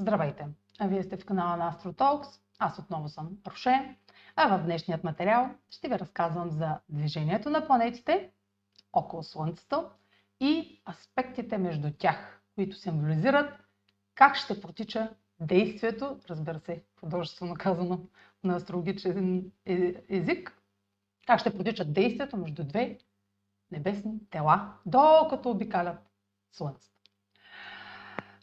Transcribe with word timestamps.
Здравейте! 0.00 0.46
Вие 0.80 1.02
сте 1.02 1.16
в 1.16 1.24
канала 1.24 1.56
на 1.56 1.72
AstroTalks. 1.72 2.40
Аз 2.58 2.78
отново 2.78 3.08
съм 3.08 3.30
Роше. 3.46 3.96
А 4.36 4.58
в 4.58 4.64
днешният 4.64 5.04
материал 5.04 5.50
ще 5.70 5.88
ви 5.88 5.98
разказвам 5.98 6.50
за 6.50 6.78
движението 6.88 7.50
на 7.50 7.66
планетите 7.66 8.30
около 8.92 9.22
Слънцето 9.22 9.90
и 10.40 10.82
аспектите 10.88 11.58
между 11.58 11.92
тях, 11.98 12.42
които 12.54 12.76
символизират 12.76 13.52
как 14.14 14.36
ще 14.36 14.60
протича 14.60 15.10
действието, 15.40 16.18
разбира 16.30 16.60
се, 16.60 16.84
художествено 17.00 17.54
казано 17.58 18.00
на 18.44 18.56
астрологичен 18.56 19.52
е, 19.66 19.94
език, 20.08 20.62
как 21.26 21.40
ще 21.40 21.56
протича 21.56 21.84
действието 21.84 22.36
между 22.36 22.64
две 22.64 22.98
небесни 23.70 24.20
тела, 24.30 24.74
докато 24.86 25.50
обикалят 25.50 25.98
Слънцето. 26.52 26.96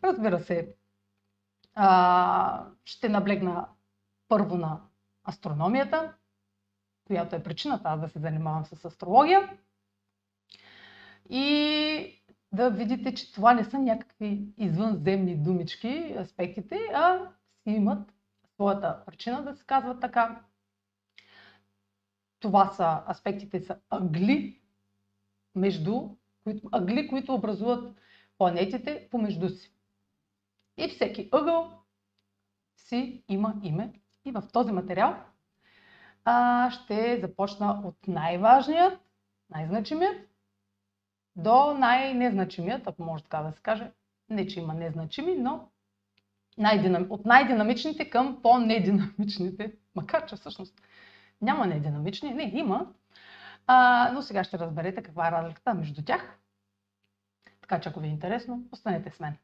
Разбира 0.03 0.39
се, 0.39 0.75
а, 1.79 2.65
ще 2.85 3.09
наблегна 3.09 3.67
първо 4.27 4.57
на 4.57 4.81
астрономията, 5.29 6.13
която 7.07 7.35
е 7.35 7.43
причината 7.43 7.89
аз 7.89 8.01
да 8.01 8.09
се 8.09 8.19
занимавам 8.19 8.65
с 8.65 8.85
астрология. 8.85 9.57
И 11.29 12.23
да 12.51 12.69
видите, 12.69 13.13
че 13.13 13.33
това 13.33 13.53
не 13.53 13.63
са 13.63 13.79
някакви 13.79 14.47
извънземни 14.57 15.37
думички, 15.37 16.15
аспектите, 16.19 16.79
а 16.93 17.19
си 17.63 17.69
имат 17.69 18.13
своята 18.53 19.05
причина 19.05 19.43
да 19.43 19.55
се 19.55 19.65
казват 19.65 20.01
така. 20.01 20.41
Това 22.39 22.67
са 22.67 23.03
аспектите 23.07 23.61
са 23.61 23.79
ъгли, 23.89 24.61
между, 25.55 26.09
които, 26.43 26.69
ъгли, 26.71 27.07
които 27.07 27.33
образуват 27.33 27.97
планетите 28.37 29.07
помежду 29.11 29.49
си. 29.49 29.76
И 30.77 30.89
всеки 30.89 31.29
ъгъл 31.31 31.71
си 32.77 33.23
има 33.27 33.55
име. 33.63 33.93
И 34.25 34.31
в 34.31 34.43
този 34.53 34.71
материал 34.71 35.15
а, 36.25 36.71
ще 36.71 37.19
започна 37.21 37.81
от 37.83 38.07
най-важният, 38.07 38.99
най-значимият, 39.49 40.27
до 41.35 41.73
най-незначимият, 41.73 42.87
ако 42.87 43.03
може 43.03 43.23
така 43.23 43.41
да 43.41 43.51
се 43.51 43.61
каже. 43.61 43.91
Не, 44.29 44.47
че 44.47 44.59
има 44.59 44.73
незначими, 44.73 45.35
но 45.35 45.69
от 47.09 47.25
най-динамичните 47.25 48.09
към 48.09 48.41
по-нединамичните. 48.41 49.75
Макар, 49.95 50.25
че 50.25 50.35
всъщност 50.35 50.81
няма 51.41 51.67
нединамични. 51.67 52.33
Не, 52.33 52.51
има. 52.55 52.93
А, 53.67 54.09
но 54.13 54.21
сега 54.21 54.43
ще 54.43 54.59
разберете 54.59 55.03
каква 55.03 55.27
е 55.27 55.31
разликата 55.31 55.73
между 55.73 56.05
тях. 56.05 56.39
Така 57.61 57.79
че 57.79 57.89
ако 57.89 57.99
ви 57.99 58.07
е 58.07 58.11
интересно, 58.11 58.63
останете 58.71 59.11
с 59.11 59.19
мен. 59.19 59.37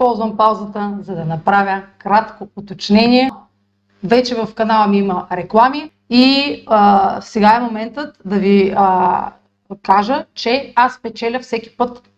Използвам 0.00 0.36
паузата, 0.36 0.98
за 1.02 1.14
да 1.14 1.24
направя 1.24 1.82
кратко 1.98 2.48
уточнение. 2.56 3.30
Вече 4.04 4.34
в 4.34 4.54
канала 4.54 4.86
ми 4.86 4.98
има 4.98 5.26
реклами 5.32 5.90
и 6.10 6.64
а, 6.66 7.20
сега 7.20 7.56
е 7.56 7.60
моментът 7.60 8.18
да 8.24 8.38
ви 8.38 8.74
а, 8.76 9.32
кажа, 9.82 10.26
че 10.34 10.72
аз 10.76 11.02
печеля 11.02 11.40
всеки 11.40 11.76
път, 11.76 12.10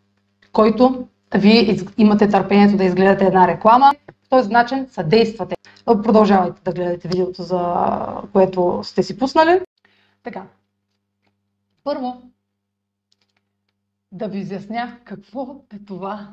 който 0.53 1.09
вие 1.35 1.79
имате 1.99 2.29
търпението 2.29 2.77
да 2.77 2.85
изгледате 2.85 3.25
една 3.25 3.49
реклама. 3.49 3.93
По 4.07 4.29
този 4.29 4.51
начин 4.51 4.87
съдействате. 4.91 5.57
Продължавайте 5.85 6.63
да 6.65 6.73
гледате 6.73 7.09
видеото, 7.09 7.43
за 7.43 7.87
което 8.33 8.81
сте 8.83 9.03
си 9.03 9.19
пуснали. 9.19 9.61
Така. 10.23 10.43
Първо, 11.85 12.23
да 14.13 14.29
ви 14.29 14.39
изясня 14.39 14.97
какво 15.05 15.57
е 15.75 15.79
това 15.87 16.29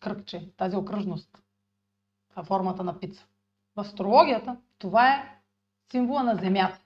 кръгче, 0.00 0.52
тази 0.56 0.76
окръжност 0.76 1.42
в 2.36 2.44
формата 2.44 2.84
на 2.84 3.00
пица. 3.00 3.26
В 3.76 3.80
астрологията 3.80 4.56
това 4.78 5.14
е 5.14 5.40
символа 5.90 6.22
на 6.22 6.36
Земята. 6.36 6.80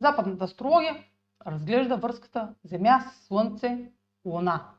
Западната 0.00 0.44
астрология 0.44 1.04
разглежда 1.46 1.96
връзката 1.96 2.54
Земя, 2.64 3.04
Слънце, 3.26 3.92
Луна. 4.24 4.70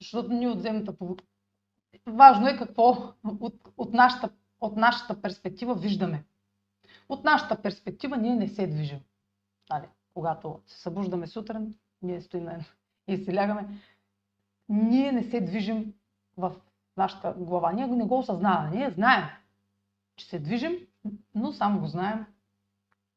Защото 0.00 0.32
ние 0.32 0.48
от 0.48 0.62
Земята... 0.62 0.94
Важно 2.06 2.48
е 2.48 2.56
какво 2.56 3.14
от, 3.40 3.54
от, 3.76 3.92
нашата, 3.92 4.30
от 4.60 4.76
нашата 4.76 5.22
перспектива 5.22 5.74
виждаме. 5.74 6.24
От 7.08 7.24
нашата 7.24 7.62
перспектива 7.62 8.16
ние 8.16 8.34
не 8.34 8.48
се 8.48 8.66
движим. 8.66 9.00
Дали, 9.68 9.88
когато 10.14 10.62
се 10.66 10.78
събуждаме 10.78 11.26
сутрин, 11.26 11.78
ние 12.02 12.20
стоим 12.20 12.48
и 13.08 13.16
се 13.16 13.34
лягаме, 13.34 13.68
ние 14.68 15.12
не 15.12 15.22
се 15.22 15.40
движим 15.40 15.94
в 16.36 16.52
нашата 16.96 17.32
глава. 17.32 17.72
Ние 17.72 17.86
не 17.86 18.04
го 18.04 18.18
осъзнаваме. 18.18 18.76
Ние 18.76 18.90
знаем, 18.90 19.24
че 20.16 20.26
се 20.26 20.38
движим, 20.38 20.86
но 21.34 21.52
само 21.52 21.80
го 21.80 21.86
знаем 21.86 22.26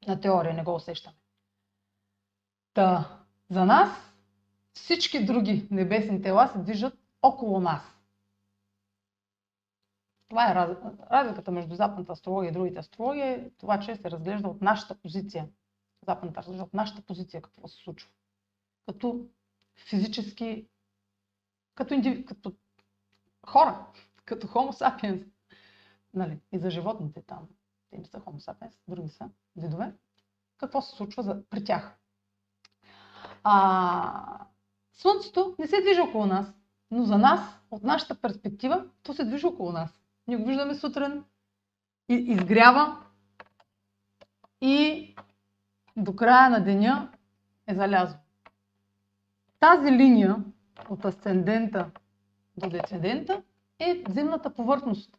на 0.08 0.22
теория, 0.22 0.54
не 0.54 0.64
го 0.64 0.76
усещаме. 0.76 1.18
Та, 2.74 3.20
за 3.50 3.66
нас 3.66 3.90
всички 4.74 5.26
други 5.26 5.68
небесни 5.72 6.22
тела 6.22 6.48
се 6.48 6.60
движат 6.60 7.00
около 7.22 7.60
нас. 7.60 7.82
Това 10.30 10.52
е 10.52 10.56
раз... 10.56 10.70
разликата 11.12 11.52
между 11.52 11.76
западната 11.76 12.12
астрология 12.12 12.50
и 12.50 12.54
другите 12.54 12.80
астрологии, 12.80 13.22
е 13.22 13.52
това, 13.58 13.80
че 13.80 13.96
се 13.96 14.12
разглежда 14.12 14.48
от 14.48 14.62
нашата 14.62 14.96
позиция. 14.96 15.48
Западната 16.08 16.40
разглежда 16.40 16.64
от 16.64 16.74
нашата 16.74 17.02
позиция 17.02 17.42
какво 17.42 17.68
се 17.68 17.78
случва. 17.78 18.10
Като 18.86 19.26
физически 19.90 20.68
като, 21.78 21.94
индиви... 21.94 22.26
като 22.26 22.54
хора, 23.48 23.86
като 24.26 24.48
Homo 24.48 24.72
sapiens. 24.72 25.28
Нали? 26.14 26.40
И 26.52 26.60
за 26.60 26.70
животните 26.70 27.22
там. 27.22 27.48
Те 27.90 27.98
не 27.98 28.06
са 28.06 28.20
Homo 28.20 28.40
sapiens, 28.40 28.74
други 28.88 29.10
са 29.10 29.30
видове. 29.56 29.94
Какво 30.58 30.82
се 30.82 30.96
случва 30.96 31.24
за... 31.24 31.44
при 31.50 31.64
тях? 31.64 31.98
А... 33.44 34.46
Слънцето 34.94 35.56
не 35.60 35.68
се 35.68 35.82
движи 35.82 36.02
около 36.02 36.26
нас, 36.26 36.54
но 36.92 37.04
за 37.04 37.18
нас, 37.18 37.40
от 37.72 37.84
нашата 37.84 38.22
перспектива, 38.22 38.86
то 39.04 39.14
се 39.14 39.26
движи 39.26 39.46
около 39.46 39.72
нас. 39.72 40.02
Ние 40.28 40.38
го 40.38 40.46
виждаме 40.46 40.76
сутрин, 40.76 41.24
изгрява 42.10 43.04
и 44.62 45.16
до 45.98 46.16
края 46.16 46.50
на 46.50 46.64
деня 46.64 47.12
е 47.68 47.76
залязло. 47.76 48.20
Тази 49.60 49.92
линия 49.92 50.44
от 50.90 51.06
асцендента 51.06 51.92
до 52.58 52.70
децедента 52.70 53.44
е 53.80 54.04
земната 54.10 54.54
повърхност. 54.54 55.18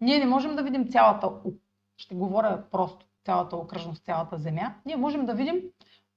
Ние 0.00 0.18
не 0.18 0.26
можем 0.26 0.56
да 0.56 0.62
видим 0.62 0.88
цялата, 0.88 1.32
ще 1.96 2.14
говоря 2.14 2.64
просто, 2.70 3.06
цялата 3.24 3.56
окръжност, 3.56 4.04
цялата 4.04 4.38
земя. 4.38 4.74
Ние 4.86 4.96
можем 4.96 5.26
да 5.26 5.34
видим 5.34 5.62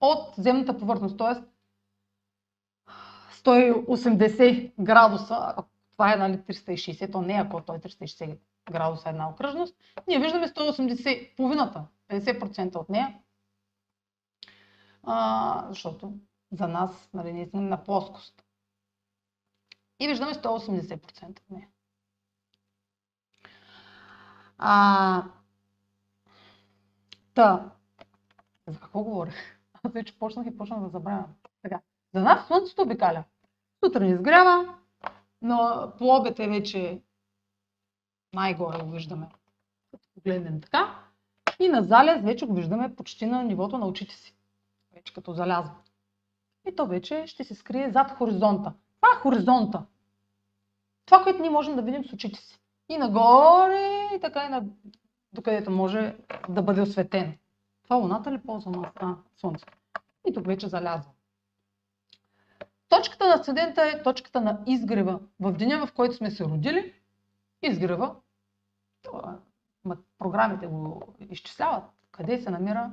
от 0.01 0.35
земната 0.37 0.77
повърхност, 0.77 1.17
т.е. 1.17 1.43
180 3.33 4.71
градуса, 4.79 5.55
това 5.91 6.13
е 6.13 6.17
нали, 6.17 6.37
360, 6.37 7.11
то 7.11 7.21
не 7.21 7.33
е 7.35 7.39
ако 7.39 7.61
той 7.61 7.75
е 7.75 7.79
360 7.79 8.37
градуса 8.71 9.09
една 9.09 9.29
окръжност, 9.29 9.75
ние 10.07 10.19
виждаме 10.19 10.47
180, 10.47 11.35
половината, 11.35 11.85
50% 12.09 12.75
от 12.75 12.89
нея, 12.89 13.19
а, 15.03 15.65
защото 15.69 16.13
за 16.51 16.67
нас 16.67 17.09
нали, 17.13 17.49
сме 17.49 17.61
на 17.61 17.83
плоскост. 17.83 18.43
И 19.99 20.07
виждаме 20.07 20.33
180% 20.33 21.29
от 21.29 21.49
нея. 21.49 21.67
А, 24.57 25.23
та, 27.33 27.71
за 28.67 28.79
какво 28.79 29.03
говорих? 29.03 29.59
Аз 29.83 29.91
вече 29.91 30.19
почнах 30.19 30.47
и 30.47 30.57
почнах 30.57 30.79
да 30.79 30.89
забравям. 30.89 31.35
Така, 31.61 31.81
за 32.13 32.21
нас 32.21 32.47
Слънцето 32.47 32.81
обикаля. 32.81 33.23
Сутрин 33.85 34.09
изгрява, 34.09 34.75
но 35.41 35.91
по 35.97 36.15
обед 36.15 36.39
е 36.39 36.47
вече 36.47 37.01
най-горе 38.33 38.83
го 38.83 38.91
виждаме. 38.91 39.29
Като 39.91 40.07
погледнем 40.13 40.61
така. 40.61 41.03
И 41.59 41.69
на 41.69 41.83
залез 41.83 42.21
вече 42.21 42.45
го 42.45 42.53
виждаме 42.53 42.95
почти 42.95 43.25
на 43.25 43.43
нивото 43.43 43.77
на 43.77 43.87
очите 43.87 44.15
си. 44.15 44.35
Вече 44.93 45.13
като 45.13 45.33
залязва 45.33 45.75
и 46.69 46.75
то 46.75 46.85
вече 46.85 47.23
ще 47.27 47.43
се 47.43 47.55
скрие 47.55 47.91
зад 47.91 48.11
хоризонта. 48.11 48.73
Това 49.01 49.07
е 49.15 49.19
хоризонта. 49.19 49.85
Това, 51.05 51.23
което 51.23 51.41
ние 51.41 51.49
можем 51.49 51.75
да 51.75 51.81
видим 51.81 52.05
с 52.05 52.13
очите 52.13 52.39
си. 52.39 52.59
И 52.89 52.97
нагоре, 52.97 54.09
и 54.15 54.19
така 54.21 54.45
и 54.45 54.49
на... 54.49 54.63
докъдето 55.33 55.71
може 55.71 56.15
да 56.49 56.61
бъде 56.61 56.81
осветен. 56.81 57.37
Това 57.83 57.95
луната 57.95 58.31
ли 58.31 58.37
ползва 58.37 58.71
на 58.71 58.91
а, 58.95 59.15
Слънцето? 59.37 59.77
И 60.27 60.33
тук 60.33 60.45
вече 60.45 60.67
залязва. 60.67 61.11
Точката 62.89 63.27
на 63.27 63.33
асцендента 63.33 63.83
е 63.83 64.03
точката 64.03 64.41
на 64.41 64.63
изгрева. 64.67 65.19
В 65.39 65.51
деня, 65.51 65.85
в 65.85 65.93
който 65.93 66.15
сме 66.15 66.31
се 66.31 66.43
родили, 66.43 66.93
изгрева, 67.61 68.15
програмите 70.19 70.67
го 70.67 71.01
изчисляват, 71.29 71.83
къде 72.11 72.41
се 72.41 72.49
намира, 72.49 72.91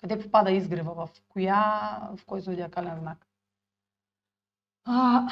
къде 0.00 0.22
попада 0.22 0.50
изгрева, 0.50 1.06
в 1.06 1.08
коя, 1.28 1.56
в 2.16 2.26
кой 2.26 2.40
зодиакален 2.40 2.98
знак. 3.00 3.26
А, 4.84 5.28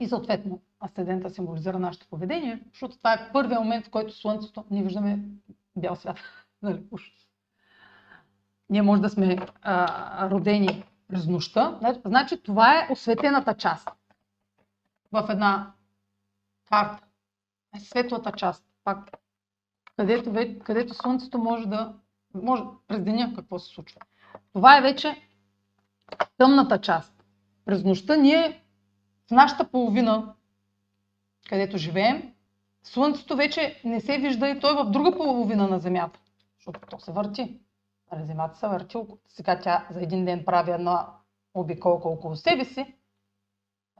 и 0.00 0.08
съответно, 0.08 0.60
асцендента 0.80 1.30
символизира 1.30 1.78
нашето 1.78 2.08
поведение, 2.08 2.62
защото 2.70 2.98
това 2.98 3.12
е 3.12 3.32
първият 3.32 3.62
момент, 3.62 3.86
в 3.86 3.90
който 3.90 4.12
Слънцето, 4.12 4.64
ние 4.70 4.82
виждаме 4.82 5.18
бял 5.76 5.96
свят. 5.96 6.18
нали. 6.62 6.84
Ние 8.70 8.82
може 8.82 9.02
да 9.02 9.08
сме 9.10 9.38
а, 9.62 10.30
родени 10.30 10.84
през 11.08 11.26
нощта. 11.26 11.78
Значи, 11.78 12.00
значи 12.04 12.42
това 12.42 12.78
е 12.78 12.88
осветената 12.92 13.54
част 13.54 13.88
в 15.12 15.26
една 15.30 15.72
карта. 16.70 17.04
Е 17.76 17.80
светлата 17.80 18.32
част, 18.32 18.64
пак, 18.84 19.10
където, 19.96 20.32
където 20.64 20.94
Слънцето 20.94 21.38
може 21.38 21.66
да, 21.66 21.94
може 22.34 22.62
през 22.88 23.02
деня 23.02 23.32
какво 23.36 23.58
се 23.58 23.74
случва. 23.74 24.00
Това 24.52 24.78
е 24.78 24.82
вече 24.82 25.16
тъмната 26.38 26.80
част. 26.80 27.24
През 27.64 27.84
нощта 27.84 28.16
ние 28.16 28.62
в 29.28 29.30
нашата 29.30 29.70
половина, 29.70 30.34
където 31.48 31.78
живеем, 31.78 32.34
Слънцето 32.82 33.36
вече 33.36 33.82
не 33.84 34.00
се 34.00 34.18
вижда 34.18 34.48
и 34.48 34.60
той 34.60 34.72
е 34.72 34.84
в 34.84 34.90
друга 34.90 35.16
половина 35.16 35.68
на 35.68 35.78
Земята, 35.78 36.20
защото 36.56 36.80
то 36.80 36.98
се 36.98 37.12
върти. 37.12 37.60
Нали, 38.12 38.24
Земята 38.24 38.58
се 38.58 38.68
върти. 38.68 38.98
Сега 39.28 39.60
тя 39.60 39.86
за 39.90 40.02
един 40.02 40.24
ден 40.24 40.44
прави 40.44 40.70
една 40.70 41.08
обиколка 41.54 42.08
около 42.08 42.36
себе 42.36 42.64
си. 42.64 42.94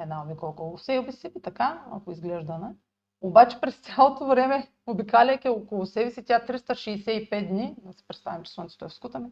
Една 0.01 0.23
обиколка 0.23 0.63
около 0.63 0.79
себе 0.79 1.13
си, 1.13 1.33
така, 1.43 1.85
ако 1.93 2.13
изглежда, 2.13 2.59
не? 2.59 2.75
Обаче 3.21 3.61
през 3.61 3.77
цялото 3.77 4.27
време, 4.27 4.69
обикаляйки 4.87 5.49
около 5.49 5.87
себе 5.87 6.11
си, 6.11 6.25
тя 6.25 6.41
365 6.47 7.49
дни, 7.49 7.75
да 7.85 7.93
се 7.93 8.07
представим, 8.09 8.43
че 8.43 8.53
Слънцето 8.53 8.85
е 8.85 8.89
в 8.89 8.95
скутаме, 8.95 9.31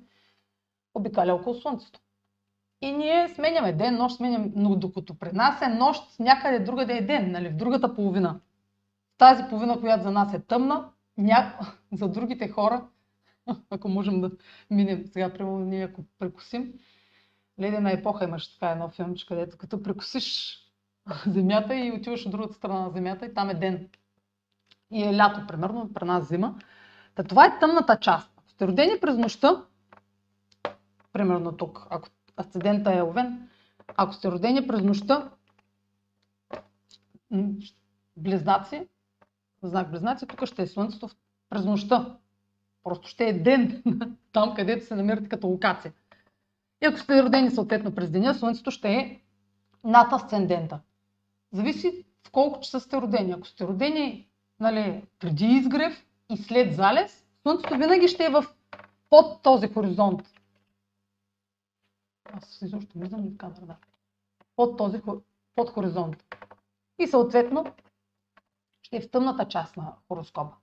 обикаля 0.95 1.35
около 1.35 1.55
Слънцето. 1.55 2.01
И 2.81 2.93
ние 2.93 3.29
сменяме 3.29 3.73
ден, 3.73 3.97
нощ 3.97 4.17
сменяме, 4.17 4.53
но 4.57 4.77
докато 4.77 5.19
при 5.19 5.33
нас 5.33 5.63
е 5.63 5.69
нощ, 5.69 6.19
някъде 6.21 6.59
другаде 6.59 6.97
е 6.97 7.07
ден, 7.07 7.33
нали, 7.33 7.49
в 7.49 7.57
другата 7.57 7.95
половина. 7.95 8.41
Тази 9.19 9.43
половина, 9.49 9.81
която 9.81 10.03
за 10.03 10.11
нас 10.11 10.35
е 10.35 10.41
тъмна, 10.41 10.91
ня... 11.17 11.59
за 11.93 12.09
другите 12.09 12.49
хора, 12.49 12.89
ако 13.71 13.89
можем 13.89 14.21
да 14.21 14.31
минем 14.71 15.07
сега, 15.07 15.33
примерно 15.33 15.59
ние 15.59 15.85
ако 15.85 16.05
прекусим, 16.19 16.75
Ледена 17.61 17.93
епоха 17.93 18.25
имаш 18.25 18.55
така 18.55 18.71
едно 18.71 18.89
филмче, 18.89 19.27
където 19.27 19.59
като 19.59 19.83
прекусиш 19.83 20.59
земята 21.27 21.77
и 21.77 21.93
отиваш 21.93 22.27
от 22.27 22.33
другата 22.33 22.55
страна 22.55 22.81
на 22.81 22.91
земята 22.91 23.27
и 23.27 23.35
там 23.35 23.51
е 23.51 23.55
ден. 23.55 23.89
И 24.91 25.03
е 25.03 25.17
лято, 25.17 25.47
примерно, 25.49 25.93
при 25.95 26.05
нас 26.05 26.29
зима. 26.29 26.55
Та 27.15 27.25
това 27.25 27.47
е 27.47 27.59
тъмната 27.59 27.99
част. 28.01 28.31
Ако 28.37 28.51
сте 28.51 28.67
родени 28.67 29.01
през 29.01 29.19
нощта, 29.19 29.65
примерно 31.13 31.57
тук, 31.57 31.87
ако 31.91 32.09
асцендента 32.37 32.95
е 32.95 33.03
овен, 33.03 33.49
ако 33.97 34.13
сте 34.13 34.31
родени 34.31 34.67
през 34.67 34.83
нощта, 34.83 35.31
близнаци, 38.17 38.89
знак 39.63 39.91
близнаци, 39.91 40.27
тук 40.27 40.47
ще 40.47 40.63
е 40.63 40.67
слънцето 40.67 41.09
през 41.51 41.65
нощта. 41.65 42.17
Просто 42.85 43.09
ще 43.09 43.25
е 43.29 43.43
ден 43.43 43.83
там, 44.33 44.55
където 44.55 44.87
се 44.87 44.95
намирате 44.95 45.29
като 45.29 45.47
локация. 45.47 45.93
И 46.83 46.87
ако 46.87 46.99
сте 46.99 47.23
родени 47.23 47.51
съответно 47.51 47.95
през 47.95 48.11
деня, 48.11 48.35
Слънцето 48.35 48.71
ще 48.71 48.89
е 48.89 49.21
над 49.85 50.13
асцендента. 50.13 50.81
Зависи 51.53 52.05
в 52.27 52.31
колко 52.31 52.61
часа 52.61 52.81
сте 52.81 52.97
родени. 52.97 53.33
Ако 53.33 53.47
сте 53.47 53.67
родени 53.67 54.29
нали, 54.61 55.05
преди 55.19 55.47
изгрев 55.47 56.07
и 56.31 56.37
след 56.37 56.75
залез, 56.75 57.25
Слънцето 57.43 57.79
винаги 57.79 58.09
ще 58.09 58.25
е 58.25 58.31
в, 58.31 58.45
под 59.11 59.43
този 59.43 59.69
хоризонт. 59.69 60.23
Аз 62.25 62.63
изобщо 62.63 62.99
виждам 62.99 63.25
ли 63.25 63.37
камера, 63.37 63.67
да. 63.67 63.77
Под 64.57 64.79
този 64.79 65.01
под 65.55 65.71
хоризонт. 65.71 66.25
И 66.99 67.07
съответно 67.07 67.65
ще 68.83 68.97
е 68.97 69.01
в 69.01 69.11
тъмната 69.11 69.49
част 69.49 69.77
на 69.77 69.95
хороскопа. 70.09 70.57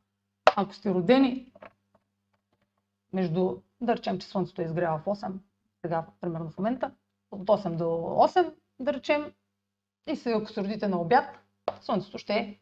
Ако 0.56 0.74
сте 0.74 0.94
родени 0.94 1.52
между, 3.14 3.58
да 3.82 3.96
речем, 3.96 4.20
че 4.20 4.28
Слънцето 4.28 4.62
е 4.62 4.66
изгрява 4.66 4.98
в 5.00 5.06
8, 5.06 5.32
сега, 5.82 6.06
примерно 6.22 6.50
в 6.50 6.58
момента, 6.58 6.92
от 7.32 7.48
8 7.48 7.76
до 7.76 7.84
8, 7.84 8.54
да 8.80 8.94
речем, 8.94 9.34
и 10.08 10.16
сега, 10.16 10.38
ако 10.38 10.52
се 10.52 10.88
на 10.88 11.02
обяд, 11.02 11.46
Слънцето 11.82 12.18
ще 12.18 12.34
е 12.34 12.60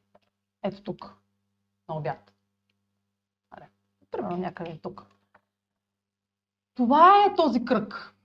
ето 0.63 0.83
тук, 0.83 1.15
на 1.89 1.95
обяд. 1.95 2.33
Аре, 3.51 3.69
примерно 4.11 4.37
някъде 4.37 4.79
тук. 4.83 5.05
Това 6.75 7.25
е 7.25 7.35
този 7.35 7.65
кръг. 7.65 8.15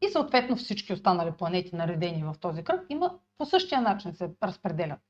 И 0.00 0.08
съответно 0.08 0.56
всички 0.56 0.92
останали 0.92 1.32
планети, 1.32 1.76
наредени 1.76 2.24
в 2.24 2.34
този 2.40 2.64
кръг, 2.64 2.86
има 2.88 3.18
по 3.38 3.44
същия 3.44 3.80
начин 3.80 4.14
се 4.14 4.30
разпределят. 4.42 5.00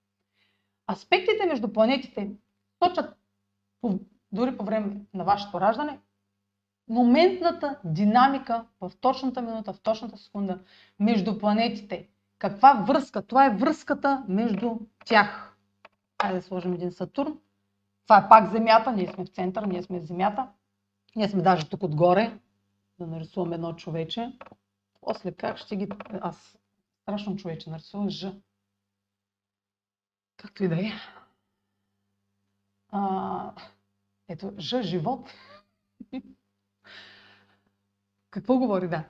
Аспектите 0.93 1.46
между 1.46 1.72
планетите 1.72 2.31
точат 2.78 3.16
дори 4.32 4.56
по 4.56 4.64
време 4.64 5.06
на 5.14 5.25
вашето 5.25 5.60
раждане, 5.60 6.00
моментната 6.88 7.81
динамика 7.84 8.66
в 8.81 8.93
точната 9.00 9.43
минута, 9.43 9.72
в 9.72 9.81
точната 9.81 10.16
секунда 10.16 10.58
между 10.98 11.38
планетите. 11.38 12.08
Каква 12.42 12.72
връзка? 12.72 13.22
Това 13.22 13.46
е 13.46 13.56
връзката 13.56 14.24
между 14.28 14.78
тях. 15.04 15.56
Хайде 16.22 16.38
да 16.38 16.42
сложим 16.42 16.72
един 16.72 16.92
Сатурн. 16.92 17.38
Това 18.04 18.18
е 18.18 18.28
пак 18.28 18.50
Земята, 18.50 18.92
ние 18.92 19.12
сме 19.12 19.24
в 19.24 19.28
център, 19.28 19.62
ние 19.62 19.82
сме 19.82 20.00
в 20.00 20.04
Земята. 20.04 20.48
Ние 21.16 21.28
сме 21.28 21.42
даже 21.42 21.68
тук 21.68 21.82
отгоре, 21.82 22.38
да 22.98 23.06
нарисувам 23.06 23.52
едно 23.52 23.72
човече. 23.72 24.38
После 25.00 25.32
как 25.32 25.58
ще 25.58 25.76
ги... 25.76 25.88
Аз 26.20 26.58
страшно 27.02 27.36
човече 27.36 27.70
нарисувам 27.70 28.10
Ж. 28.10 28.26
Както 30.36 30.64
и 30.64 30.68
да 30.68 30.80
е. 30.80 30.92
А, 32.90 33.52
ето, 34.28 34.52
Ж, 34.58 34.82
живот. 34.82 35.30
Какво 38.30 38.58
говори 38.58 38.88
да? 38.88 39.04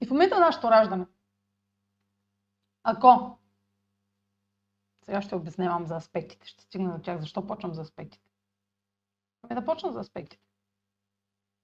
И 0.00 0.06
в 0.06 0.10
момента 0.10 0.34
на 0.34 0.40
нашето 0.40 0.70
раждане, 0.70 1.06
ако 2.84 3.38
сега 5.04 5.22
ще 5.22 5.34
обяснявам 5.34 5.86
за 5.86 5.96
аспектите, 5.96 6.46
ще 6.46 6.62
стигна 6.62 6.96
до 6.96 7.02
тях. 7.02 7.20
Защо 7.20 7.46
почвам 7.46 7.74
за 7.74 7.82
аспектите? 7.82 8.28
Ами 9.42 9.60
да 9.60 9.64
почна 9.66 9.92
за 9.92 10.00
аспектите. 10.00 10.42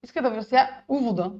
Иска 0.03 0.21
да 0.21 0.43
сега 0.43 0.83
увода, 0.87 1.33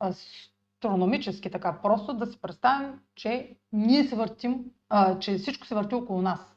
астрономически 0.00 1.50
така, 1.50 1.82
просто 1.82 2.14
да 2.14 2.26
си 2.26 2.40
представим, 2.40 3.00
че 3.14 3.56
ние 3.72 4.04
се 4.04 4.16
въртим, 4.16 4.64
а, 4.88 5.18
че 5.18 5.38
всичко 5.38 5.66
се 5.66 5.74
върти 5.74 5.94
около 5.94 6.22
нас. 6.22 6.56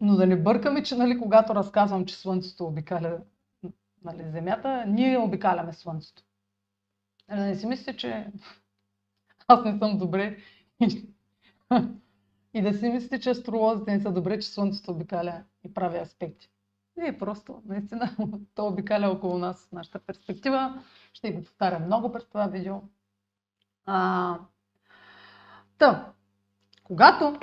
Но 0.00 0.16
да 0.16 0.26
не 0.26 0.42
бъркаме, 0.42 0.82
че 0.82 0.96
нали, 0.96 1.18
когато 1.18 1.54
разказвам, 1.54 2.06
че 2.06 2.16
Слънцето 2.16 2.66
обикаля 2.66 3.20
нали, 4.04 4.30
Земята, 4.30 4.84
ние 4.86 5.18
обикаляме 5.18 5.72
Слънцето. 5.72 6.22
Нали, 7.28 7.40
да 7.40 7.46
не 7.46 7.56
си 7.56 7.66
мислите, 7.66 7.96
че 7.96 8.32
аз 9.48 9.64
не 9.64 9.78
съм 9.78 9.98
добре 9.98 10.36
и 12.54 12.62
да 12.62 12.74
си 12.74 12.88
мислите, 12.88 13.20
че 13.20 13.30
астролозите 13.30 13.92
не 13.92 14.00
са 14.00 14.12
добре, 14.12 14.40
че 14.40 14.48
Слънцето 14.48 14.90
обикаля 14.90 15.44
и 15.64 15.74
прави 15.74 15.98
аспекти. 15.98 16.50
Не, 16.96 17.18
просто, 17.18 17.62
наистина, 17.64 18.16
то 18.54 18.66
обикаля 18.66 19.10
около 19.10 19.38
нас, 19.38 19.68
нашата 19.72 19.98
перспектива. 19.98 20.82
Ще 21.12 21.32
го 21.32 21.44
повтаря 21.44 21.78
много 21.78 22.12
през 22.12 22.24
това 22.24 22.46
видео. 22.46 22.76
А, 23.84 24.38
та, 25.78 26.12
когато 26.84 27.38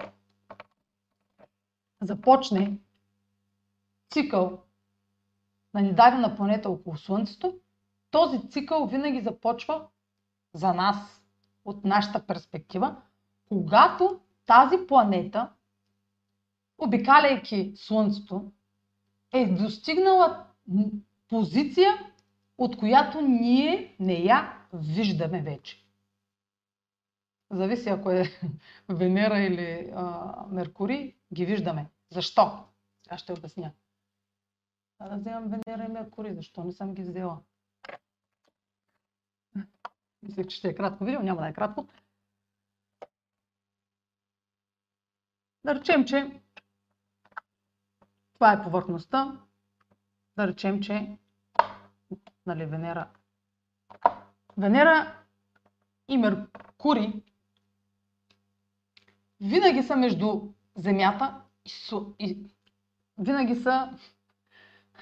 започне 2.02 2.78
цикъл 4.10 4.64
на 5.74 5.82
недадена 5.82 6.36
планета 6.36 6.70
около 6.70 6.98
Слънцето, 6.98 7.60
този 8.12 8.50
цикъл 8.50 8.88
винаги 8.88 9.22
започва 9.22 9.88
за 10.54 10.74
нас, 10.74 11.23
от 11.66 11.86
нашата 11.86 12.26
перспектива, 12.26 13.02
когато 13.48 14.20
тази 14.46 14.78
планета, 14.88 15.50
обикаляйки 16.78 17.74
Слънцето, 17.76 18.52
е 19.34 19.46
достигнала 19.48 20.46
позиция, 21.30 21.92
от 22.58 22.78
която 22.78 23.22
ние 23.22 23.96
не 24.00 24.14
я 24.14 24.58
виждаме 24.74 25.42
вече. 25.42 25.84
Зависи 27.52 27.90
ако 27.90 28.12
е 28.12 28.24
Венера 28.90 29.40
или 29.40 29.92
а, 29.96 30.34
Меркурий, 30.50 31.16
ги 31.34 31.46
виждаме. 31.46 31.90
Защо? 32.10 32.64
Аз 33.10 33.22
ще 33.22 33.34
обясня. 33.34 33.72
Да 35.00 35.16
вземам 35.16 35.44
Венера 35.44 35.86
и 35.86 35.94
Меркурий. 35.94 36.34
Защо 36.34 36.64
не 36.64 36.72
съм 36.72 36.94
ги 36.94 37.02
взела? 37.02 37.40
Мислех, 40.24 40.48
че 40.48 40.58
ще 40.58 40.70
е 40.70 40.76
кратко 40.76 41.06
видео. 41.06 41.24
Няма 41.24 41.42
да 41.42 41.48
е 41.48 41.54
кратко. 41.54 41.88
Да 45.66 45.76
речем, 45.76 46.06
че 46.06 46.42
това 48.34 48.54
е 48.54 48.64
повърхността. 48.64 49.40
Да 50.38 50.48
речем, 50.48 50.82
че 50.82 51.18
нали, 52.46 52.66
Венера. 52.66 53.10
Венера 54.58 55.24
и 56.08 56.18
Меркурий 56.18 57.14
винаги 59.42 59.84
са 59.84 59.96
между 59.96 60.42
Земята 60.76 61.42
и, 61.66 61.70
су, 61.70 62.14
и 62.20 62.38
винаги 63.18 63.56
са, 63.56 63.98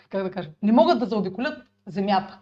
как 0.10 0.24
да 0.24 0.32
кажа, 0.32 0.52
не 0.62 0.72
могат 0.72 1.00
да 1.00 1.06
заобиколят 1.06 1.68
Земята. 1.88 2.42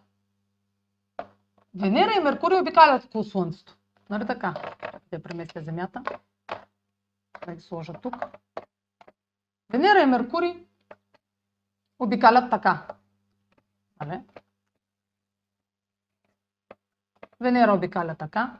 Венера 1.75 2.11
и 2.17 2.23
Меркурий 2.23 2.59
обикалят 2.59 3.05
около 3.05 3.23
Слънцето. 3.23 3.77
Нали 4.09 4.27
така? 4.27 4.53
Да 5.11 5.23
преместя 5.23 5.61
Земята. 5.61 6.03
Да 7.45 7.55
ги 7.55 7.61
сложа 7.61 7.93
тук. 7.93 8.15
Венера 9.69 10.01
и 10.01 10.05
Меркурий 10.05 10.65
обикалят 11.99 12.49
така. 12.49 12.87
Нали? 14.01 14.21
Венера 17.39 17.73
обикаля 17.73 18.15
така. 18.15 18.57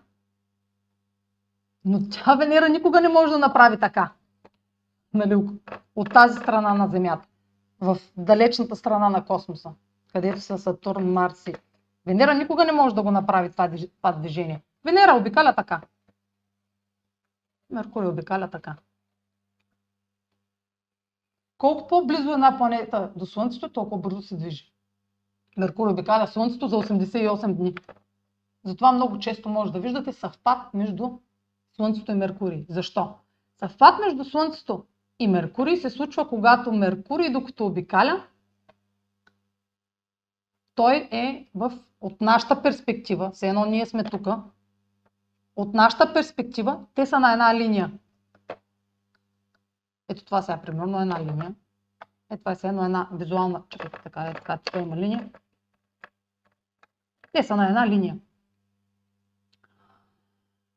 Но 1.86 2.10
тя 2.10 2.36
Венера 2.36 2.70
никога 2.70 3.02
не 3.02 3.10
може 3.10 3.32
да 3.32 3.38
направи 3.38 3.80
така. 3.80 4.12
Нали, 5.14 5.36
от 5.96 6.14
тази 6.14 6.40
страна 6.40 6.74
на 6.74 6.88
Земята. 6.88 7.28
В 7.82 7.98
далечната 8.18 8.76
страна 8.76 9.10
на 9.10 9.26
космоса, 9.26 9.72
където 10.14 10.42
са 10.42 10.58
Сатурн, 10.58 11.12
Марс 11.12 11.48
и 11.48 11.56
Венера 12.10 12.34
никога 12.34 12.66
не 12.66 12.72
може 12.72 12.96
да 12.96 13.04
го 13.04 13.12
направи 13.12 13.52
това, 13.52 14.12
движение. 14.12 14.64
Венера 14.86 15.14
обикаля 15.14 15.56
така. 15.56 15.82
Меркурий 17.70 18.10
обикаля 18.10 18.50
така. 18.50 18.76
Колко 21.58 21.88
по-близо 21.88 22.30
е 22.30 22.34
една 22.34 22.58
планета 22.58 23.12
до 23.16 23.26
Слънцето, 23.26 23.70
толкова 23.70 24.02
бързо 24.02 24.22
се 24.22 24.38
движи. 24.38 24.74
Меркурий 25.58 25.94
обикаля 25.94 26.28
Слънцето 26.28 26.68
за 26.68 26.76
88 26.76 27.54
дни. 27.54 27.76
Затова 28.66 28.92
много 28.92 29.20
често 29.20 29.50
може 29.50 29.72
да 29.72 29.80
виждате 29.80 30.14
съвпад 30.14 30.74
между 30.74 31.10
Слънцето 31.76 32.12
и 32.12 32.16
Меркурий. 32.16 32.66
Защо? 32.70 33.16
Съвпад 33.60 34.00
между 34.00 34.24
Слънцето 34.24 34.86
и 35.20 35.28
Меркурий 35.28 35.78
се 35.78 35.90
случва, 35.90 36.30
когато 36.30 36.72
Меркурий, 36.72 37.32
докато 37.32 37.66
обикаля, 37.66 38.26
той 40.80 41.10
е 41.12 41.48
в, 41.56 41.72
от 42.02 42.22
нашата 42.22 42.62
перспектива, 42.62 43.32
все 43.32 43.48
едно 43.48 43.66
ние 43.66 43.86
сме 43.86 44.04
тук, 44.04 44.28
от 45.56 45.74
нашата 45.74 46.14
перспектива, 46.14 46.86
те 46.96 47.06
са 47.06 47.20
на 47.20 47.32
една 47.32 47.56
линия. 47.56 47.92
Ето 50.10 50.26
това 50.26 50.42
сега, 50.42 50.62
примерно, 50.62 51.02
една 51.02 51.20
линия. 51.20 51.56
Ето 52.30 52.40
това 52.40 52.52
е 52.52 52.68
едно 52.68 52.86
една 52.86 53.10
визуална, 53.12 53.64
чакайте 53.70 54.00
така, 54.04 54.22
е 54.22 54.34
така, 54.34 54.58
тук 54.58 54.76
има 54.76 54.98
линия. 54.98 55.30
Те 57.34 57.44
са 57.44 57.56
на 57.56 57.68
една 57.68 57.88
линия. 57.88 58.20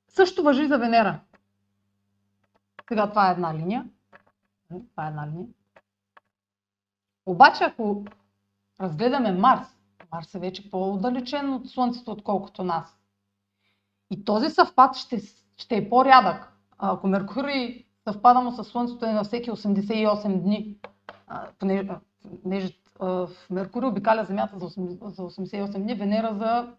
Също 0.09 0.43
въжи 0.43 0.67
за 0.67 0.79
Венера. 0.79 1.21
Сега 2.89 3.11
това 3.11 3.29
е 3.29 3.33
една 3.33 3.55
линия. 3.55 3.89
Това 4.69 5.07
е 5.07 5.09
една 5.09 5.27
линия. 5.27 5.49
Обаче, 7.27 7.65
ако 7.65 8.05
разгледаме 8.81 9.33
Марс, 9.33 9.82
Марс 10.13 10.35
е 10.35 10.39
вече 10.39 10.71
по-отдалечен 10.71 11.55
от 11.55 11.69
Слънцето, 11.69 12.11
отколкото 12.11 12.65
нас. 12.65 12.99
И 14.11 14.25
този 14.25 14.51
съвпад 14.51 14.97
ще, 14.97 15.21
ще 15.57 15.77
е 15.77 15.89
по-рядък. 15.89 16.53
Ако 16.79 17.07
Меркурий 17.07 17.87
съвпада 18.05 18.41
му 18.41 18.53
с 18.53 18.65
Слънцето 18.65 19.07
е 19.07 19.13
на 19.13 19.25
всеки 19.25 19.51
88 19.51 20.43
дни, 20.43 20.79
понеже, 21.59 21.89
понеже 22.43 22.79
Меркурий 23.51 23.89
обикаля 23.89 24.25
Земята 24.25 24.59
за 24.59 24.69
88 24.69 25.83
дни, 25.83 25.95
Венера 25.95 26.35
за 26.35 26.77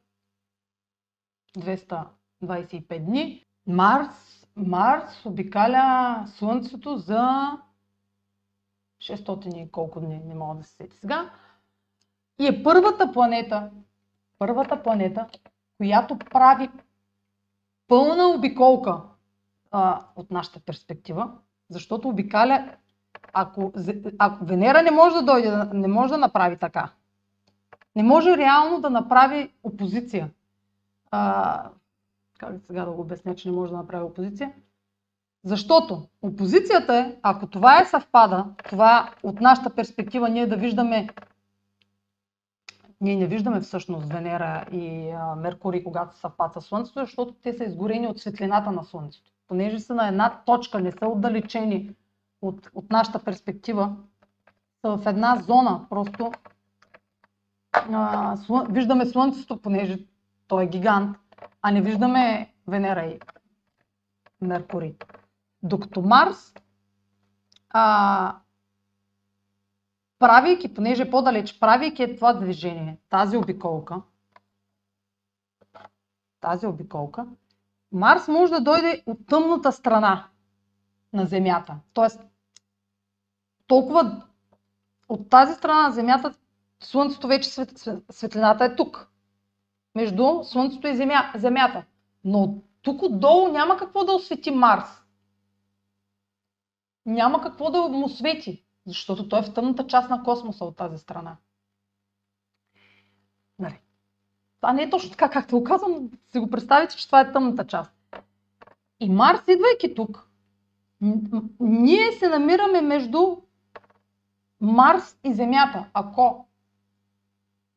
225 1.57 3.05
дни. 3.05 3.45
Марс, 3.67 4.45
Марс 4.55 5.25
обикаля 5.25 6.25
Слънцето 6.27 6.97
за 6.97 7.51
600 9.01 9.63
и 9.63 9.71
колко 9.71 9.99
дни, 9.99 10.21
не 10.25 10.35
мога 10.35 10.55
да 10.55 10.63
се 10.63 10.75
сети 10.75 10.97
сега. 10.97 11.31
И 12.39 12.47
е 12.47 12.63
първата 12.63 13.11
планета, 13.11 13.69
първата 14.39 14.83
планета, 14.83 15.27
която 15.77 16.17
прави 16.17 16.69
пълна 17.87 18.27
обиколка 18.27 19.01
а, 19.71 20.01
от 20.15 20.31
нашата 20.31 20.59
перспектива, 20.59 21.31
защото 21.69 22.09
обикаля, 22.09 22.69
ако, 23.33 23.73
ако 24.19 24.45
Венера 24.45 24.81
не 24.81 24.91
може 24.91 25.15
да 25.15 25.23
дойде, 25.23 25.57
не 25.73 25.87
може 25.87 26.13
да 26.13 26.17
направи 26.17 26.57
така, 26.57 26.89
не 27.95 28.03
може 28.03 28.37
реално 28.37 28.81
да 28.81 28.89
направи 28.89 29.51
опозиция. 29.63 30.29
А, 31.11 31.63
как 32.39 32.55
сега 32.67 32.85
да 32.85 32.91
го 32.91 33.01
обясня, 33.01 33.35
че 33.35 33.49
не 33.49 33.55
може 33.55 33.71
да 33.71 33.77
направи 33.77 34.03
опозиция? 34.03 34.53
Защото 35.43 36.07
опозицията 36.21 36.95
е, 36.95 37.15
ако 37.21 37.47
това 37.47 37.81
е 37.81 37.85
съвпада, 37.85 38.45
това 38.69 39.11
от 39.23 39.41
нашата 39.41 39.69
перспектива 39.69 40.29
ние 40.29 40.47
да 40.47 40.57
виждаме 40.57 41.07
ние 43.03 43.15
не 43.15 43.27
виждаме 43.27 43.61
всъщност 43.61 44.13
Венера 44.13 44.65
и 44.71 45.13
Меркурий, 45.37 45.83
когато 45.83 46.17
съвпад 46.17 46.53
с 46.53 46.61
Слънцето, 46.61 46.99
защото 46.99 47.33
те 47.33 47.53
са 47.53 47.63
изгорени 47.63 48.07
от 48.07 48.19
светлината 48.19 48.71
на 48.71 48.83
Слънцето. 48.83 49.31
Понеже 49.47 49.79
са 49.79 49.95
на 49.95 50.07
една 50.07 50.41
точка, 50.45 50.79
не 50.79 50.91
са 50.91 51.07
отдалечени 51.07 51.95
от, 52.41 52.69
от 52.73 52.91
нашата 52.91 53.23
перспектива, 53.23 53.95
са 54.81 54.97
в 54.97 55.07
една 55.07 55.35
зона. 55.35 55.85
Просто 55.89 56.31
а, 57.71 58.37
слъ... 58.37 58.65
виждаме 58.69 59.05
Слънцето, 59.05 59.61
понеже 59.61 60.05
той 60.47 60.63
е 60.63 60.67
гигант, 60.67 61.17
а 61.61 61.71
не 61.71 61.81
виждаме 61.81 62.53
Венера 62.67 63.05
и 63.05 63.19
Меркурий. 64.41 64.95
Докато 65.63 66.01
Марс 66.01 66.53
а, 67.69 68.35
правейки, 70.23 70.73
понеже 70.73 71.09
по-далеч, 71.09 71.59
правейки 71.59 72.03
е 72.03 72.15
това 72.15 72.33
движение, 72.33 72.97
тази 73.09 73.37
обиколка, 73.37 74.01
тази 76.41 76.67
обиколка, 76.67 77.27
Марс 77.91 78.27
може 78.27 78.51
да 78.51 78.61
дойде 78.61 79.03
от 79.05 79.27
тъмната 79.27 79.71
страна 79.71 80.27
на 81.13 81.25
Земята. 81.25 81.75
Тоест, 81.93 82.21
толкова 83.67 84.23
от 85.09 85.29
тази 85.29 85.53
страна 85.53 85.83
на 85.83 85.91
Земята, 85.91 86.33
Слънцето 86.79 87.27
вече 87.27 87.49
светлината 88.11 88.65
е 88.65 88.75
тук. 88.75 89.11
Между 89.95 90.43
Слънцето 90.43 90.87
и 90.87 90.95
земя, 90.95 91.31
Земята. 91.35 91.85
Но 92.23 92.61
тук 92.81 93.01
отдолу 93.01 93.47
няма 93.47 93.77
какво 93.77 94.05
да 94.05 94.13
освети 94.13 94.51
Марс. 94.51 95.03
Няма 97.05 97.41
какво 97.41 97.71
да 97.71 97.81
му 97.81 98.09
свети. 98.09 98.62
Защото 98.85 99.29
той 99.29 99.39
е 99.39 99.43
в 99.43 99.53
тъмната 99.53 99.87
част 99.87 100.09
на 100.09 100.23
космоса 100.23 100.65
от 100.65 100.77
тази 100.77 100.97
страна. 100.97 101.37
Нали? 103.59 103.79
Това 104.57 104.73
не 104.73 104.83
е 104.83 104.89
точно 104.89 105.11
така, 105.11 105.29
както 105.29 105.57
го 105.57 105.63
казвам, 105.63 106.09
си 106.31 106.39
го 106.39 106.49
представите, 106.49 106.95
че 106.95 107.05
това 107.05 107.21
е 107.21 107.31
тъмната 107.31 107.67
част. 107.67 107.91
И 108.99 109.09
Марс, 109.09 109.41
идвайки 109.47 109.95
тук, 109.95 110.29
ние 111.59 112.11
се 112.11 112.29
намираме 112.29 112.81
между 112.81 113.37
Марс 114.61 115.19
и 115.23 115.33
Земята. 115.33 115.89
Ако, 115.93 116.47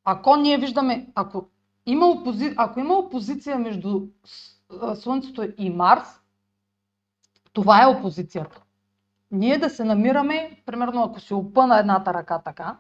ако 0.05 0.37
ние 0.37 0.59
виждаме, 0.59 1.09
ако 1.15 1.49
има, 1.87 2.07
опози, 2.07 2.55
ако 2.57 2.81
има 2.81 2.95
опозиция 2.95 3.59
между 3.59 4.07
Слънцето 4.95 5.49
и 5.59 5.71
Марс, 5.71 6.09
това 7.53 7.83
е 7.83 7.87
опозицията 7.87 8.66
ние 9.31 9.59
да 9.59 9.71
се 9.71 9.85
намираме, 9.85 10.63
примерно 10.67 11.03
ако 11.03 11.21
си 11.21 11.35
опъна 11.35 11.79
едната 11.79 12.15
ръка 12.15 12.39
така, 12.39 12.79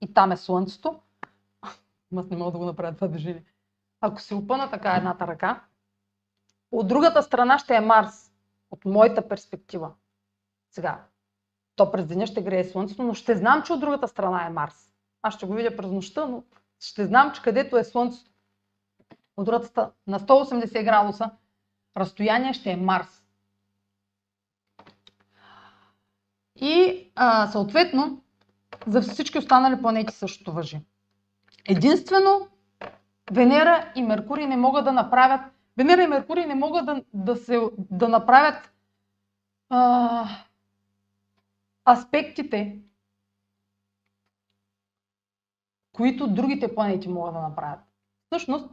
и 0.00 0.14
там 0.14 0.32
е 0.32 0.36
Слънцето, 0.36 1.00
аз 2.16 2.26
не 2.30 2.36
мога 2.36 2.52
да 2.52 2.58
го 2.58 2.64
направя 2.64 2.94
това 2.94 3.08
движение, 3.08 3.44
ако 4.00 4.20
си 4.20 4.34
опъна 4.34 4.70
така 4.70 4.90
едната 4.96 5.26
ръка, 5.26 5.64
от 6.72 6.88
другата 6.88 7.22
страна 7.22 7.58
ще 7.58 7.74
е 7.74 7.80
Марс, 7.80 8.32
от 8.70 8.84
моята 8.84 9.28
перспектива. 9.28 9.92
Сега, 10.70 11.04
то 11.76 11.90
през 11.90 12.06
деня 12.06 12.26
ще 12.26 12.42
грее 12.42 12.64
Слънцето, 12.64 13.02
но 13.02 13.14
ще 13.14 13.36
знам, 13.36 13.62
че 13.62 13.72
от 13.72 13.80
другата 13.80 14.08
страна 14.08 14.46
е 14.46 14.50
Марс. 14.50 14.92
Аз 15.22 15.34
ще 15.34 15.46
го 15.46 15.54
видя 15.54 15.76
през 15.76 15.90
нощта, 15.90 16.26
но 16.26 16.42
ще 16.80 17.06
знам, 17.06 17.32
че 17.32 17.42
където 17.42 17.76
е 17.76 17.84
Слънцето, 17.84 18.30
от 19.36 19.44
другата 19.44 19.92
на 20.06 20.20
180 20.20 20.84
градуса 20.84 21.30
разстояние 21.96 22.52
ще 22.52 22.70
е 22.70 22.76
Марс. 22.76 23.22
И 26.56 27.05
а, 27.16 27.46
съответно, 27.46 28.22
за 28.86 29.00
всички 29.00 29.38
останали 29.38 29.82
планети 29.82 30.14
същото 30.14 30.52
въжи. 30.52 30.80
Единствено, 31.68 32.48
Венера 33.32 33.92
и 33.96 34.02
Меркурий 34.02 34.46
не 34.46 34.56
могат 34.56 34.84
да 34.84 34.92
направят, 34.92 35.40
Венера 35.76 36.02
и 36.02 36.06
Меркурий 36.06 36.46
не 36.46 36.54
могат 36.54 36.86
да, 36.86 37.02
да, 37.14 37.36
се, 37.36 37.60
да 37.78 38.08
направят 38.08 38.72
а, 39.68 40.28
аспектите, 41.88 42.78
които 45.92 46.26
другите 46.26 46.74
планети 46.74 47.08
могат 47.08 47.34
да 47.34 47.40
направят. 47.40 47.80
Всъщност, 48.26 48.70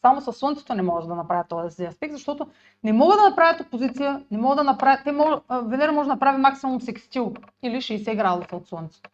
само 0.00 0.20
със 0.20 0.36
Слънцето 0.36 0.74
не 0.74 0.82
може 0.82 1.08
да 1.08 1.14
направят 1.14 1.48
този 1.48 1.84
аспект, 1.84 2.12
защото 2.12 2.50
не 2.84 2.92
могат 2.92 3.18
да 3.18 3.30
направят 3.30 3.60
опозиция, 3.60 4.26
не 4.30 4.38
могат 4.38 4.56
да 4.56 4.64
направят, 4.64 5.04
те 5.04 5.12
могат, 5.12 5.44
Венера 5.50 5.92
може 5.92 6.06
да 6.06 6.14
направи 6.14 6.38
максимум 6.38 6.80
секстил 6.80 7.34
или 7.62 7.76
60 7.76 8.16
градуса 8.16 8.56
от 8.56 8.68
Слънцето. 8.68 9.10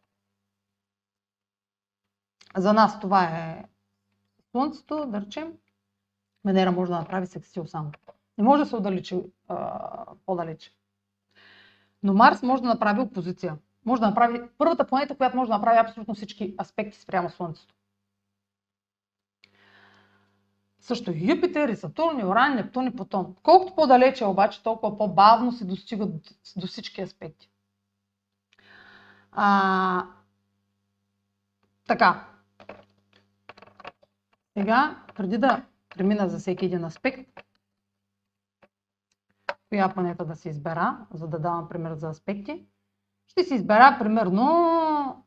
За 2.57 2.73
нас 2.73 3.01
това 3.01 3.25
е 3.25 3.65
Слънцето, 4.51 5.07
да 5.07 5.21
речем. 5.21 5.53
Венера 6.45 6.73
може 6.73 6.91
да 6.91 6.99
направи 6.99 7.27
секстил 7.27 7.67
само. 7.67 7.91
Не 8.39 8.45
може 8.45 8.63
да 8.63 8.69
се 8.69 8.77
отдалечи 8.77 9.23
по-далече. 10.27 10.73
Но 12.03 12.15
Марс 12.15 12.43
може 12.43 12.63
да 12.63 12.69
направи 12.69 13.01
опозиция. 13.01 13.57
Може 13.85 14.01
да 14.01 14.09
направи 14.09 14.41
първата 14.59 14.87
планета, 14.87 15.17
която 15.17 15.37
може 15.37 15.49
да 15.49 15.59
направи 15.59 15.79
абсолютно 15.79 16.15
всички 16.15 16.55
аспекти 16.61 17.01
спрямо 17.01 17.31
Слънцето. 17.31 17.76
Също 20.87 21.11
и 21.11 21.31
Юпитер, 21.31 21.69
и 21.69 21.77
Сатурн, 21.77 22.21
и 22.21 22.25
Оран, 22.25 22.55
Нептун 22.55 22.87
и 22.87 22.97
Плутон. 22.97 23.35
Колкото 23.43 23.75
по-далече 23.75 24.25
обаче, 24.25 24.63
толкова 24.63 24.99
по-бавно 24.99 25.53
се 25.53 25.65
достигат 25.65 26.11
до 26.57 26.67
всички 26.67 27.03
аспекти. 27.03 27.51
А, 29.33 30.07
така. 31.89 32.27
Сега, 34.59 35.03
преди 35.17 35.39
да 35.39 35.65
премина 35.89 36.29
за 36.29 36.39
всеки 36.39 36.65
един 36.65 36.85
аспект, 36.85 37.31
коя 39.69 39.95
планета 39.95 40.25
да 40.25 40.37
се 40.37 40.49
избера, 40.49 41.07
за 41.15 41.29
да 41.29 41.39
давам 41.39 41.69
пример 41.69 41.95
за 41.95 42.09
аспекти, 42.09 42.67
ще 43.29 43.45
си 43.45 43.55
избера 43.55 43.97
примерно 43.99 45.25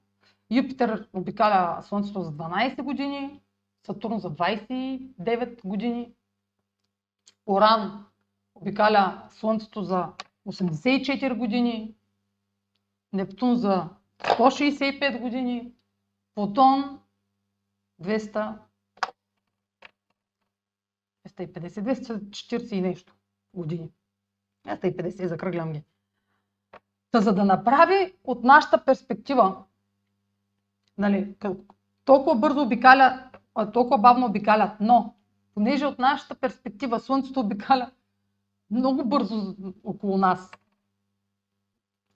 Юпитер 0.51 1.07
обикаля 1.13 1.81
Слънцето 1.81 2.21
за 2.21 2.31
12 2.31 2.81
години, 2.81 3.41
Сатурн 3.85 4.19
за 4.19 4.29
29 4.29 5.61
години, 5.65 6.13
Оран 7.47 8.05
обикаля 8.55 9.27
Слънцето 9.29 9.83
за 9.83 10.13
84 10.47 11.37
години, 11.37 11.95
Нептун 13.13 13.55
за 13.55 13.89
165 14.19 15.21
години, 15.21 15.73
Плутон 16.35 16.99
200, 18.01 18.57
250, 21.27 21.69
240 21.69 22.73
и 22.73 22.81
нещо 22.81 23.13
години. 23.53 23.91
250, 24.65 25.25
закръглям 25.25 25.73
ги. 25.73 25.83
Та 27.11 27.21
за 27.21 27.35
да 27.35 27.45
направи 27.45 28.13
от 28.23 28.43
нашата 28.43 28.85
перспектива, 28.85 29.63
нали, 30.97 31.35
толкова 32.05 32.35
бързо 32.35 32.61
обикаля, 32.61 33.28
толкова 33.73 33.97
бавно 33.97 34.25
обикалят, 34.25 34.71
но 34.79 35.15
понеже 35.53 35.85
от 35.85 35.99
нашата 35.99 36.35
перспектива 36.35 36.99
Слънцето 36.99 37.39
обикаля 37.39 37.91
много 38.71 39.05
бързо 39.05 39.55
около 39.83 40.17
нас, 40.17 40.51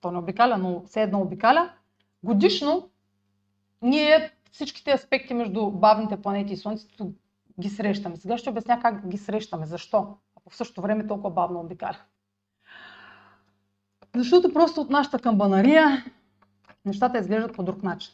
то 0.02 0.12
не 0.12 0.18
обикаля, 0.18 0.58
но 0.58 0.84
все 0.86 1.02
едно 1.02 1.22
обикаля, 1.22 1.74
годишно 2.24 2.90
ние 3.82 4.32
всичките 4.52 4.92
аспекти 4.92 5.34
между 5.34 5.72
бавните 5.72 6.22
планети 6.22 6.54
и 6.54 6.58
Слънцето 6.58 7.13
ги 7.60 7.70
срещаме. 7.70 8.18
Сега 8.18 8.38
ще 8.38 8.50
обясня 8.50 8.80
как 8.82 9.10
ги 9.10 9.18
срещаме. 9.18 9.66
Защо? 9.66 10.18
Ако 10.36 10.50
в 10.50 10.56
същото 10.56 10.82
време 10.82 11.08
толкова 11.08 11.30
бавно 11.30 11.60
обикаля. 11.60 11.98
Защото 14.16 14.54
просто 14.54 14.82
от 14.82 14.90
нашата 14.90 15.20
камбанария 15.20 16.06
нещата 16.86 17.18
изглеждат 17.18 17.56
по 17.56 17.63
друг 17.63 17.84
начин. 17.84 18.13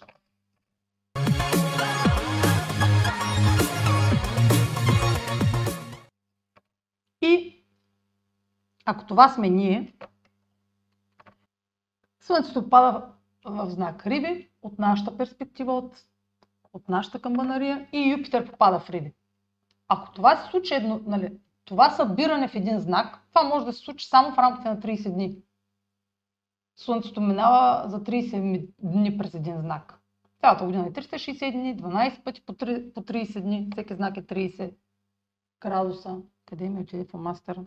Ако 8.89 9.05
това 9.05 9.29
сме 9.29 9.49
ние, 9.49 9.93
Слънцето 12.19 12.69
пада 12.69 13.05
в 13.45 13.69
знак 13.69 14.07
Риби 14.07 14.49
от 14.61 14.79
нашата 14.79 15.17
перспектива, 15.17 15.73
от, 15.77 16.05
от 16.73 16.89
нашата 16.89 17.21
камбанария 17.21 17.87
и 17.91 18.11
Юпитер 18.11 18.51
попада 18.51 18.79
в 18.79 18.89
Риби. 18.89 19.13
Ако 19.87 20.13
това 20.13 20.37
се 20.37 20.51
случи 20.51 20.73
едно, 20.73 21.01
нали, 21.05 21.39
това 21.65 21.89
събиране 21.89 22.47
в 22.47 22.55
един 22.55 22.79
знак, 22.79 23.25
това 23.29 23.43
може 23.43 23.65
да 23.65 23.73
се 23.73 23.79
случи 23.79 24.07
само 24.07 24.31
в 24.31 24.37
рамките 24.37 24.69
на 24.69 24.79
30 24.79 25.13
дни. 25.13 25.37
Слънцето 26.75 27.21
минава 27.21 27.89
за 27.89 28.03
30 28.03 28.67
дни 28.79 29.17
през 29.17 29.33
един 29.33 29.61
знак. 29.61 29.99
Цялата 30.39 30.65
година 30.65 30.87
е 30.87 30.91
360 30.91 31.51
дни, 31.51 31.77
12 31.77 32.23
пъти 32.23 32.45
по 32.45 32.53
30 32.53 33.41
дни. 33.41 33.69
Всеки 33.71 33.95
знак 33.95 34.17
е 34.17 34.25
30 34.25 34.73
градуса. 35.61 36.17
Къде 36.45 36.69
ми 36.69 36.81
отиде 36.81 37.07
по 37.07 37.17
мастера? 37.17 37.63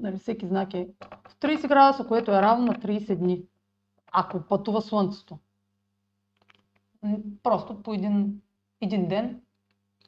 Нали, 0.00 0.18
всеки 0.18 0.46
знак 0.46 0.74
е 0.74 0.88
в 1.28 1.36
30 1.40 1.68
градуса, 1.68 2.06
което 2.06 2.30
е 2.30 2.42
равно 2.42 2.66
на 2.66 2.74
30 2.74 3.16
дни. 3.16 3.42
Ако 4.12 4.42
пътува 4.42 4.82
Слънцето. 4.82 5.38
Просто 7.42 7.82
по 7.82 7.94
един, 7.94 8.42
един 8.80 9.08
ден, 9.08 9.42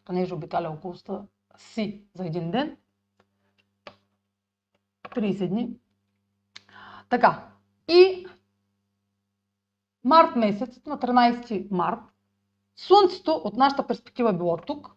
понеже 0.04 0.34
обикаля 0.34 0.70
околостта 0.70 1.22
си 1.56 2.02
за 2.14 2.26
един 2.26 2.50
ден, 2.50 2.76
30 5.04 5.48
дни, 5.48 5.76
така. 7.08 7.48
И 7.88 8.26
март 10.04 10.36
месец, 10.36 10.86
на 10.86 10.98
13 10.98 11.70
март, 11.70 12.00
Слънцето 12.76 13.32
от 13.32 13.56
нашата 13.56 13.86
перспектива 13.86 14.30
е 14.30 14.36
било 14.36 14.56
тук. 14.56 14.96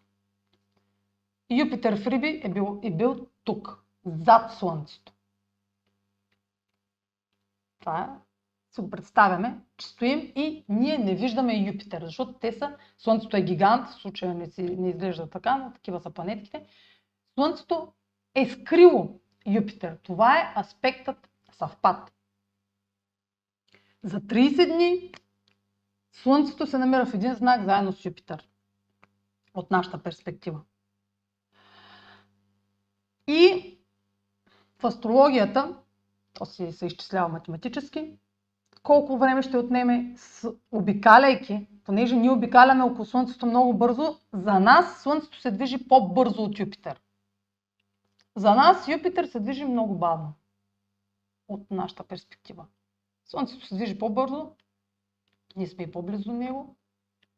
Юпитер 1.50 2.02
в 2.02 2.06
Риби 2.06 2.40
е 2.44 2.48
бил, 2.48 2.80
е 2.82 2.90
бил 2.90 3.26
тук, 3.44 3.83
зад 4.04 4.52
Слънцето. 4.52 5.12
Това 7.80 8.00
е. 8.00 8.24
Го 8.80 8.90
представяме, 8.90 9.60
че 9.76 9.86
стоим 9.86 10.32
и 10.36 10.64
ние 10.68 10.98
не 10.98 11.14
виждаме 11.14 11.54
Юпитер, 11.54 12.04
защото 12.04 12.32
те 12.32 12.52
са, 12.52 12.76
Слънцето 12.98 13.36
е 13.36 13.42
гигант, 13.42 13.88
в 13.88 13.94
случая 13.94 14.34
не, 14.34 14.46
си, 14.46 14.62
не 14.62 14.88
изглежда 14.88 15.30
така, 15.30 15.56
но 15.56 15.72
такива 15.72 16.00
са 16.00 16.10
планетките. 16.10 16.66
Слънцето 17.34 17.92
е 18.34 18.48
скрило 18.48 19.20
Юпитер. 19.46 19.98
Това 20.02 20.38
е 20.38 20.52
аспектът 20.56 21.30
съвпад. 21.52 22.12
За 24.02 24.20
30 24.20 24.74
дни 24.74 25.12
Слънцето 26.12 26.66
се 26.66 26.78
намира 26.78 27.06
в 27.06 27.14
един 27.14 27.34
знак 27.34 27.64
заедно 27.64 27.92
с 27.92 28.04
Юпитер. 28.04 28.48
От 29.54 29.70
нашата 29.70 30.02
перспектива. 30.02 30.60
И 33.26 33.73
в 34.84 34.86
астрологията, 34.86 35.76
то 36.32 36.46
си 36.46 36.72
се 36.72 36.86
изчислява 36.86 37.28
математически, 37.28 38.16
колко 38.82 39.18
време 39.18 39.42
ще 39.42 39.58
отнеме, 39.58 40.16
обикаляйки, 40.72 41.66
понеже 41.84 42.16
ние 42.16 42.30
обикаляме 42.30 42.84
около 42.84 43.06
Слънцето 43.06 43.46
много 43.46 43.74
бързо, 43.74 44.16
за 44.32 44.60
нас 44.60 45.02
Слънцето 45.02 45.40
се 45.40 45.50
движи 45.50 45.88
по-бързо 45.88 46.42
от 46.42 46.58
Юпитер. 46.58 47.00
За 48.36 48.54
нас 48.54 48.88
Юпитер 48.88 49.24
се 49.24 49.40
движи 49.40 49.64
много 49.64 49.94
бавно 49.94 50.32
от 51.48 51.70
нашата 51.70 52.04
перспектива. 52.04 52.66
Слънцето 53.24 53.66
се 53.66 53.74
движи 53.74 53.98
по-бързо, 53.98 54.50
ние 55.56 55.66
сме 55.66 55.90
по-близо 55.90 56.24
до 56.24 56.32
него 56.32 56.76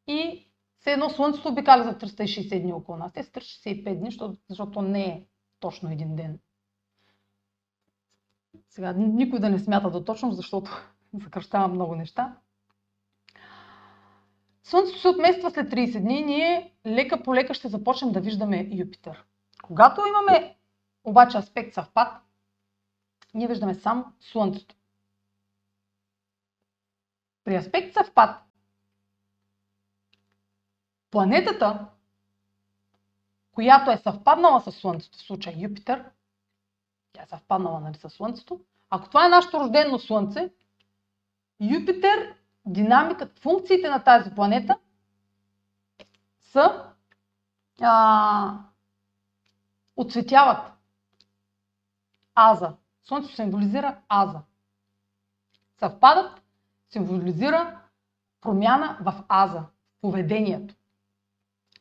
и 0.07 0.47
все 0.81 0.93
едно 0.93 1.11
Слънцето 1.11 1.49
обикаля 1.49 1.85
за 1.85 1.99
360 1.99 2.63
дни 2.63 2.73
около 2.73 2.99
нас. 2.99 3.13
Те 3.13 3.23
са 3.23 3.31
365 3.31 3.99
дни, 3.99 4.11
защото, 4.11 4.39
защото 4.49 4.83
не 4.83 5.05
е 5.05 5.27
точно 5.61 5.91
един 5.91 6.17
ден. 6.17 6.39
Сега, 8.69 8.93
никой 8.93 9.41
да 9.41 9.51
не 9.51 9.59
смята 9.59 9.91
до 9.91 10.05
точно, 10.05 10.33
защото 10.33 10.71
съкръщава 11.23 11.69
много 11.69 11.95
неща. 11.95 12.37
Слънцето 14.63 14.99
се 14.99 15.09
отмества 15.09 15.51
след 15.51 15.71
30 15.71 16.01
дни 16.01 16.21
и 16.21 16.25
ние 16.25 16.75
лека 16.87 17.23
по 17.23 17.35
лека 17.35 17.55
ще 17.55 17.69
започнем 17.69 18.13
да 18.13 18.21
виждаме 18.21 18.69
Юпитер. 18.73 19.25
Когато 19.63 20.03
имаме 20.09 20.57
обаче 21.05 21.39
аспект 21.39 21.75
съвпад, 21.75 22.23
ние 23.35 23.49
виждаме 23.49 23.75
само 23.75 24.05
Слънцето. 24.21 24.75
При 27.45 27.57
аспект 27.57 27.95
съвпад, 27.95 28.43
планетата, 31.11 31.87
която 33.53 33.91
е 33.91 33.97
съвпаднала 33.97 34.61
с 34.61 34.73
Слънцето, 34.73 35.19
в 35.19 35.23
случая 35.23 35.57
Юпитер, 35.59 36.05
тя 37.17 37.23
е 37.23 37.27
съвпаднала 37.27 37.81
нали, 37.81 37.95
с 37.95 38.11
Слънцето, 38.11 38.61
ако 38.91 39.09
това 39.09 39.27
е 39.27 39.29
нашето 39.29 39.61
рождено 39.61 39.99
Слънце, 39.99 40.51
Юпитер, 41.61 42.35
динамиката, 42.67 43.41
функциите 43.41 43.89
на 43.89 44.05
тази 44.05 44.31
планета 44.31 44.79
са 46.41 46.93
а, 47.81 48.59
оцветяват 49.97 50.73
аза. 52.35 52.75
Слънцето 53.03 53.35
символизира 53.35 53.99
аза. 54.09 54.41
Съвпадат, 55.79 56.43
символизира 56.91 57.81
промяна 58.41 58.99
в 59.01 59.25
аза, 59.29 59.61
в 59.61 60.01
поведението, 60.01 60.75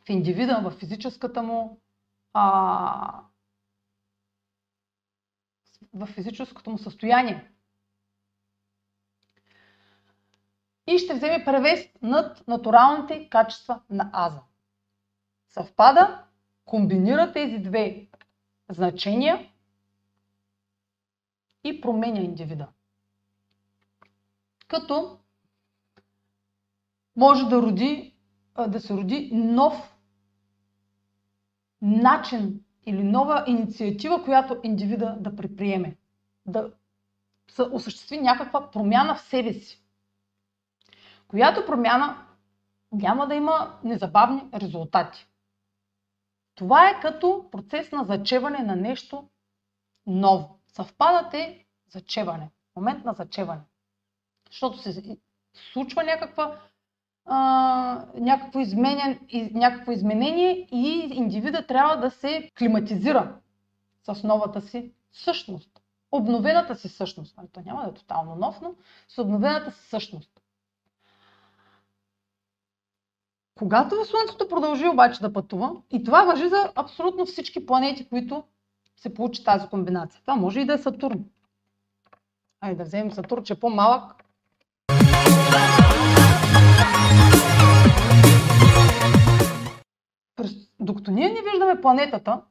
в 0.06 0.10
индивида, 0.10 0.62
в 0.64 0.72
физическата 0.72 1.44
му 1.44 1.80
а, 2.34 3.25
в 5.94 6.06
физическото 6.06 6.70
му 6.70 6.78
състояние. 6.78 7.52
И 10.88 10.98
ще 10.98 11.14
вземе 11.14 11.46
превес 11.46 11.90
над 12.02 12.48
натуралните 12.48 13.30
качества 13.30 13.82
на 13.90 14.10
аза. 14.14 14.42
Съвпада, 15.48 16.24
комбинира 16.66 17.32
тези 17.34 17.58
две 17.58 18.08
значения 18.70 19.50
и 21.64 21.82
променя 21.82 22.20
индивида. 22.20 22.68
Като 24.68 25.20
може 27.16 27.46
да, 27.46 27.62
роди, 27.62 28.16
да 28.68 28.80
се 28.80 28.94
роди 28.94 29.30
нов 29.34 29.98
начин 31.82 32.65
или 32.86 33.04
нова 33.04 33.44
инициатива, 33.48 34.24
която 34.24 34.60
индивида 34.64 35.18
да 35.20 35.36
предприеме. 35.36 35.98
Да 36.46 36.72
осъществи 37.72 38.18
някаква 38.18 38.72
промяна 38.72 39.16
в 39.16 39.22
себе 39.22 39.54
си. 39.54 39.84
Която 41.28 41.66
промяна 41.66 42.28
няма 42.92 43.28
да 43.28 43.36
има 43.36 43.80
незабавни 43.84 44.44
резултати. 44.54 45.28
Това 46.56 46.90
е 46.90 47.00
като 47.00 47.50
процес 47.52 47.92
на 47.92 48.04
зачеване 48.04 48.60
на 48.60 48.76
нещо 48.76 49.30
ново. 50.06 50.60
Съвпадат 50.68 51.34
е 51.34 51.66
зачеване. 51.90 52.50
Момент 52.76 53.06
на 53.06 53.14
зачеване. 53.14 53.62
Защото 54.50 54.78
се 54.78 55.18
случва 55.74 56.04
някаква, 56.04 56.60
някакво, 58.16 58.60
изменен, 58.60 59.20
някакво 59.54 59.92
изменение 59.92 60.68
и 60.72 61.10
индивида 61.14 61.68
трябва 61.68 61.96
да 61.96 62.12
се 62.12 62.52
климатизира 62.58 63.36
с 64.04 64.24
новата 64.24 64.62
си 64.62 64.92
същност. 65.12 65.82
Обновената 66.12 66.76
си 66.76 66.90
същност. 66.90 67.38
Нали, 67.38 67.48
то 67.52 67.62
няма 67.66 67.84
да 67.84 67.90
е 67.90 67.94
тотално 67.94 68.36
нов, 68.36 68.62
но 68.62 68.74
с 69.08 69.22
обновената 69.22 69.72
си 69.72 69.90
същност. 69.90 70.42
Когато 73.56 74.06
Слънцето 74.06 74.48
продължи 74.48 74.88
обаче 74.88 75.22
да 75.22 75.34
пътува, 75.34 75.72
и 75.92 76.04
това 76.04 76.24
въжи 76.24 76.50
за 76.50 76.72
абсолютно 76.76 77.26
всички 77.26 77.66
планети, 77.66 78.10
които 78.10 78.44
се 78.98 79.14
получи 79.14 79.44
тази 79.44 79.68
комбинация. 79.68 80.22
Това 80.22 80.36
може 80.36 80.60
и 80.60 80.66
да 80.66 80.74
е 80.74 80.78
Сатурн. 80.78 81.26
Айде 82.62 82.76
да 82.76 82.84
вземем 82.84 83.12
Сатурн, 83.12 83.44
че 83.44 83.54
е 83.54 83.60
по-малък. 83.60 84.25
Докато 90.86 91.12
ние 91.12 91.30
не 91.30 91.52
виждаме 91.52 91.82
планетата, 91.82 92.42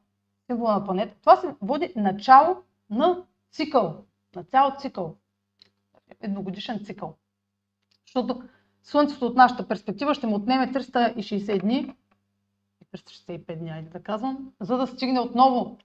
символа 0.45 0.73
на 0.73 0.85
планета, 0.85 1.15
това 1.19 1.35
се 1.35 1.55
води 1.61 1.93
начало 1.95 2.57
на 2.89 3.23
цикъл, 3.51 4.03
на 4.35 4.43
цял 4.43 4.75
цикъл. 4.79 5.15
Едногодишен 6.21 6.85
цикъл. 6.85 7.15
Защото 8.05 8.43
Слънцето 8.85 9.25
от 9.25 9.35
нашата 9.35 9.67
перспектива 9.67 10.13
ще 10.13 10.27
му 10.27 10.35
отнеме 10.35 10.73
360 10.73 11.61
дни, 11.61 11.95
365 12.93 13.59
дни, 13.59 13.69
айде 13.69 13.89
да 13.89 14.03
казвам, 14.03 14.51
за 14.59 14.77
да 14.77 14.87
стигне 14.87 15.19
отново, 15.19 15.77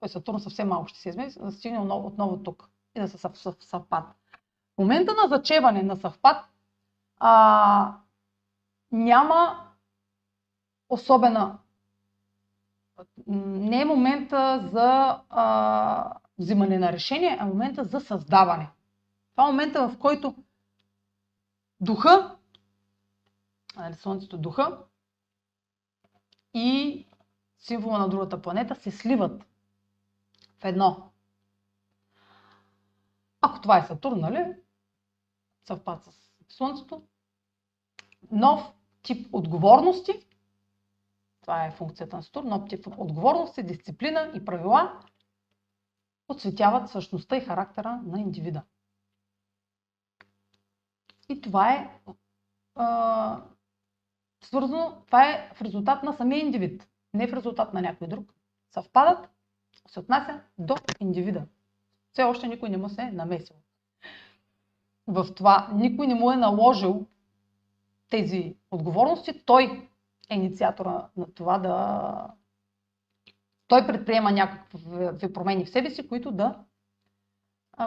той 0.00 0.08
Сатурн 0.08 0.40
съвсем 0.40 0.68
малко 0.68 0.88
ще 0.88 1.00
се 1.00 1.08
измени, 1.08 1.30
за 1.30 1.44
да 1.44 1.52
стигне 1.52 1.78
отново, 1.78 2.06
отново 2.06 2.42
тук 2.42 2.68
и 2.96 3.00
да 3.00 3.08
се 3.08 3.18
съвпад. 3.60 4.04
В 4.74 4.78
момента 4.78 5.12
на 5.22 5.36
зачеване, 5.36 5.82
на 5.82 5.96
съвпад, 5.96 6.44
а, 7.18 7.94
няма 8.92 9.68
особена 10.88 11.58
не 13.26 13.80
е 13.80 13.84
момента 13.84 14.68
за 14.72 15.20
а, 15.30 16.18
взимане 16.38 16.78
на 16.78 16.92
решение, 16.92 17.36
а 17.40 17.46
момента 17.46 17.84
за 17.84 18.00
създаване. 18.00 18.70
Това 19.30 19.48
е 19.48 19.50
момента, 19.50 19.88
в 19.88 19.98
който 19.98 20.34
духа, 21.80 22.36
нали, 23.76 23.94
Слънцето 23.94 24.38
духа 24.38 24.78
и 26.54 27.06
символа 27.58 27.98
на 27.98 28.08
другата 28.08 28.42
планета 28.42 28.74
се 28.74 28.90
сливат 28.90 29.44
в 30.60 30.64
едно. 30.64 31.10
Ако 33.40 33.60
това 33.60 33.78
е 33.78 33.82
Сатурн, 33.82 34.20
нали? 34.20 34.54
Съвпад 35.64 36.04
с 36.04 36.10
Слънцето. 36.48 37.02
Нов 38.30 38.72
тип 39.02 39.28
отговорности. 39.32 40.26
Това 41.42 41.66
е 41.66 41.70
функцията 41.70 42.16
на 42.16 42.22
Сатурн. 42.22 42.48
Нов 42.48 42.68
тип 42.68 42.86
отговорности, 42.98 43.62
дисциплина 43.62 44.32
и 44.34 44.44
правила 44.44 45.00
отсветяват 46.28 46.90
същността 46.90 47.36
и 47.36 47.40
характера 47.40 48.00
на 48.06 48.20
индивида. 48.20 48.62
И 51.28 51.40
това 51.40 51.72
е 51.72 52.00
а, 52.74 53.42
свързано, 54.44 55.02
това 55.06 55.30
е 55.30 55.50
в 55.54 55.62
резултат 55.62 56.02
на 56.02 56.12
самия 56.12 56.40
индивид, 56.40 56.88
не 57.14 57.28
в 57.28 57.32
резултат 57.32 57.74
на 57.74 57.80
някой 57.80 58.08
друг. 58.08 58.34
Съвпадат, 58.70 59.30
се 59.88 60.00
отнася 60.00 60.40
до 60.58 60.76
индивида. 61.00 61.46
Все 62.12 62.22
още 62.22 62.48
никой 62.48 62.68
не 62.68 62.76
му 62.76 62.88
се 62.88 63.02
е 63.02 63.12
намесил. 63.12 63.56
В 65.06 65.34
това 65.34 65.70
никой 65.74 66.06
не 66.06 66.14
му 66.14 66.32
е 66.32 66.36
наложил 66.36 67.06
тези 68.08 68.56
отговорности. 68.70 69.44
Той 69.44 69.88
е 70.30 70.34
инициатора 70.34 71.08
на 71.16 71.34
това 71.34 71.58
да... 71.58 72.34
Той 73.66 73.86
предприема 73.86 74.32
някакви 74.32 75.32
промени 75.32 75.64
в 75.64 75.70
себе 75.70 75.90
си, 75.90 76.08
които 76.08 76.32
да 76.32 76.64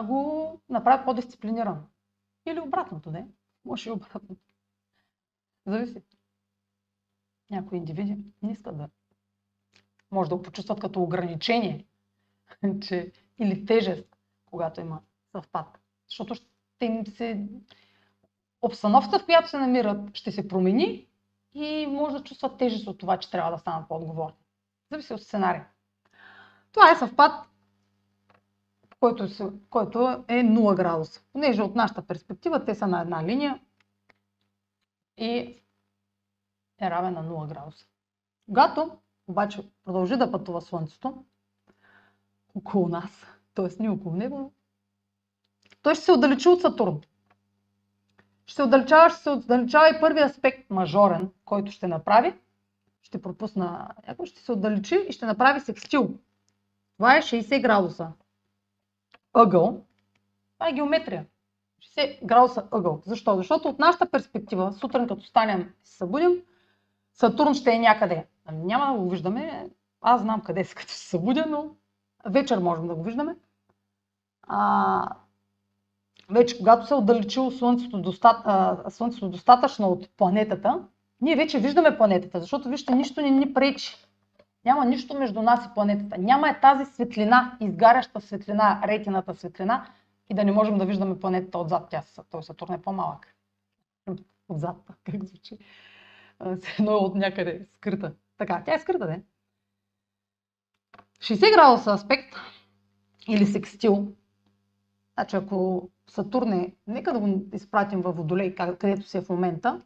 го 0.04 0.60
направят 0.68 1.04
по-дисциплиниран. 1.04 1.86
Или 2.46 2.60
обратното, 2.60 3.10
не? 3.10 3.26
Може 3.64 3.88
и 3.88 3.92
обратното. 3.92 4.42
Зависи. 5.66 6.02
Някои 7.50 7.78
индивиди 7.78 8.18
не 8.42 8.52
искат 8.52 8.76
да. 8.76 8.88
Може 10.10 10.30
да 10.30 10.36
го 10.36 10.42
почувстват 10.42 10.80
като 10.80 11.02
ограничение 11.02 11.86
че, 12.82 13.12
или 13.38 13.66
тежест, 13.66 14.16
когато 14.46 14.80
има 14.80 15.00
съвпад. 15.32 15.78
Защото 16.08 16.34
ще 16.34 16.86
им 16.86 17.06
се... 17.06 17.48
Обстановката, 18.62 19.18
в 19.18 19.24
която 19.24 19.48
се 19.48 19.58
намират, 19.58 20.16
ще 20.16 20.32
се 20.32 20.48
промени 20.48 21.08
и 21.56 21.86
може 21.86 22.16
да 22.16 22.24
чувстват 22.24 22.58
тежест 22.58 22.86
от 22.86 22.98
това, 22.98 23.18
че 23.18 23.30
трябва 23.30 23.50
да 23.50 23.58
станат 23.58 23.88
по-отговорни. 23.88 24.36
Зависи 24.90 25.14
от 25.14 25.22
сценария. 25.22 25.68
Това 26.72 26.90
е 26.90 26.96
съвпад 26.96 27.46
който, 29.00 29.28
който 29.70 30.24
е 30.28 30.34
0 30.34 30.76
градуса. 30.76 31.22
Понеже 31.32 31.62
от 31.62 31.74
нашата 31.74 32.06
перспектива 32.06 32.64
те 32.64 32.74
са 32.74 32.86
на 32.86 33.00
една 33.00 33.24
линия 33.24 33.60
и 35.18 35.62
е 36.80 36.90
равен 36.90 37.14
на 37.14 37.24
0 37.24 37.48
градуса. 37.48 37.86
Когато 38.46 38.98
обаче 39.28 39.70
продължи 39.84 40.16
да 40.16 40.30
пътува 40.30 40.62
Слънцето 40.62 41.24
около 42.54 42.88
нас, 42.88 43.26
т.е. 43.54 43.82
не 43.82 43.88
около 43.88 44.16
него, 44.16 44.52
той 45.82 45.94
ще 45.94 46.04
се 46.04 46.12
отдалечи 46.12 46.48
от 46.48 46.60
Сатурн. 46.60 47.00
Ще 48.46 48.54
се 48.54 48.62
отдалечава, 48.62 49.10
ще 49.10 49.18
се 49.18 49.30
отдалечава 49.30 49.88
и 49.88 50.00
първи 50.00 50.20
аспект 50.20 50.70
мажорен, 50.70 51.30
който 51.44 51.72
ще 51.72 51.88
направи. 51.88 52.34
Ще 53.02 53.22
пропусна 53.22 53.88
някой, 54.06 54.26
ще 54.26 54.40
се 54.40 54.52
отдалечи 54.52 55.06
и 55.08 55.12
ще 55.12 55.26
направи 55.26 55.60
секстил. 55.60 56.10
Това 56.96 57.16
е 57.16 57.22
60 57.22 57.62
градуса 57.62 58.08
ъгъл, 59.34 59.80
това 60.54 60.68
е 60.68 60.72
геометрия. 60.72 61.26
60 61.82 62.24
градуса 62.26 62.66
ъгъл. 62.70 63.02
Защо? 63.06 63.36
Защото 63.36 63.68
от 63.68 63.78
нашата 63.78 64.10
перспектива, 64.10 64.72
сутрин 64.72 65.06
като 65.06 65.22
станем 65.22 65.60
и 65.60 65.86
се 65.86 65.96
събудим, 65.96 66.42
Сатурн 67.16 67.54
ще 67.54 67.72
е 67.72 67.78
някъде. 67.78 68.26
Ами 68.44 68.64
няма 68.64 68.92
да 68.92 69.00
го 69.00 69.10
виждаме. 69.10 69.70
Аз 70.00 70.20
знам 70.20 70.40
къде 70.40 70.64
се 70.64 70.74
като 70.74 70.92
се 70.92 71.08
събудя, 71.08 71.44
но 71.48 71.70
вечер 72.26 72.58
можем 72.58 72.88
да 72.88 72.94
го 72.94 73.02
виждаме. 73.02 73.36
А, 74.42 75.08
вече 76.30 76.58
когато 76.58 76.86
се 76.86 76.94
е 76.94 76.96
отдалечило 76.96 77.50
слънцето, 77.50 77.98
достат, 77.98 78.36
а, 78.44 78.90
слънцето 78.90 79.28
достатъчно 79.28 79.88
от 79.88 80.08
планетата, 80.16 80.82
ние 81.20 81.36
вече 81.36 81.58
виждаме 81.58 81.96
планетата, 81.96 82.40
защото 82.40 82.68
вижте, 82.68 82.94
нищо 82.94 83.20
не 83.20 83.30
ни 83.30 83.54
пречи 83.54 84.06
няма 84.66 84.84
нищо 84.84 85.18
между 85.18 85.42
нас 85.42 85.66
и 85.66 85.74
планетата. 85.74 86.18
Няма 86.18 86.48
е 86.48 86.60
тази 86.60 86.92
светлина, 86.92 87.56
изгаряща 87.60 88.20
светлина, 88.20 88.82
ретината 88.86 89.34
светлина 89.34 89.90
и 90.30 90.34
да 90.34 90.44
не 90.44 90.52
можем 90.52 90.78
да 90.78 90.86
виждаме 90.86 91.20
планетата 91.20 91.58
отзад. 91.58 91.86
Тя, 91.90 92.02
той 92.30 92.42
Сатурн 92.42 92.72
е 92.72 92.82
по-малък. 92.82 93.36
Отзад, 94.48 94.76
как 95.04 95.24
звучи? 95.24 95.58
Едно 96.78 96.92
е 96.92 96.94
от 96.94 97.14
някъде 97.14 97.66
скрита. 97.74 98.12
Така, 98.38 98.62
тя 98.64 98.74
е 98.74 98.78
скрита, 98.78 99.06
не? 99.06 99.22
60 101.20 101.54
градуса 101.54 101.92
аспект 101.92 102.36
или 103.28 103.46
секстил. 103.46 104.12
Значи 105.14 105.36
ако 105.36 105.90
Сатурн 106.10 106.52
е, 106.52 106.74
нека 106.86 107.12
да 107.12 107.18
го 107.18 107.48
изпратим 107.52 108.02
във 108.02 108.16
Водолей, 108.16 108.54
където 108.54 109.02
си 109.02 109.18
е 109.18 109.20
в 109.20 109.28
момента. 109.28 109.82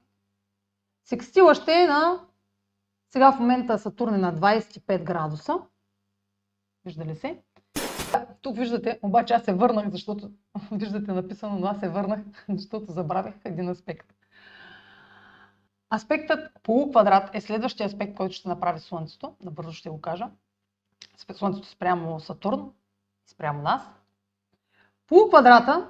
Секстила 1.04 1.54
ще 1.54 1.72
е 1.72 1.87
на, 1.87 2.20
сега 3.11 3.33
в 3.33 3.40
момента 3.40 3.78
Сатурн 3.78 4.14
е 4.14 4.18
на 4.18 4.35
25 4.35 5.02
градуса. 5.02 5.59
Вижда 6.85 7.04
ли 7.04 7.16
се? 7.16 7.42
Тук 8.40 8.56
виждате, 8.56 8.98
обаче 9.02 9.35
аз 9.35 9.44
се 9.44 9.52
върнах, 9.52 9.90
защото 9.90 10.30
виждате 10.72 11.12
написано, 11.12 11.59
но 11.59 11.66
аз 11.66 11.80
се 11.80 11.88
върнах, 11.88 12.20
защото 12.48 12.92
забравях 12.92 13.35
един 13.44 13.68
аспект. 13.68 14.14
Аспектът 15.94 16.50
полуквадрат 16.62 17.35
е 17.35 17.40
следващия 17.40 17.87
аспект, 17.87 18.16
който 18.16 18.35
ще 18.35 18.48
направи 18.48 18.80
Слънцето. 18.80 19.35
Набързо 19.40 19.72
ще 19.72 19.90
го 19.90 20.00
кажа. 20.00 20.30
Слънцето 21.33 21.68
спрямо 21.68 22.20
Сатурн, 22.20 22.72
спрямо 23.26 23.62
нас. 23.62 23.83
Полуквадрата 25.06 25.88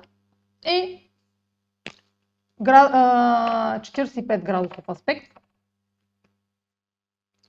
е 0.65 1.11
45 2.61 4.43
градусов 4.43 4.89
аспект. 4.89 5.41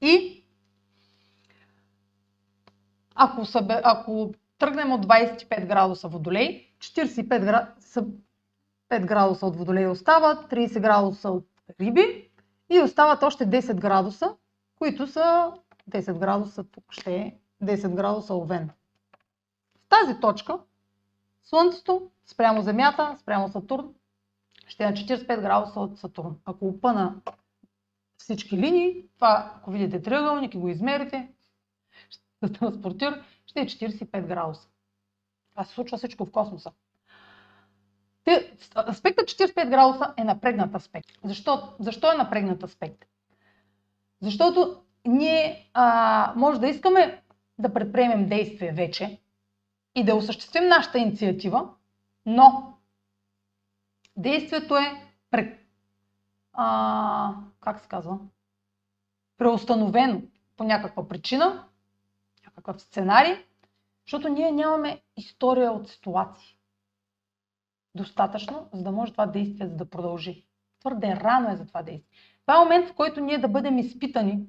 И 0.01 0.43
ако, 3.15 3.45
събе, 3.45 3.81
ако 3.83 4.33
тръгнем 4.57 4.91
от 4.91 5.05
25 5.05 5.67
градуса 5.67 6.07
водолей, 6.07 6.67
45 6.79 7.45
градуса, 7.45 8.05
5 8.89 9.05
градуса 9.05 9.45
от 9.45 9.55
водолей 9.55 9.87
остават, 9.87 10.51
30 10.51 10.79
градуса 10.79 11.29
от 11.29 11.47
риби 11.79 12.29
и 12.69 12.79
остават 12.79 13.23
още 13.23 13.45
10 13.45 13.75
градуса, 13.75 14.35
които 14.75 15.07
са 15.07 15.53
10 15.89 16.19
градуса, 16.19 16.63
тук 16.63 16.83
ще 16.89 17.15
е 17.15 17.35
10 17.63 17.95
градуса 17.95 18.35
овен. 18.35 18.69
В 19.75 19.89
тази 19.89 20.19
точка 20.19 20.59
Слънцето 21.43 22.11
спрямо 22.25 22.61
Земята, 22.61 23.17
спрямо 23.19 23.49
Сатурн, 23.49 23.93
ще 24.67 24.83
е 24.83 24.87
на 24.87 24.93
45 24.93 25.41
градуса 25.41 25.79
от 25.79 25.99
Сатурн. 25.99 26.35
Ако 26.45 26.67
опъна 26.67 27.15
всички 28.17 28.57
линии, 28.57 29.05
това, 29.15 29.53
ако 29.57 29.71
видите 29.71 30.01
триъгълник 30.01 30.53
и 30.53 30.57
го 30.57 30.69
измерите, 30.69 31.31
ще 32.09 32.53
транспортира, 32.59 33.23
ще 33.45 33.59
е 33.59 33.65
45 33.65 34.27
градуса. 34.27 34.67
Това 35.51 35.63
се 35.63 35.73
случва 35.73 35.97
всичко 35.97 36.25
в 36.25 36.31
космоса. 36.31 36.71
Аспектът 38.89 39.29
45 39.29 39.69
градуса 39.69 40.13
е 40.17 40.23
напрегнат 40.23 40.75
аспект. 40.75 41.09
Защо, 41.23 41.73
защо 41.79 42.11
е 42.11 42.17
напрегнат 42.17 42.63
аспект? 42.63 43.05
Защото 44.21 44.81
ние 45.05 45.69
а, 45.73 46.33
може 46.35 46.59
да 46.59 46.67
искаме 46.67 47.21
да 47.57 47.73
предприемем 47.73 48.29
действие 48.29 48.71
вече 48.71 49.20
и 49.95 50.03
да 50.05 50.15
осъществим 50.15 50.67
нашата 50.67 50.99
инициатива, 50.99 51.69
но 52.25 52.77
действието 54.17 54.77
е 54.77 55.07
пре, 55.31 55.59
а, 56.53 57.35
как 57.59 57.79
се 57.79 57.87
казва? 57.87 58.19
преустановено 59.41 60.21
по 60.57 60.63
някаква 60.63 61.07
причина, 61.07 61.63
някакъв 62.45 62.81
сценарий, 62.81 63.35
защото 64.05 64.29
ние 64.29 64.51
нямаме 64.51 65.01
история 65.17 65.71
от 65.71 65.89
ситуации. 65.89 66.57
Достатъчно, 67.95 68.69
за 68.73 68.83
да 68.83 68.91
може 68.91 69.11
това 69.11 69.25
действие 69.25 69.67
да 69.67 69.89
продължи. 69.89 70.45
Твърде 70.79 71.15
рано 71.15 71.51
е 71.51 71.55
за 71.55 71.67
това 71.67 71.83
действие. 71.83 72.17
Това 72.41 72.55
е 72.55 72.59
момент, 72.59 72.89
в 72.89 72.93
който 72.93 73.19
ние 73.19 73.37
да 73.37 73.47
бъдем 73.47 73.77
изпитани 73.77 74.45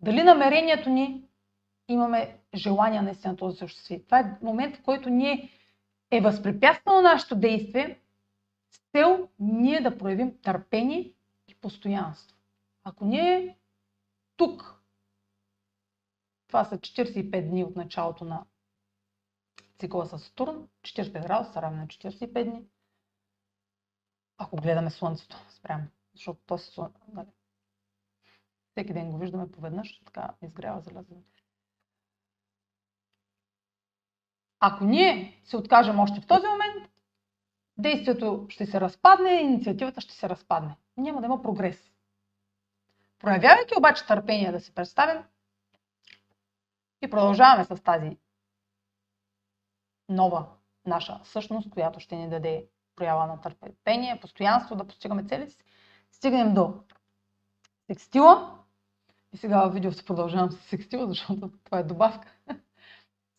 дали 0.00 0.22
намерението 0.22 0.90
ни 0.90 1.24
имаме 1.88 2.38
желание 2.54 3.02
наистина 3.02 3.36
това 3.36 3.50
да 3.50 3.56
се 3.56 3.64
осъществи. 3.64 4.04
Това 4.04 4.20
е 4.20 4.38
момент, 4.42 4.76
в 4.76 4.82
който 4.82 5.10
ние 5.10 5.50
е 6.10 6.20
възпрепятствано 6.20 7.02
нашето 7.02 7.36
действие 7.36 8.00
с 8.70 8.78
цел 8.92 9.28
ние 9.38 9.80
да 9.80 9.98
проявим 9.98 10.38
търпение 10.42 11.12
и 11.48 11.54
постоянство. 11.54 12.36
Ако 12.84 13.04
ние 13.04 13.58
тук, 14.36 14.82
това 16.46 16.64
са 16.64 16.78
45 16.78 17.50
дни 17.50 17.64
от 17.64 17.76
началото 17.76 18.24
на 18.24 18.44
цикъла 19.78 20.06
с 20.06 20.18
Сатурн, 20.18 20.68
45 20.82 21.12
градуса 21.26 21.62
равен 21.62 21.78
на 21.78 21.86
45 21.86 22.44
дни. 22.44 22.64
Ако 24.38 24.56
гледаме 24.56 24.90
Слънцето 24.90 25.36
спрямо, 25.50 25.84
защото 26.12 26.40
то 26.46 26.58
си 26.58 26.80
нали, 27.12 27.28
всеки 28.70 28.92
ден 28.92 29.10
го 29.10 29.18
виждаме 29.18 29.50
поведнъж, 29.50 30.00
така 30.04 30.34
изгрява 30.42 30.80
залязането. 30.80 31.33
Ако 34.66 34.84
ние 34.84 35.40
се 35.44 35.56
откажем 35.56 36.00
още 36.00 36.20
в 36.20 36.26
този 36.26 36.46
момент, 36.46 36.90
действието 37.78 38.46
ще 38.48 38.66
се 38.66 38.80
разпадне, 38.80 39.30
инициативата 39.30 40.00
ще 40.00 40.14
се 40.14 40.28
разпадне. 40.28 40.76
Няма 40.96 41.20
да 41.20 41.26
има 41.26 41.42
прогрес. 41.42 41.90
Проявявайки 43.18 43.74
обаче 43.78 44.06
търпение 44.06 44.52
да 44.52 44.60
се 44.60 44.74
представим 44.74 45.22
и 47.02 47.10
продължаваме 47.10 47.64
с 47.64 47.82
тази 47.82 48.18
нова 50.08 50.46
наша 50.86 51.20
същност, 51.24 51.70
която 51.70 52.00
ще 52.00 52.16
ни 52.16 52.30
даде 52.30 52.66
проява 52.96 53.26
на 53.26 53.40
търпение, 53.40 54.20
постоянство 54.20 54.76
да 54.76 54.86
постигаме 54.86 55.24
целите 55.24 55.50
си, 55.50 55.64
стигнем 56.10 56.54
до 56.54 56.74
секстила. 57.86 58.58
И 59.32 59.36
сега 59.36 59.68
в 59.68 59.72
видеото 59.72 60.04
продължавам 60.04 60.52
с 60.52 60.56
секстила, 60.56 61.06
защото 61.06 61.50
това 61.64 61.78
е 61.78 61.84
добавка. 61.84 62.34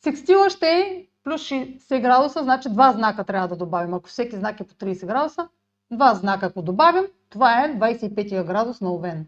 Секстила 0.04 0.50
ще 0.50 0.70
е 0.70 1.08
плюс 1.26 1.42
60 1.42 2.02
градуса, 2.02 2.44
значи 2.44 2.70
два 2.70 2.92
знака 2.92 3.24
трябва 3.24 3.48
да 3.48 3.56
добавим. 3.56 3.94
Ако 3.94 4.10
всеки 4.10 4.36
знак 4.36 4.60
е 4.60 4.68
по 4.68 4.74
30 4.74 5.06
градуса, 5.08 5.50
два 5.92 6.16
знака 6.16 6.46
ако 6.46 6.62
добавим, 6.62 7.04
това 7.30 7.66
е 7.66 7.76
25 7.76 8.44
градус 8.46 8.82
на 8.82 8.94
Овен. 8.94 9.28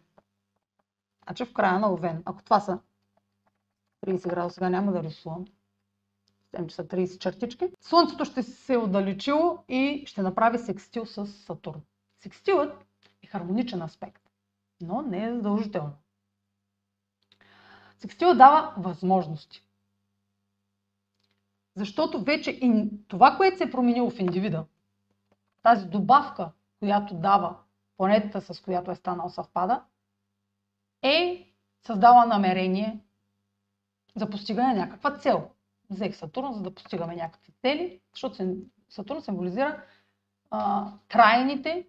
Значи 1.25 1.45
в 1.45 1.53
края 1.53 1.79
на 1.79 1.93
Овен. 1.93 2.21
Ако 2.25 2.43
това 2.43 2.60
са 2.60 2.79
30 4.05 4.29
градуса, 4.29 4.53
сега 4.53 4.69
няма 4.69 4.91
да 4.91 5.03
рисувам. 5.03 5.45
Тем, 6.51 6.67
че 6.67 6.75
са 6.75 6.86
30 6.86 7.19
чертички. 7.19 7.69
Слънцето 7.81 8.25
ще 8.25 8.43
се 8.43 8.73
е 8.73 8.77
отдалечило 8.77 9.63
и 9.69 10.03
ще 10.07 10.21
направи 10.21 10.57
секстил 10.60 11.05
с 11.05 11.27
Сатурн. 11.27 11.81
Секстилът 12.19 12.86
е 13.23 13.27
хармоничен 13.27 13.81
аспект, 13.81 14.21
но 14.81 15.01
не 15.01 15.23
е 15.25 15.33
задължително. 15.33 15.93
Секстилът 17.99 18.38
дава 18.38 18.73
възможности. 18.77 19.66
Защото 21.77 22.21
вече 22.21 22.51
и 22.51 22.89
това, 23.07 23.35
което 23.37 23.57
се 23.57 23.63
е 23.63 23.71
променило 23.71 24.09
в 24.09 24.19
индивида, 24.19 24.65
тази 25.63 25.85
добавка, 25.85 26.51
която 26.79 27.13
дава 27.13 27.55
планетата, 27.97 28.53
с 28.53 28.61
която 28.61 28.91
е 28.91 28.95
станал 28.95 29.29
съвпада, 29.29 29.83
е 31.01 31.47
създала 31.87 32.25
намерение 32.25 32.99
за 34.15 34.29
постигане 34.29 34.67
на 34.67 34.79
някаква 34.79 35.17
цел. 35.17 35.49
Взех 35.89 36.15
Сатурн, 36.15 36.53
за 36.53 36.61
да 36.61 36.73
постигаме 36.73 37.15
някакви 37.15 37.51
цели, 37.61 37.99
защото 38.13 38.55
Сатурн 38.89 39.21
символизира 39.21 39.83
а, 40.51 40.91
трайните 41.07 41.87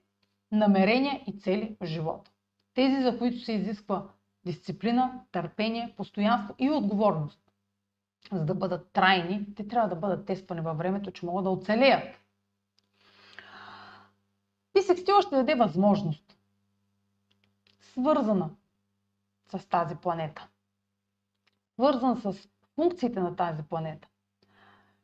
намерения 0.53 1.23
и 1.27 1.39
цели 1.39 1.77
в 1.81 1.87
живота. 1.87 2.31
Тези, 2.75 3.03
за 3.03 3.19
които 3.19 3.41
се 3.41 3.53
изисква 3.53 4.07
дисциплина, 4.45 5.21
търпение, 5.33 5.95
постоянство 5.97 6.55
и 6.59 6.71
отговорност 6.71 7.48
за 8.33 8.45
да 8.45 8.55
бъдат 8.55 8.91
трайни, 8.93 9.55
те 9.55 9.69
трябва 9.69 9.89
да 9.89 9.97
бъдат 9.97 10.27
тествани 10.27 10.61
във 10.61 10.79
времето, 10.79 11.11
че 11.11 11.27
могат 11.27 11.45
да 11.45 11.51
оцелеят. 11.51 12.21
И 14.79 14.83
секстила 14.83 15.23
ще 15.23 15.37
даде 15.37 15.55
възможност, 15.55 16.37
свързана 17.81 18.51
с 19.49 19.69
тази 19.69 19.97
планета, 19.97 20.49
свързана 21.73 22.17
с 22.17 22.49
функциите 22.75 23.21
на 23.21 23.37
тази 23.37 23.63
планета. 23.63 24.09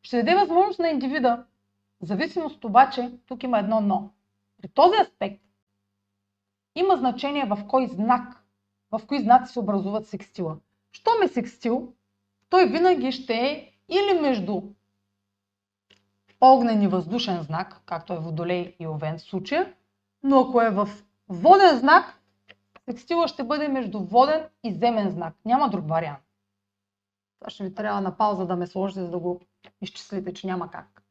Ще 0.03 0.17
даде 0.17 0.35
възможност 0.35 0.79
на 0.79 0.89
индивида, 0.89 1.45
в 2.01 2.07
зависимост 2.07 2.65
обаче, 2.65 3.19
тук 3.27 3.43
има 3.43 3.59
едно 3.59 3.81
но. 3.81 4.11
При 4.59 4.69
този 4.69 5.01
аспект 5.03 5.43
има 6.75 6.97
значение 6.97 7.45
в 7.45 7.67
кой 7.69 7.87
знак, 7.87 8.45
в 8.91 9.01
кои 9.07 9.21
знаци 9.23 9.53
се 9.53 9.61
образуват 9.61 10.07
секстила. 10.09 10.57
Що 10.93 11.11
ме 11.21 11.29
секстил, 11.29 11.93
той 12.49 12.69
винаги 12.69 13.13
ще 13.13 13.35
е 13.35 13.73
или 13.89 14.21
между 14.21 14.63
огнен 16.41 16.83
и 16.83 16.89
въздушен 16.89 17.43
знак, 17.43 17.83
както 17.87 18.13
е 18.13 18.19
Водолей 18.19 18.77
и 18.81 18.87
Овен 18.87 19.19
в 19.19 19.23
случая, 19.23 19.75
но 20.23 20.41
ако 20.41 20.63
е 20.63 20.71
в 20.71 20.89
воден 21.29 21.79
знак, 21.79 22.21
секстила 22.85 23.29
ще 23.29 23.45
бъде 23.45 23.69
между 23.69 24.01
воден 24.01 24.49
и 24.65 24.75
земен 24.75 25.11
знак. 25.11 25.35
Няма 25.45 25.71
друг 25.71 25.89
вариант. 25.89 26.25
Това 27.41 27.51
ще 27.51 27.65
ви 27.65 27.75
трябва 27.75 28.01
на 28.01 28.17
пауза 28.17 28.47
да 28.47 28.57
ме 28.57 28.67
сложите, 28.67 29.01
за 29.01 29.11
да 29.11 29.19
го 29.19 29.41
изчислите, 29.81 30.35
че 30.35 30.47
няма 30.47 30.71
как. 30.71 31.03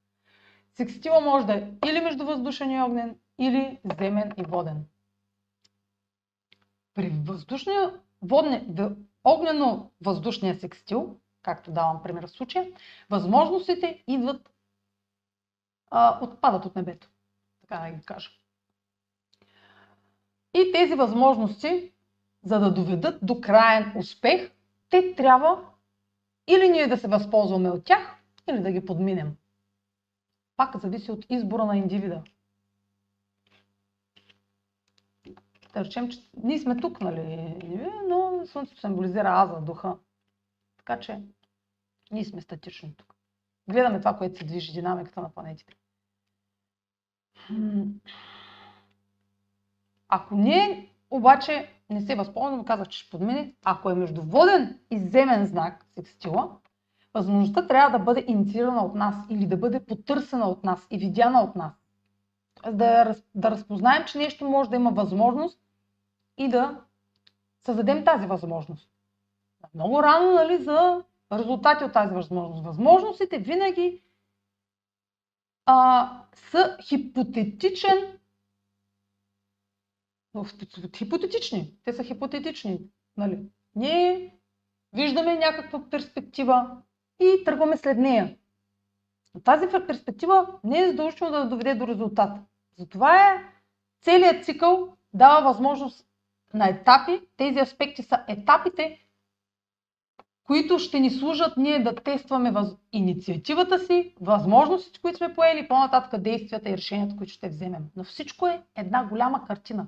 Секстила 0.73 1.21
може 1.21 1.45
да 1.45 1.53
е 1.53 1.71
или 1.85 2.01
между 2.01 2.25
въздушен 2.25 2.71
и 2.71 2.81
огнен, 2.81 3.15
или 3.39 3.79
земен 3.99 4.31
и 4.37 4.43
воден. 4.43 4.85
При 6.93 7.09
въздушния, 7.09 7.99
водне, 8.21 8.65
огнено-въздушния 9.23 10.55
секстил 10.55 11.19
както 11.43 11.71
давам 11.71 12.03
пример 12.03 12.27
в 12.27 12.31
случая, 12.31 12.67
възможностите 13.09 14.03
идват 14.07 14.49
а, 15.91 16.19
отпадат 16.21 16.65
от 16.65 16.75
небето. 16.75 17.09
Така 17.61 17.77
да 17.77 17.91
ги 17.91 18.05
кажа. 18.05 18.29
И 20.53 20.71
тези 20.73 20.95
възможности, 20.95 21.91
за 22.43 22.59
да 22.59 22.73
доведат 22.73 23.25
до 23.25 23.41
краен 23.41 23.93
успех, 23.97 24.51
те 24.89 25.15
трябва 25.15 25.65
или 26.47 26.69
ние 26.69 26.87
да 26.87 26.97
се 26.97 27.07
възползваме 27.07 27.69
от 27.69 27.85
тях, 27.85 28.15
или 28.49 28.59
да 28.59 28.71
ги 28.71 28.85
подминем. 28.85 29.35
Пак 30.57 30.77
зависи 30.81 31.11
от 31.11 31.25
избора 31.29 31.65
на 31.65 31.77
индивида. 31.77 32.23
Да 35.73 35.85
речем, 35.85 36.09
че 36.09 36.19
ние 36.43 36.59
сме 36.59 36.77
тук, 36.77 37.01
нали? 37.01 37.55
Но 38.07 38.43
Слънцето 38.45 38.79
символизира 38.79 39.29
аза, 39.29 39.61
духа. 39.61 39.95
Така 40.85 40.99
че 40.99 41.21
ние 42.11 42.25
сме 42.25 42.41
статични 42.41 42.95
тук. 42.97 43.15
Гледаме 43.69 43.99
това, 43.99 44.17
което 44.17 44.39
се 44.39 44.45
движи, 44.45 44.73
динамиката 44.73 45.21
на 45.21 45.29
планетите. 45.29 45.73
Ако 50.07 50.35
ние 50.35 50.93
обаче 51.09 51.69
не 51.89 52.01
се 52.01 52.15
възползваме, 52.15 52.65
казах, 52.65 52.87
че 52.87 52.99
ще 52.99 53.09
подмине, 53.09 53.53
ако 53.63 53.89
е 53.89 53.95
между 53.95 54.21
воден 54.21 54.79
и 54.91 54.99
земен 54.99 55.45
знак, 55.45 55.85
секстила, 55.95 56.57
възможността 57.13 57.67
трябва 57.67 57.97
да 57.97 58.03
бъде 58.03 58.25
инициирана 58.27 58.85
от 58.85 58.95
нас 58.95 59.15
или 59.29 59.47
да 59.47 59.57
бъде 59.57 59.85
потърсена 59.85 60.49
от 60.49 60.63
нас 60.63 60.87
и 60.91 60.97
видяна 60.97 61.41
от 61.41 61.55
нас. 61.55 61.73
Да, 62.71 63.15
да 63.35 63.51
разпознаем, 63.51 64.05
че 64.05 64.17
нещо 64.17 64.49
може 64.49 64.69
да 64.69 64.75
има 64.75 64.91
възможност 64.91 65.59
и 66.37 66.49
да 66.49 66.81
създадем 67.65 68.05
тази 68.05 68.27
възможност. 68.27 68.92
Много 69.73 70.03
рано 70.03 70.31
нали, 70.31 70.63
за 70.63 71.03
резултати 71.31 71.83
от 71.83 71.93
тази 71.93 72.13
възможност. 72.13 72.63
Възможностите 72.65 73.37
винаги 73.37 74.03
а, 75.65 76.09
са 76.33 76.77
хипотетичен 76.81 78.19
хипотетични. 80.95 81.77
Те 81.83 81.93
са 81.93 82.03
хипотетични. 82.03 82.79
Нали? 83.17 83.49
Ние 83.75 84.37
виждаме 84.93 85.35
някаква 85.35 85.89
перспектива 85.89 86.77
и 87.19 87.43
тръгваме 87.45 87.77
след 87.77 87.97
нея. 87.97 88.37
Но 89.35 89.41
тази 89.41 89.67
перспектива 89.87 90.59
не 90.63 90.79
е 90.79 90.87
задължително 90.87 91.33
да 91.33 91.49
доведе 91.49 91.75
до 91.75 91.87
резултат. 91.87 92.37
Затова 92.77 93.33
е 93.33 93.43
целият 94.01 94.45
цикъл 94.45 94.97
дава 95.13 95.47
възможност 95.47 96.07
на 96.53 96.69
етапи. 96.69 97.21
Тези 97.37 97.59
аспекти 97.59 98.03
са 98.03 98.23
етапите, 98.27 99.02
които 100.43 100.79
ще 100.79 100.99
ни 100.99 101.11
служат 101.11 101.57
ние 101.57 101.83
да 101.83 101.95
тестваме 101.95 102.51
въз... 102.51 102.75
инициативата 102.91 103.79
си, 103.79 104.15
възможностите, 104.21 104.99
които 105.01 105.17
сме 105.17 105.35
поели, 105.35 105.67
по-нататък 105.67 106.21
действията 106.21 106.69
и 106.69 106.77
решенията, 106.77 107.15
които 107.15 107.33
ще 107.33 107.49
вземем. 107.49 107.85
Но 107.95 108.03
всичко 108.03 108.47
е 108.47 108.63
една 108.75 109.05
голяма 109.05 109.45
картина. 109.45 109.87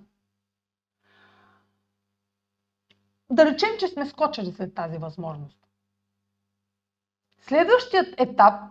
Да 3.30 3.46
речем, 3.46 3.70
че 3.80 3.88
сме 3.88 4.06
скочили 4.06 4.52
след 4.52 4.74
тази 4.74 4.98
възможност. 4.98 5.58
Следващият 7.42 8.22
етап 8.22 8.62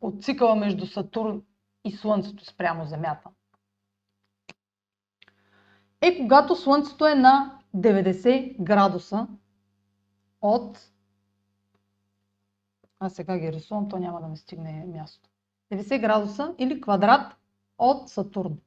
от 0.00 0.24
цикъла 0.24 0.56
между 0.56 0.86
Сатурн 0.86 1.42
и 1.84 1.92
Слънцето 1.92 2.44
спрямо 2.44 2.86
Земята 2.86 3.30
е 6.00 6.18
когато 6.18 6.56
Слънцето 6.56 7.06
е 7.06 7.14
на 7.14 7.58
90 7.76 8.62
градуса 8.62 9.26
от... 10.40 10.78
А 13.00 13.08
сега 13.08 13.38
ги 13.38 13.52
рисувам, 13.52 13.88
то 13.88 13.98
няма 13.98 14.20
да 14.20 14.28
ми 14.28 14.36
стигне 14.36 14.84
място. 14.86 15.28
90 15.72 16.00
градуса 16.00 16.54
или 16.58 16.80
квадрат 16.80 17.36
от 17.78 18.08
Сатурн. 18.08 18.58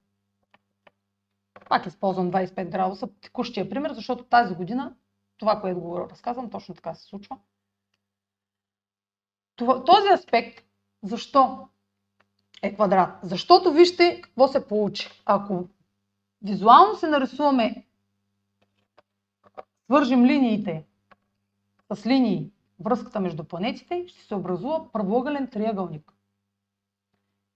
Пак 1.69 1.85
използвам 1.85 2.31
25 2.31 2.69
градуса, 2.69 3.07
текущия 3.21 3.69
пример, 3.69 3.93
защото 3.93 4.23
тази 4.23 4.55
година 4.55 4.95
това, 5.37 5.61
което 5.61 5.79
го 5.79 5.99
разказвам, 5.99 6.49
точно 6.49 6.75
така 6.75 6.95
се 6.95 7.03
случва. 7.03 7.37
Това, 9.55 9.83
този 9.83 10.07
аспект, 10.13 10.65
защо 11.03 11.67
е 12.61 12.75
квадрат? 12.75 13.19
Защото 13.23 13.71
вижте 13.73 14.21
какво 14.21 14.47
се 14.47 14.67
получи. 14.67 15.09
Ако 15.25 15.67
визуално 16.41 16.95
се 16.95 17.07
нарисуваме, 17.07 17.85
свържим 19.85 20.25
линиите 20.25 20.85
с 21.95 22.05
линии, 22.05 22.51
връзката 22.79 23.19
между 23.19 23.43
планетите, 23.43 24.07
ще 24.07 24.23
се 24.23 24.35
образува 24.35 24.91
правоъгълен 24.91 25.47
триъгълник. 25.47 26.13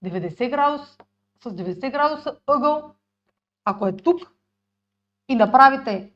90 0.04 0.50
градус, 0.50 0.98
с 1.40 1.50
90 1.50 1.92
градуса 1.92 2.38
ъгъл 2.46 2.94
ако 3.64 3.86
е 3.86 3.96
тук 3.96 4.32
и 5.28 5.34
направите 5.34 6.12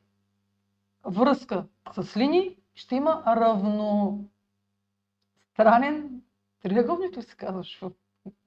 връзка 1.05 1.67
с 1.91 2.17
линии, 2.17 2.57
ще 2.75 2.95
има 2.95 3.23
равностранен 3.27 6.21
триъгълник, 6.61 7.23
се 7.23 7.35
казваш 7.35 7.79
в 7.79 7.91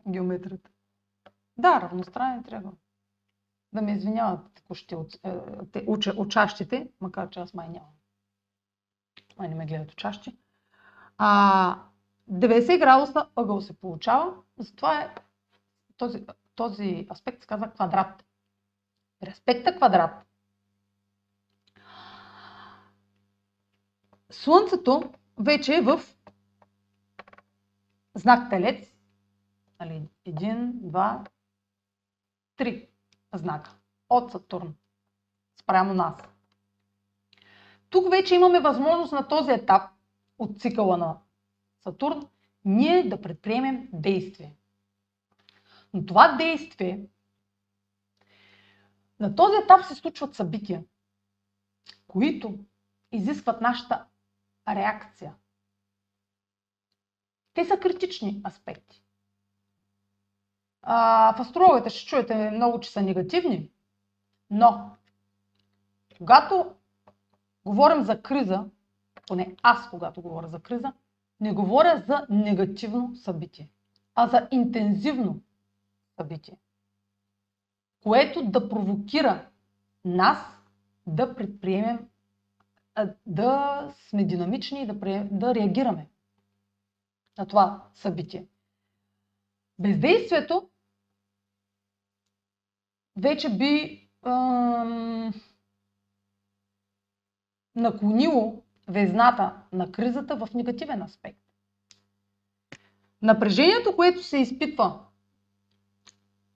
геометрията? 0.09 0.71
Да, 1.57 1.81
равностранен 1.81 2.43
триъгълник. 2.43 2.81
Да 3.73 3.83
ме 3.83 3.93
извиняват 3.93 4.63
е, 5.75 5.85
учащите, 6.17 6.89
макар 7.01 7.31
че 7.31 7.41
аз 7.41 7.55
май 7.55 7.69
нямам. 7.69 7.91
Май 9.39 9.49
не 9.49 9.55
ме 9.55 9.67
гледат 9.67 9.93
учащи. 9.93 10.37
А, 11.19 11.83
90 12.33 12.79
градуса 12.79 13.29
ъгъл 13.37 13.61
се 13.61 13.73
получава, 13.73 14.35
затова 14.59 15.01
е 15.01 15.15
този, 15.97 16.27
този 16.55 17.07
аспект 17.11 17.41
се 17.41 17.47
казва 17.47 17.71
квадрат. 17.71 18.25
Респекта 19.23 19.77
квадрат. 19.77 20.27
Слънцето 24.31 25.13
вече 25.39 25.75
е 25.75 25.81
в 25.81 26.01
знак 28.15 28.51
Телец. 28.51 28.95
Нали, 29.81 30.09
един, 30.25 30.73
два, 30.75 31.25
три 32.57 32.89
знака 33.35 33.75
от 34.09 34.33
Сатурн 34.33 34.75
спрямо 35.61 35.95
нас. 35.95 36.34
Тук 37.95 38.11
вече 38.11 38.35
имаме 38.35 38.61
възможност 38.61 39.13
на 39.13 39.29
този 39.29 39.51
етап 39.51 39.83
от 40.39 40.61
цикъла 40.61 40.97
на 40.97 41.19
Сатурн 41.81 42.29
ние 42.65 43.09
да 43.09 43.21
предприемем 43.21 43.89
действие. 43.93 44.57
Но 45.93 46.07
това 46.07 46.37
действие 46.37 47.07
на 49.21 49.35
този 49.35 49.57
етап 49.65 49.85
се 49.85 49.95
случват 49.95 50.35
събития, 50.35 50.85
които 52.07 52.59
изискват 53.13 53.61
нашата 53.61 54.05
реакция. 54.69 55.35
Те 57.55 57.65
са 57.65 57.79
критични 57.79 58.43
аспекти. 58.47 59.03
А, 60.83 61.37
в 61.37 61.41
астрологията 61.41 61.91
ще 61.91 62.07
чуете 62.09 62.51
много, 62.51 62.81
че 62.81 62.91
са 62.91 63.03
негативни, 63.03 63.71
но 64.51 64.97
когато 66.19 66.75
говорим 67.65 68.05
за 68.05 68.23
криза, 68.23 68.65
поне 69.27 69.57
аз 69.63 69.91
когато 69.91 70.23
говоря 70.23 70.49
за 70.49 70.61
криза, 70.61 70.93
не 71.41 71.53
говоря 71.53 72.05
за 72.07 72.27
негативно 72.31 73.17
събитие, 73.17 73.71
а 74.15 74.29
за 74.29 74.49
интензивно 74.51 75.41
събитие 76.19 76.59
което 78.05 78.45
да 78.45 78.69
провокира 78.69 79.49
нас 80.05 80.39
да 81.07 81.37
предприемем, 81.37 82.09
да 83.27 83.95
сме 84.09 84.25
динамични 84.25 84.83
и 84.83 84.87
да, 84.87 85.25
да 85.31 85.55
реагираме 85.55 86.09
на 87.39 87.47
това 87.47 87.85
събитие. 87.95 88.47
Бездействието 89.79 90.69
вече 93.17 93.57
би 93.57 94.09
ем, 94.27 95.33
наклонило 97.77 98.63
везната 98.89 99.57
на 99.73 99.93
кризата 99.93 100.37
в 100.37 100.49
негативен 100.55 101.03
аспект. 101.03 101.39
Напрежението, 103.23 103.97
което 103.97 104.23
се 104.23 104.39
изпитва 104.39 105.01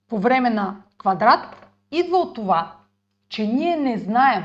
по 0.07 0.19
време 0.19 0.49
на 0.49 0.83
квадрат 0.97 1.67
идва 1.91 2.17
от 2.17 2.35
това, 2.35 2.75
че 3.29 3.47
ние 3.47 3.75
не 3.77 3.97
знаем 3.97 4.43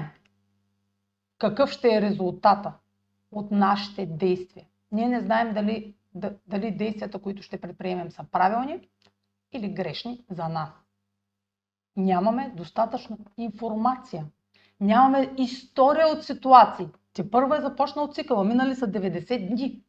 какъв 1.39 1.71
ще 1.71 1.95
е 1.95 2.01
резултата 2.03 2.73
от 3.33 3.51
нашите 3.51 4.07
действия. 4.07 4.67
Ние 4.93 5.09
не 5.09 5.21
знаем 5.21 5.55
дали, 5.55 5.95
дали 6.47 6.71
действията, 6.71 7.19
които 7.19 7.43
ще 7.43 7.61
предприемем, 7.61 8.11
са 8.11 8.25
правилни 8.25 8.89
или 9.53 9.69
грешни 9.69 10.25
за 10.31 10.49
нас. 10.49 10.71
Нямаме 11.97 12.53
достатъчно 12.57 13.19
информация. 13.37 14.27
Нямаме 14.85 15.35
история 15.39 16.09
от 16.09 16.25
ситуации. 16.25 16.89
Те 17.13 17.31
първа 17.31 17.57
е 17.59 17.61
започнал 17.61 18.13
цикъл. 18.13 18.45
Минали 18.45 18.75
са 18.75 18.87
90 18.87 19.49
дни. 19.49 19.83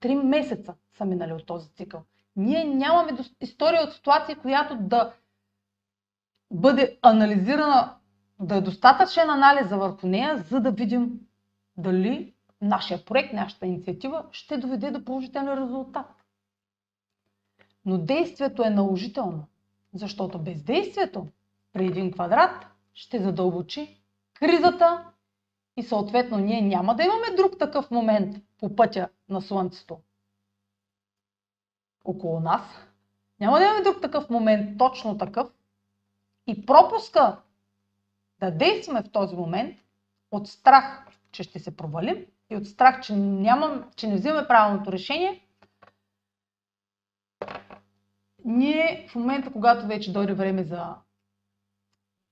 Три 0.00 0.14
месеца 0.14 0.74
са 0.92 1.04
минали 1.04 1.32
от 1.32 1.46
този 1.46 1.70
цикъл. 1.70 2.02
Ние 2.36 2.64
нямаме 2.64 3.18
история 3.40 3.82
от 3.82 3.92
ситуация, 3.92 4.38
която 4.38 4.76
да 4.80 5.14
бъде 6.50 6.98
анализирана, 7.02 7.96
да 8.40 8.56
е 8.56 8.60
достатъчен 8.60 9.30
анализа 9.30 9.76
върху 9.76 10.06
нея, 10.06 10.38
за 10.38 10.60
да 10.60 10.70
видим 10.70 11.20
дали 11.76 12.34
нашия 12.62 13.04
проект, 13.04 13.32
нашата 13.32 13.66
инициатива 13.66 14.24
ще 14.32 14.58
доведе 14.58 14.90
до 14.90 15.04
положителен 15.04 15.64
резултат. 15.64 16.06
Но 17.84 17.98
действието 17.98 18.62
е 18.62 18.70
наложително, 18.70 19.46
защото 19.94 20.38
бездействието 20.38 21.26
при 21.72 21.86
един 21.86 22.12
квадрат 22.12 22.75
ще 22.96 23.22
задълбочи 23.22 24.00
кризата 24.34 25.04
и 25.76 25.82
съответно 25.82 26.38
ние 26.38 26.62
няма 26.62 26.96
да 26.96 27.02
имаме 27.02 27.36
друг 27.36 27.58
такъв 27.58 27.90
момент 27.90 28.36
по 28.58 28.76
пътя 28.76 29.08
на 29.28 29.42
Слънцето 29.42 29.98
около 32.04 32.40
нас. 32.40 32.62
Няма 33.40 33.58
да 33.58 33.64
имаме 33.64 33.82
друг 33.82 34.00
такъв 34.02 34.30
момент, 34.30 34.78
точно 34.78 35.18
такъв. 35.18 35.52
И 36.46 36.66
пропуска 36.66 37.42
да 38.40 38.50
действаме 38.50 39.02
в 39.02 39.12
този 39.12 39.36
момент 39.36 39.76
от 40.30 40.48
страх, 40.48 41.06
че 41.32 41.42
ще 41.42 41.58
се 41.58 41.76
провалим 41.76 42.26
и 42.50 42.56
от 42.56 42.66
страх, 42.66 43.00
че, 43.00 43.16
нямам, 43.16 43.90
че 43.96 44.08
не 44.08 44.14
взимаме 44.14 44.48
правилното 44.48 44.92
решение, 44.92 45.46
ние 48.44 49.06
в 49.10 49.14
момента, 49.14 49.52
когато 49.52 49.86
вече 49.86 50.12
дойде 50.12 50.34
време 50.34 50.64
за... 50.64 50.94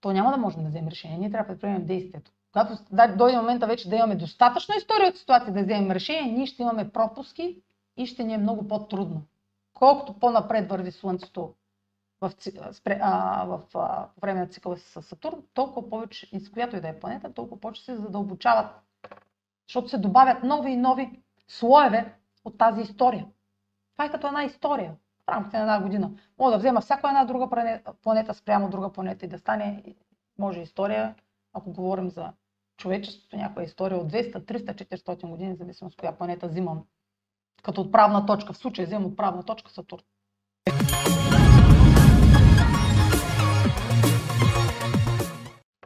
То 0.04 0.12
няма 0.12 0.30
да 0.30 0.36
можем 0.36 0.62
да 0.62 0.68
вземем 0.68 0.88
решение, 0.88 1.18
ние 1.18 1.30
трябва 1.30 1.44
да 1.44 1.48
предприемем 1.48 1.86
действието. 1.86 2.30
Когато 2.52 3.16
дойде 3.16 3.36
момента 3.36 3.66
вече 3.66 3.88
да 3.88 3.96
имаме 3.96 4.16
достатъчно 4.16 4.74
история 4.74 5.08
от 5.08 5.18
ситуация 5.18 5.52
да 5.52 5.62
вземем 5.62 5.90
решение, 5.90 6.32
ние 6.32 6.46
ще 6.46 6.62
имаме 6.62 6.90
пропуски 6.90 7.62
и 7.96 8.06
ще 8.06 8.24
ни 8.24 8.34
е 8.34 8.38
много 8.38 8.68
по-трудно. 8.68 9.22
Колкото 9.74 10.18
по-напред 10.20 10.68
върви 10.68 10.92
Слънцето 10.92 11.54
в, 12.20 12.32
а, 12.86 13.44
в, 13.44 13.60
а, 13.74 14.08
време 14.20 14.40
на 14.40 14.46
цикъла 14.46 14.76
с 14.76 15.02
Сатурн, 15.02 15.42
толкова 15.54 15.90
повече, 15.90 16.28
и 16.32 16.40
с 16.40 16.50
която 16.50 16.76
и 16.76 16.80
да 16.80 16.88
е 16.88 17.00
планета, 17.00 17.32
толкова 17.32 17.60
повече 17.60 17.84
се 17.84 17.96
задълбочават. 17.96 18.66
Защото 19.68 19.88
се 19.88 19.98
добавят 19.98 20.42
нови 20.42 20.70
и 20.70 20.76
нови 20.76 21.22
слоеве 21.48 22.14
от 22.44 22.58
тази 22.58 22.80
история. 22.80 23.26
Това 23.92 24.04
е 24.04 24.10
като 24.10 24.26
една 24.26 24.44
история 24.44 24.94
в 25.24 25.28
рамките 25.28 25.56
на 25.56 25.62
една 25.62 25.80
година. 25.80 26.10
Мога 26.38 26.52
да 26.52 26.58
взема 26.58 26.80
всяка 26.80 27.08
една 27.08 27.24
друга 27.24 27.48
планета 28.02 28.34
спрямо 28.34 28.70
друга 28.70 28.92
планета 28.92 29.26
и 29.26 29.28
да 29.28 29.38
стане, 29.38 29.82
може 30.38 30.60
история, 30.60 31.14
ако 31.52 31.72
говорим 31.72 32.10
за 32.10 32.32
човечеството, 32.76 33.36
някоя 33.36 33.64
история 33.64 33.98
от 33.98 34.12
200, 34.12 34.34
300, 34.34 34.96
400 34.96 35.28
години, 35.28 35.56
зависимо 35.56 35.90
с 35.90 35.96
коя 35.96 36.12
планета 36.12 36.48
взимам. 36.48 36.84
Като 37.62 37.80
отправна 37.80 38.26
точка. 38.26 38.52
В 38.52 38.56
случая 38.56 38.86
вземам 38.86 39.06
отправна 39.06 39.42
точка 39.42 39.70
Сатурн. 39.70 40.02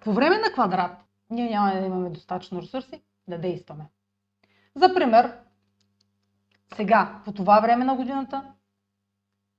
По 0.05 0.13
време 0.13 0.39
на 0.39 0.53
квадрат 0.53 0.93
ние 1.31 1.51
няма 1.51 1.73
да 1.73 1.87
имаме 1.87 2.11
достатъчно 2.11 2.63
ресурси 2.63 3.03
да 3.29 3.39
действаме. 3.39 3.85
За 4.75 4.95
пример, 4.95 5.39
сега, 6.75 7.23
по 7.25 7.33
това 7.33 7.61
време 7.61 7.85
на 7.85 7.97
годината, 7.97 8.53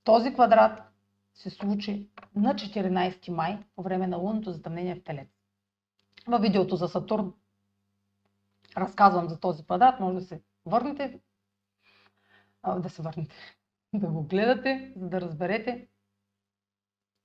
този 0.09 0.33
квадрат 0.33 0.81
се 1.33 1.49
случи 1.49 2.09
на 2.35 2.55
14 2.55 3.29
май 3.29 3.63
по 3.75 3.83
време 3.83 4.07
на 4.07 4.17
лунното 4.17 4.51
затъмнение 4.51 4.95
в 4.95 5.03
Телец. 5.03 5.29
Във 6.27 6.41
видеото 6.41 6.75
за 6.75 6.87
Сатурн 6.87 7.33
разказвам 8.77 9.29
за 9.29 9.39
този 9.39 9.63
квадрат, 9.63 9.99
може 9.99 10.15
да 10.15 10.25
се 10.25 10.41
върнете, 10.65 11.19
да 12.77 12.89
се 12.89 13.01
върнете, 13.01 13.35
да 13.93 14.07
го 14.07 14.23
гледате, 14.23 14.93
за 14.95 15.09
да 15.09 15.21
разберете 15.21 15.87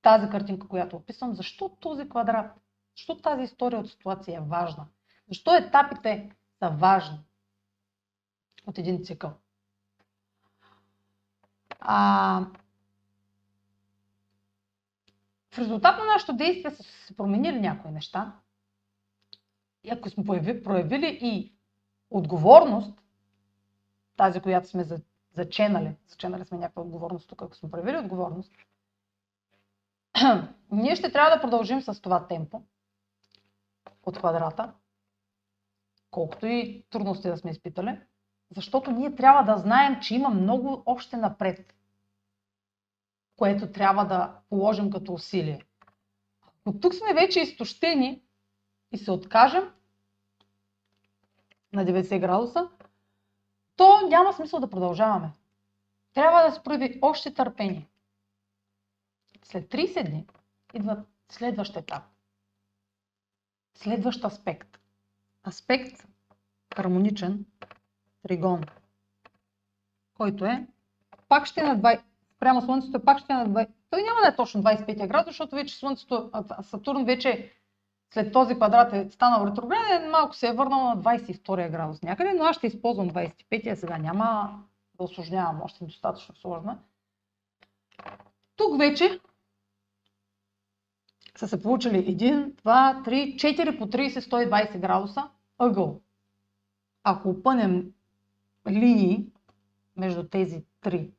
тази 0.02 0.30
картинка, 0.30 0.68
която 0.68 0.96
описвам, 0.96 1.34
защо 1.34 1.68
този 1.80 2.08
квадрат, 2.08 2.52
защо 2.96 3.16
тази 3.16 3.42
история 3.42 3.80
от 3.80 3.90
ситуация 3.90 4.38
е 4.38 4.48
важна, 4.48 4.86
защо 5.28 5.54
етапите 5.56 6.36
са 6.58 6.70
важни 6.70 7.18
от 8.66 8.78
един 8.78 9.04
цикъл. 9.04 9.32
А, 11.80 12.46
в 15.54 15.58
резултат 15.58 15.98
на 15.98 16.04
нашето 16.04 16.32
действие 16.32 16.70
са 16.70 16.82
се 16.82 17.16
променили 17.16 17.60
някои 17.60 17.90
неща. 17.90 18.32
И 19.84 19.90
ако 19.90 20.10
сме 20.10 20.24
проявили 20.62 21.18
и 21.22 21.54
отговорност, 22.10 23.02
тази, 24.16 24.40
която 24.40 24.68
сме 24.68 24.86
заченали, 25.32 25.96
заченали 26.06 26.44
сме 26.44 26.58
някаква 26.58 26.82
отговорност 26.82 27.28
тук, 27.28 27.42
ако 27.42 27.56
сме 27.56 27.70
проявили 27.70 27.98
отговорност, 27.98 28.52
ние 30.70 30.96
ще 30.96 31.12
трябва 31.12 31.36
да 31.36 31.40
продължим 31.40 31.82
с 31.82 32.00
това 32.00 32.26
темпо 32.26 32.62
от 34.02 34.18
квадрата, 34.18 34.72
колкото 36.10 36.46
и 36.46 36.84
трудности 36.90 37.28
да 37.28 37.36
сме 37.36 37.50
изпитали, 37.50 38.00
защото 38.56 38.90
ние 38.90 39.14
трябва 39.14 39.42
да 39.42 39.58
знаем, 39.58 40.00
че 40.00 40.14
има 40.14 40.28
много 40.28 40.82
още 40.86 41.16
напред, 41.16 41.74
което 43.36 43.72
трябва 43.72 44.04
да 44.04 44.40
положим 44.48 44.90
като 44.90 45.12
усилие. 45.12 45.64
Но 46.66 46.80
тук 46.80 46.94
сме 46.94 47.14
вече 47.14 47.40
изтощени 47.40 48.22
и 48.92 48.98
се 48.98 49.10
откажем 49.10 49.72
на 51.72 51.84
90 51.84 52.20
градуса, 52.20 52.68
то 53.76 54.00
няма 54.08 54.32
смисъл 54.32 54.60
да 54.60 54.70
продължаваме. 54.70 55.32
Трябва 56.12 56.42
да 56.42 56.52
се 56.52 56.62
прояви 56.62 56.98
още 57.02 57.34
търпение. 57.34 57.88
След 59.42 59.70
30 59.70 60.10
дни 60.10 60.26
идва 60.74 61.04
следващ 61.28 61.76
етап. 61.76 62.02
Следващ 63.74 64.24
аспект. 64.24 64.78
Аспект 65.46 66.06
хармоничен 66.76 67.46
тригон, 68.22 68.62
който 70.14 70.44
е 70.44 70.66
пак 71.28 71.46
ще 71.46 71.60
е 71.60 71.64
на 71.64 71.80
20, 71.80 72.02
прямо 72.44 72.62
Слънцето 72.62 73.04
пак 73.04 73.18
ще 73.18 73.32
е 73.32 73.36
на 73.36 73.48
20, 73.48 73.68
той 73.90 74.02
няма 74.02 74.20
да 74.20 74.28
е 74.28 74.36
точно 74.36 74.62
25 74.62 75.08
градус, 75.08 75.26
защото 75.26 75.56
вече 75.56 75.76
Слънцето, 75.76 76.30
Сатурн 76.62 77.04
вече 77.04 77.52
след 78.14 78.32
този 78.32 78.54
квадрат 78.54 78.92
е 78.92 79.10
станал 79.10 79.46
ретрограден, 79.46 80.10
малко 80.10 80.34
се 80.34 80.48
е 80.48 80.52
върнал 80.52 80.80
на 80.80 81.02
22 81.02 81.70
градус 81.70 82.02
някъде, 82.02 82.32
но 82.32 82.44
аз 82.44 82.56
ще 82.56 82.66
използвам 82.66 83.10
25-я 83.10 83.76
сега. 83.76 83.98
Няма 83.98 84.58
да 84.94 85.04
осложнявам, 85.04 85.62
още 85.62 85.84
достатъчно 85.84 86.34
сложна. 86.36 86.78
Тук 88.56 88.78
вече 88.78 89.20
са 91.36 91.48
се 91.48 91.62
получили 91.62 92.16
1, 92.16 92.52
2, 92.52 93.08
3, 93.08 93.36
4 93.36 93.78
по 93.78 93.86
30, 93.86 94.20
120 94.20 94.78
градуса 94.78 95.28
ъгъл. 95.58 96.00
Ако 97.04 97.30
опънем 97.30 97.92
линии 98.68 99.26
между 99.96 100.28
тези 100.28 100.64
три 100.80 101.10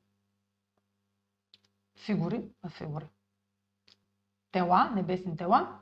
фигури, 1.97 2.49
а 2.61 2.69
фигури, 2.69 3.05
тела, 4.51 4.91
небесни 4.95 5.37
тела, 5.37 5.79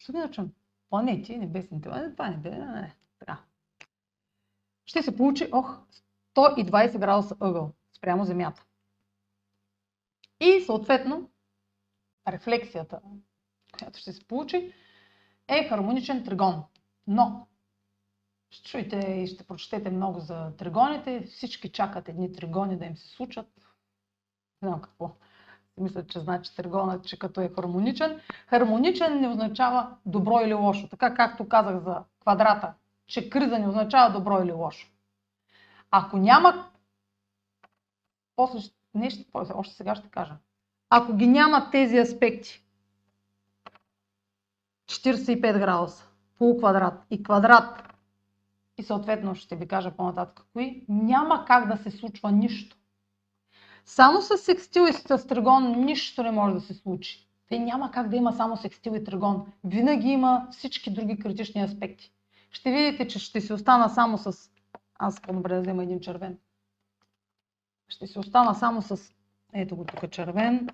ще 0.00 0.12
ги 0.12 0.18
наричам 0.18 0.52
планети, 0.88 1.38
небесни 1.38 1.80
тела, 1.80 2.12
това 2.12 2.30
не 2.30 2.36
бе, 2.36 2.50
не, 2.50 2.96
така. 3.18 3.42
Ще 4.84 5.02
се 5.02 5.16
получи, 5.16 5.48
ох, 5.52 5.80
120 6.36 6.98
градуса 6.98 7.36
ъгъл 7.40 7.72
спрямо 7.96 8.24
Земята. 8.24 8.64
И 10.40 10.60
съответно, 10.66 11.30
рефлексията, 12.28 13.00
която 13.78 13.98
ще 13.98 14.12
се 14.12 14.26
получи, 14.26 14.72
е 15.48 15.68
хармоничен 15.68 16.24
тригон. 16.24 16.64
Но, 17.06 17.46
ще 18.50 18.70
чуете 18.70 18.96
и 18.96 19.26
ще 19.26 19.44
прочетете 19.44 19.90
много 19.90 20.20
за 20.20 20.52
тригоните. 20.56 21.22
Всички 21.26 21.72
чакат 21.72 22.08
едни 22.08 22.32
тригони 22.32 22.78
да 22.78 22.84
им 22.84 22.96
се 22.96 23.08
случат. 23.08 23.69
Знам 24.62 24.80
какво 24.80 25.10
мисля, 25.80 26.06
че 26.06 26.20
значи 26.20 26.56
тригонът, 26.56 27.06
че 27.06 27.18
като 27.18 27.40
е 27.40 27.50
хармоничен. 27.54 28.20
Хармоничен 28.46 29.20
не 29.20 29.28
означава 29.28 29.96
добро 30.06 30.40
или 30.40 30.54
лошо. 30.54 30.88
Така 30.88 31.14
както 31.14 31.48
казах 31.48 31.78
за 31.78 32.02
квадрата, 32.20 32.74
че 33.06 33.30
криза 33.30 33.58
не 33.58 33.68
означава 33.68 34.12
добро 34.12 34.42
или 34.42 34.52
лошо. 34.52 34.88
Ако 35.90 36.16
няма, 36.16 36.70
после 38.36 38.58
нещо, 38.94 39.24
още 39.34 39.74
сега 39.74 39.94
ще 39.94 40.08
кажа. 40.08 40.36
Ако 40.90 41.16
ги 41.16 41.26
няма 41.26 41.70
тези 41.70 41.98
аспекти, 41.98 42.64
45 44.86 45.58
градуса, 45.58 46.08
полуквадрат 46.38 47.06
и 47.10 47.22
квадрат, 47.22 47.94
и 48.78 48.82
съответно 48.82 49.34
ще 49.34 49.56
ви 49.56 49.68
кажа 49.68 49.90
по-нататък 49.90 50.46
кои, 50.52 50.84
няма 50.88 51.44
как 51.44 51.68
да 51.68 51.76
се 51.76 51.90
случва 51.90 52.32
нищо. 52.32 52.76
Само 53.90 54.22
с 54.22 54.38
секстил 54.38 54.82
и 54.82 54.92
с 54.92 55.26
тригон 55.26 55.84
нищо 55.84 56.22
не 56.22 56.30
може 56.30 56.54
да 56.54 56.60
се 56.60 56.74
случи. 56.74 57.28
Те 57.48 57.58
няма 57.58 57.90
как 57.90 58.08
да 58.08 58.16
има 58.16 58.32
само 58.32 58.56
секстил 58.56 58.92
и 58.92 59.04
тригон. 59.04 59.52
Винаги 59.64 60.08
има 60.08 60.48
всички 60.50 60.92
други 60.92 61.18
критични 61.18 61.62
аспекти. 61.62 62.12
Ще 62.50 62.72
видите, 62.72 63.08
че 63.08 63.18
ще 63.18 63.40
си 63.40 63.52
остана 63.52 63.88
само 63.88 64.18
с... 64.18 64.50
Аз 64.94 65.22
по-добре 65.22 65.54
да 65.54 65.60
взема 65.60 65.82
един 65.82 66.00
червен. 66.00 66.38
Ще 67.88 68.06
се 68.06 68.18
остана 68.18 68.54
само 68.54 68.82
с 68.82 69.14
ето 69.52 69.76
го 69.76 69.84
тук 69.84 70.10
червен. 70.10 70.68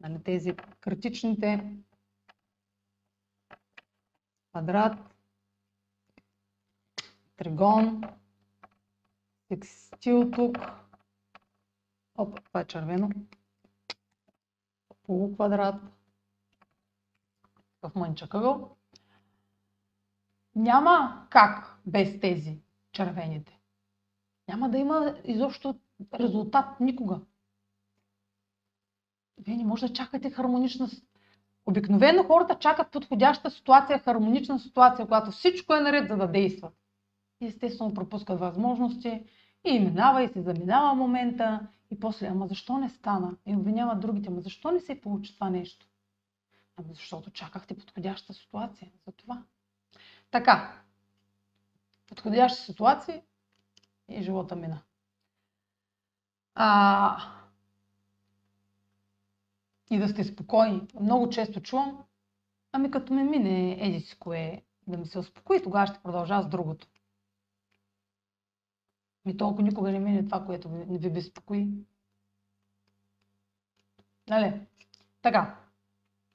Нали, 0.00 0.22
тези 0.24 0.56
критичните 0.80 1.72
квадрат, 4.50 4.98
тригон, 7.36 8.02
секстил 9.48 10.30
тук. 10.30 10.58
Оп, 12.16 12.44
това 12.44 12.60
е 12.60 12.66
червено. 12.66 13.10
Полуквадрат. 15.02 15.82
Такъв 17.80 17.94
мънча 17.94 18.26
ъгъл. 18.30 18.76
Няма 20.54 21.26
как 21.30 21.80
без 21.86 22.20
тези 22.20 22.58
червените. 22.92 23.58
Няма 24.48 24.70
да 24.70 24.78
има 24.78 25.14
изобщо 25.24 25.80
резултат 26.14 26.80
никога. 26.80 27.20
Вие 29.38 29.56
не 29.56 29.64
може 29.64 29.86
да 29.86 29.92
чакате 29.92 30.30
хармонична 30.30 30.88
Обикновено 31.68 32.24
хората 32.24 32.58
чакат 32.58 32.90
подходяща 32.90 33.50
ситуация, 33.50 33.98
хармонична 33.98 34.58
ситуация, 34.58 35.06
когато 35.06 35.30
всичко 35.30 35.74
е 35.74 35.80
наред 35.80 36.08
за 36.08 36.16
да 36.16 36.28
действат. 36.28 36.74
Естествено 37.40 37.94
пропускат 37.94 38.40
възможности 38.40 39.24
и 39.64 39.80
минава 39.80 40.22
и 40.22 40.28
се 40.28 40.42
заминава 40.42 40.94
момента 40.94 41.68
и 41.90 42.00
после, 42.00 42.26
ама 42.26 42.46
защо 42.46 42.78
не 42.78 42.88
стана? 42.90 43.36
И 43.46 43.56
обвиняват 43.56 44.00
другите, 44.00 44.28
ама 44.28 44.40
защо 44.40 44.70
не 44.70 44.80
се 44.80 45.00
получи 45.00 45.34
това 45.34 45.50
нещо? 45.50 45.86
Ама 46.76 46.88
защото 46.92 47.30
чакахте 47.30 47.76
подходяща 47.76 48.34
ситуация 48.34 48.90
за 49.06 49.12
това. 49.12 49.42
Така, 50.30 50.82
подходяща 52.06 52.62
ситуация 52.62 53.22
и 54.08 54.22
живота 54.22 54.56
мина. 54.56 54.82
А, 56.54 57.18
и 59.90 59.98
да 59.98 60.08
сте 60.08 60.24
спокойни. 60.24 60.88
Много 61.00 61.30
често 61.30 61.60
чувам, 61.60 62.04
ами 62.72 62.90
като 62.90 63.12
ме 63.12 63.24
мине 63.24 63.86
еди 63.86 64.00
си 64.00 64.18
кое, 64.18 64.62
да 64.86 64.98
ми 64.98 65.06
се 65.06 65.18
успокои, 65.18 65.62
тогава 65.62 65.86
ще 65.86 66.02
продължа 66.02 66.42
с 66.42 66.48
другото. 66.48 66.86
Ми 69.28 69.36
толкова 69.36 69.62
никога 69.62 69.92
не 69.92 69.98
мине 69.98 70.24
това, 70.24 70.44
което 70.44 70.68
не 70.68 70.98
ви 70.98 71.10
безпокои. 71.10 71.68
Нали? 74.28 74.60
Така. 75.22 75.58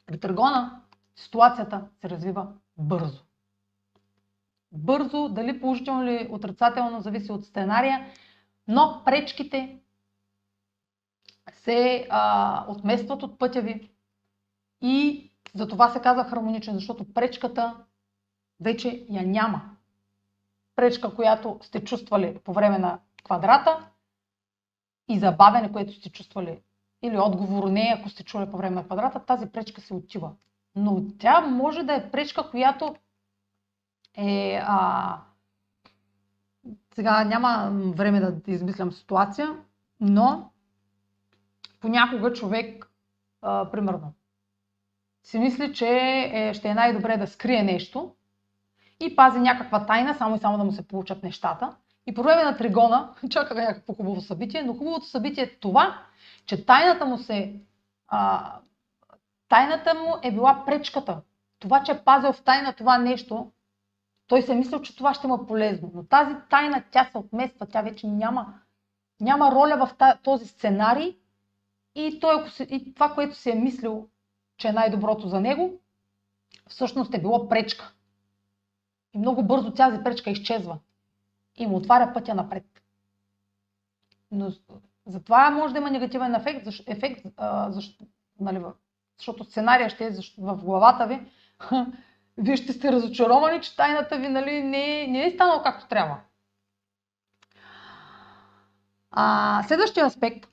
При 0.06 0.20
търгона 0.20 0.82
ситуацията 1.16 1.88
се 2.02 2.10
развива 2.10 2.48
бързо. 2.78 3.24
Бързо, 4.72 5.30
дали 5.30 5.60
положително 5.60 6.04
или 6.04 6.28
отрицателно, 6.32 7.02
зависи 7.02 7.32
от 7.32 7.46
сценария, 7.46 8.06
но 8.68 9.02
пречките 9.06 9.80
се 11.52 12.08
а, 12.10 12.66
отместват 12.68 13.24
от 13.24 13.40
пътя 13.40 13.62
ви 13.62 13.92
и 14.82 15.32
за 15.56 15.68
това 15.68 15.90
се 15.90 16.02
казва 16.02 16.24
хармоничен, 16.24 16.74
защото 16.74 17.14
пречката 17.14 17.86
вече 18.60 19.06
я 19.10 19.24
няма. 19.24 19.73
Пречка, 20.76 21.16
която 21.16 21.60
сте 21.62 21.84
чувствали 21.84 22.40
по 22.44 22.54
време 22.54 22.78
на 22.78 23.00
квадрата 23.24 23.90
и 25.08 25.20
забавяне, 25.20 25.72
което 25.72 25.94
сте 25.94 26.12
чувствали 26.12 26.62
или 27.02 27.18
отговор 27.18 27.70
не, 27.70 27.96
ако 28.00 28.10
сте 28.10 28.24
чули 28.24 28.52
по 28.52 28.58
време 28.58 28.76
на 28.76 28.86
квадрата, 28.86 29.26
тази 29.26 29.50
пречка 29.50 29.82
се 29.82 29.94
отива. 29.94 30.32
Но 30.76 31.04
тя 31.20 31.42
може 31.42 31.84
да 31.84 31.94
е 31.94 32.12
пречка, 32.12 32.50
която 32.50 32.96
е... 34.18 34.60
А... 34.64 35.18
Сега 36.96 37.24
няма 37.24 37.72
време 37.96 38.20
да 38.20 38.52
измислям 38.52 38.92
ситуация, 38.92 39.58
но 40.00 40.52
понякога 41.80 42.34
човек, 42.34 42.92
а, 43.42 43.72
примерно, 43.72 44.14
си 45.24 45.40
мисли, 45.40 45.74
че 45.74 45.88
е, 46.34 46.54
ще 46.54 46.70
е 46.70 46.74
най-добре 46.74 47.18
да 47.18 47.28
скрие 47.28 47.64
нещо 47.64 48.16
и 49.06 49.16
пази 49.16 49.40
някаква 49.40 49.86
тайна, 49.86 50.16
само 50.16 50.36
и 50.36 50.40
само 50.40 50.58
да 50.58 50.64
му 50.64 50.72
се 50.72 50.88
получат 50.88 51.24
нещата. 51.24 51.76
И 52.08 52.14
по 52.14 52.24
време 52.24 52.44
на 52.44 52.58
тригона 52.58 53.14
чака 53.30 53.56
някакво 53.56 53.94
хубаво 53.94 54.22
събитие, 54.22 54.64
но 54.64 54.74
хубавото 54.74 55.06
събитие 55.06 55.44
е 55.44 55.60
това, 55.60 56.02
че 56.46 56.66
тайната 56.66 57.06
му 57.06 57.18
се... 57.18 57.54
А, 58.08 58.52
тайната 59.50 59.94
му 59.94 60.16
е 60.24 60.32
била 60.32 60.64
пречката. 60.66 61.22
Това, 61.60 61.84
че 61.84 61.92
е 61.92 62.04
пазил 62.04 62.34
в 62.34 62.44
тайна 62.44 62.74
това 62.74 62.98
нещо, 62.98 63.52
той 64.28 64.42
се 64.42 64.52
е 64.52 64.56
мислил, 64.56 64.82
че 64.82 64.96
това 64.96 65.14
ще 65.14 65.28
му 65.28 65.36
е 65.36 65.48
полезно. 65.48 65.92
Но 65.96 66.04
тази 66.04 66.36
тайна, 66.50 66.84
тя 66.92 67.06
се 67.06 67.18
отмества, 67.18 67.66
тя 67.66 67.82
вече 67.82 68.08
няма, 68.08 68.54
няма 69.22 69.52
роля 69.52 69.78
в 69.78 70.18
този 70.24 70.48
сценарий 70.48 71.18
и, 71.96 72.20
той, 72.20 72.46
и 72.70 72.94
това, 72.94 73.14
което 73.14 73.36
си 73.36 73.52
е 73.52 73.56
мислил, 73.56 74.08
че 74.58 74.68
е 74.68 74.74
най-доброто 74.74 75.28
за 75.28 75.42
него, 75.42 75.80
всъщност 76.68 77.14
е 77.14 77.22
било 77.22 77.50
пречка. 77.50 77.94
И 79.14 79.18
много 79.18 79.44
бързо 79.44 79.74
тази 79.74 80.04
пречка 80.04 80.30
изчезва 80.30 80.80
и 81.56 81.68
му 81.68 81.76
отваря 81.76 82.14
пътя 82.14 82.36
напред. 82.36 82.66
Но 84.32 84.52
затова 85.06 85.50
може 85.50 85.74
да 85.74 85.80
има 85.80 85.92
негативен 85.92 86.36
ефект, 86.36 86.66
защ, 86.66 86.84
ефект 86.88 87.26
защ, 87.70 88.02
нали, 88.40 88.64
защото 89.18 89.44
сценария 89.44 89.90
ще 89.90 90.06
е 90.06 90.12
в 90.38 90.56
главата 90.64 91.08
ви. 91.08 91.22
Вие 92.38 92.58
ще 92.58 92.74
сте 92.74 92.92
разочаровани, 92.92 93.62
че 93.62 93.76
тайната 93.76 94.18
ви 94.18 94.30
нали, 94.30 94.64
не, 94.64 95.08
не 95.08 95.26
е 95.26 95.32
станала 95.32 95.64
както 95.64 95.88
трябва. 95.88 96.20
А, 99.12 99.64
следващия 99.68 100.06
аспект 100.06 100.50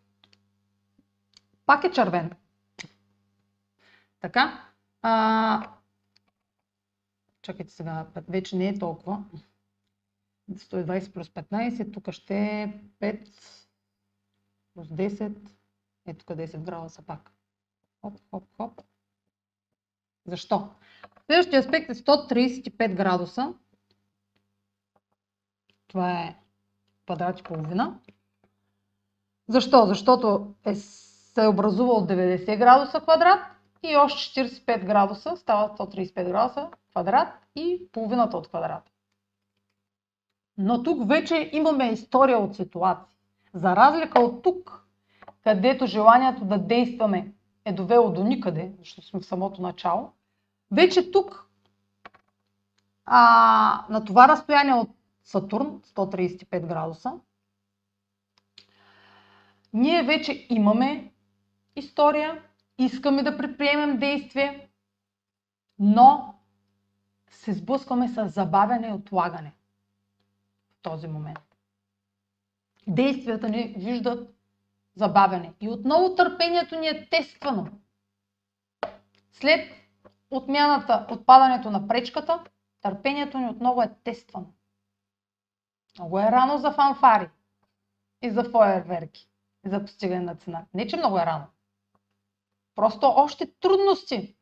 пак 1.66 1.84
е 1.84 1.90
червен. 1.90 2.30
Така. 4.20 4.64
А, 5.02 5.66
чакайте 7.42 7.72
сега, 7.72 8.06
вече 8.28 8.56
не 8.56 8.68
е 8.68 8.78
толкова. 8.78 9.24
120 10.50 11.12
плюс 11.12 11.28
15, 11.28 11.92
тук 11.92 12.10
ще 12.10 12.36
е 12.36 12.80
5 13.00 13.28
плюс 14.74 14.88
10. 14.88 15.36
Е, 16.06 16.14
тук 16.14 16.28
10 16.28 16.58
градуса 16.58 17.02
пак. 17.02 17.32
Хоп, 18.00 18.18
хоп, 18.30 18.44
хоп. 18.56 18.82
Защо? 20.26 20.70
Следващия 21.26 21.60
аспект 21.60 21.90
е 21.90 21.94
135 21.94 22.94
градуса. 22.94 23.54
Това 25.86 26.12
е 26.12 26.36
квадрат 27.04 27.40
и 27.40 27.42
половина. 27.42 28.00
Защо? 29.48 29.86
Защото 29.86 30.54
е 30.64 30.74
се 30.74 31.44
е 31.44 31.48
образува 31.48 31.92
от 31.92 32.10
90 32.10 32.58
градуса 32.58 33.00
квадрат 33.00 33.40
и 33.82 33.96
още 33.96 34.44
45 34.44 34.86
градуса, 34.86 35.36
става 35.36 35.76
135 35.76 36.30
градуса 36.30 36.70
квадрат 36.90 37.28
и 37.56 37.88
половината 37.92 38.36
от 38.36 38.48
квадрат. 38.48 38.90
Но 40.58 40.82
тук 40.82 41.08
вече 41.08 41.50
имаме 41.52 41.88
история 41.88 42.38
от 42.38 42.56
ситуации. 42.56 43.16
За 43.54 43.76
разлика 43.76 44.20
от 44.20 44.42
тук, 44.42 44.86
където 45.42 45.86
желанието 45.86 46.44
да 46.44 46.58
действаме 46.58 47.32
е 47.64 47.72
довело 47.72 48.12
до 48.12 48.24
никъде, 48.24 48.72
защото 48.78 49.06
сме 49.06 49.20
в 49.20 49.26
самото 49.26 49.62
начало, 49.62 50.12
вече 50.70 51.10
тук 51.10 51.50
а, 53.04 53.86
на 53.90 54.04
това 54.04 54.28
разстояние 54.28 54.74
от 54.74 54.90
Сатурн, 55.24 55.80
135 55.82 56.66
градуса, 56.66 57.12
ние 59.72 60.02
вече 60.02 60.46
имаме 60.50 61.12
история, 61.76 62.42
искаме 62.78 63.22
да 63.22 63.36
предприемем 63.36 63.98
действие, 63.98 64.68
но 65.78 66.34
се 67.30 67.52
сблъскваме 67.52 68.08
с 68.08 68.28
забавяне 68.28 68.88
и 68.88 68.92
отлагане 68.92 69.52
в 70.70 70.82
този 70.82 71.08
момент. 71.08 71.56
Действията 72.86 73.48
ни 73.48 73.74
виждат 73.78 74.34
забавяне. 74.94 75.54
И 75.60 75.68
отново 75.68 76.14
търпението 76.14 76.78
ни 76.78 76.88
е 76.88 77.08
тествано. 77.08 77.68
След 79.32 79.72
отмяната, 80.30 81.06
отпадането 81.10 81.70
на 81.70 81.88
пречката, 81.88 82.44
търпението 82.80 83.38
ни 83.38 83.48
отново 83.48 83.82
е 83.82 83.94
тествано. 84.04 84.52
Много 85.98 86.20
е 86.20 86.30
рано 86.30 86.58
за 86.58 86.72
фанфари 86.72 87.28
и 88.22 88.30
за 88.30 88.44
фойерверки 88.44 89.28
и 89.66 89.68
за 89.68 89.80
постигане 89.80 90.20
на 90.20 90.34
цена. 90.36 90.66
Не, 90.74 90.86
че 90.86 90.96
много 90.96 91.18
е 91.18 91.26
рано. 91.26 91.44
Просто 92.74 93.06
още 93.16 93.52
трудности. 93.60 94.36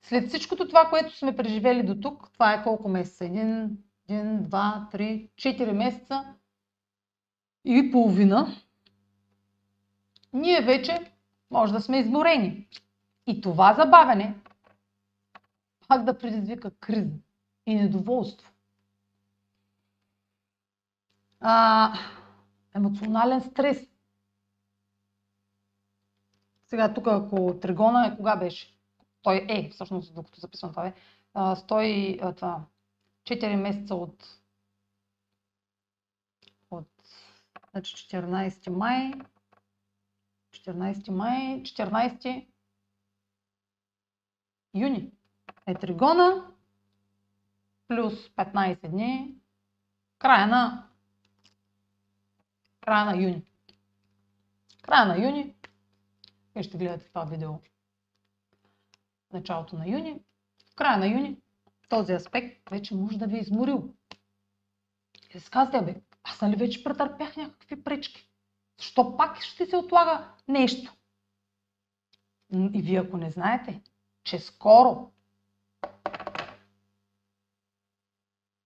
След 0.00 0.28
всичкото 0.28 0.68
това, 0.68 0.88
което 0.90 1.16
сме 1.18 1.36
преживели 1.36 1.82
до 1.82 2.00
тук, 2.00 2.30
това 2.32 2.54
е 2.54 2.62
колко 2.62 2.88
месеца? 2.88 3.24
Един, 3.24 3.78
един, 4.08 4.42
два, 4.42 4.88
три, 4.92 5.30
четири 5.36 5.72
месеца 5.72 6.34
и 7.64 7.90
половина. 7.92 8.54
Ние 10.32 10.60
вече 10.60 11.12
може 11.50 11.72
да 11.72 11.80
сме 11.80 11.98
изморени. 11.98 12.68
И 13.26 13.40
това 13.40 13.74
забавяне 13.74 14.34
пак 15.88 16.04
да 16.04 16.18
предизвика 16.18 16.70
криза 16.70 17.16
и 17.66 17.74
недоволство. 17.74 18.52
А, 21.40 21.92
емоционален 22.74 23.40
стрес. 23.40 23.88
Сега 26.66 26.94
тук, 26.94 27.06
ако 27.06 27.58
тригона 27.60 28.06
е, 28.06 28.16
кога 28.16 28.36
беше? 28.36 28.77
Той 29.28 29.46
е, 29.48 29.70
всъщност, 29.70 30.14
докато 30.14 30.40
записвам 30.40 30.70
това, 30.70 30.86
е, 30.86 30.94
стои 31.56 32.20
това, 32.36 32.64
4 33.24 33.56
месеца 33.56 33.94
от, 33.94 34.24
от 36.70 36.88
значи 37.70 37.96
14 37.96 38.70
май, 38.70 39.12
14 40.52 41.10
май, 41.10 41.62
14 41.62 42.46
юни 44.74 45.12
е 45.66 45.74
тригона, 45.74 46.50
плюс 47.88 48.14
15 48.14 48.88
дни, 48.88 49.34
края 50.18 50.46
на, 50.46 50.88
края 52.80 53.04
на 53.04 53.22
юни. 53.22 53.42
Края 54.82 55.06
на 55.06 55.24
юни, 55.24 55.54
вие 56.54 56.62
ще 56.62 56.78
гледате 56.78 57.08
това 57.08 57.24
видео 57.24 57.58
началото 59.32 59.76
на 59.76 59.88
юни, 59.88 60.20
в 60.72 60.74
края 60.74 60.98
на 60.98 61.06
юни 61.06 61.36
този 61.88 62.12
аспект 62.12 62.70
вече 62.70 62.94
може 62.94 63.18
да 63.18 63.26
ви 63.26 63.36
е 63.36 63.40
изморил. 63.40 63.94
И 65.34 65.40
се 65.40 65.50
казвате, 65.50 65.84
бе, 65.84 66.00
аз 66.22 66.40
нали 66.40 66.56
вече 66.56 66.84
претърпях 66.84 67.36
някакви 67.36 67.84
пречки. 67.84 68.30
Защо 68.78 69.16
пак 69.16 69.42
ще 69.42 69.66
се 69.66 69.76
отлага 69.76 70.34
нещо? 70.48 70.94
И 72.52 72.82
вие 72.82 73.00
ако 73.00 73.16
не 73.16 73.30
знаете, 73.30 73.82
че 74.24 74.38
скоро 74.38 75.12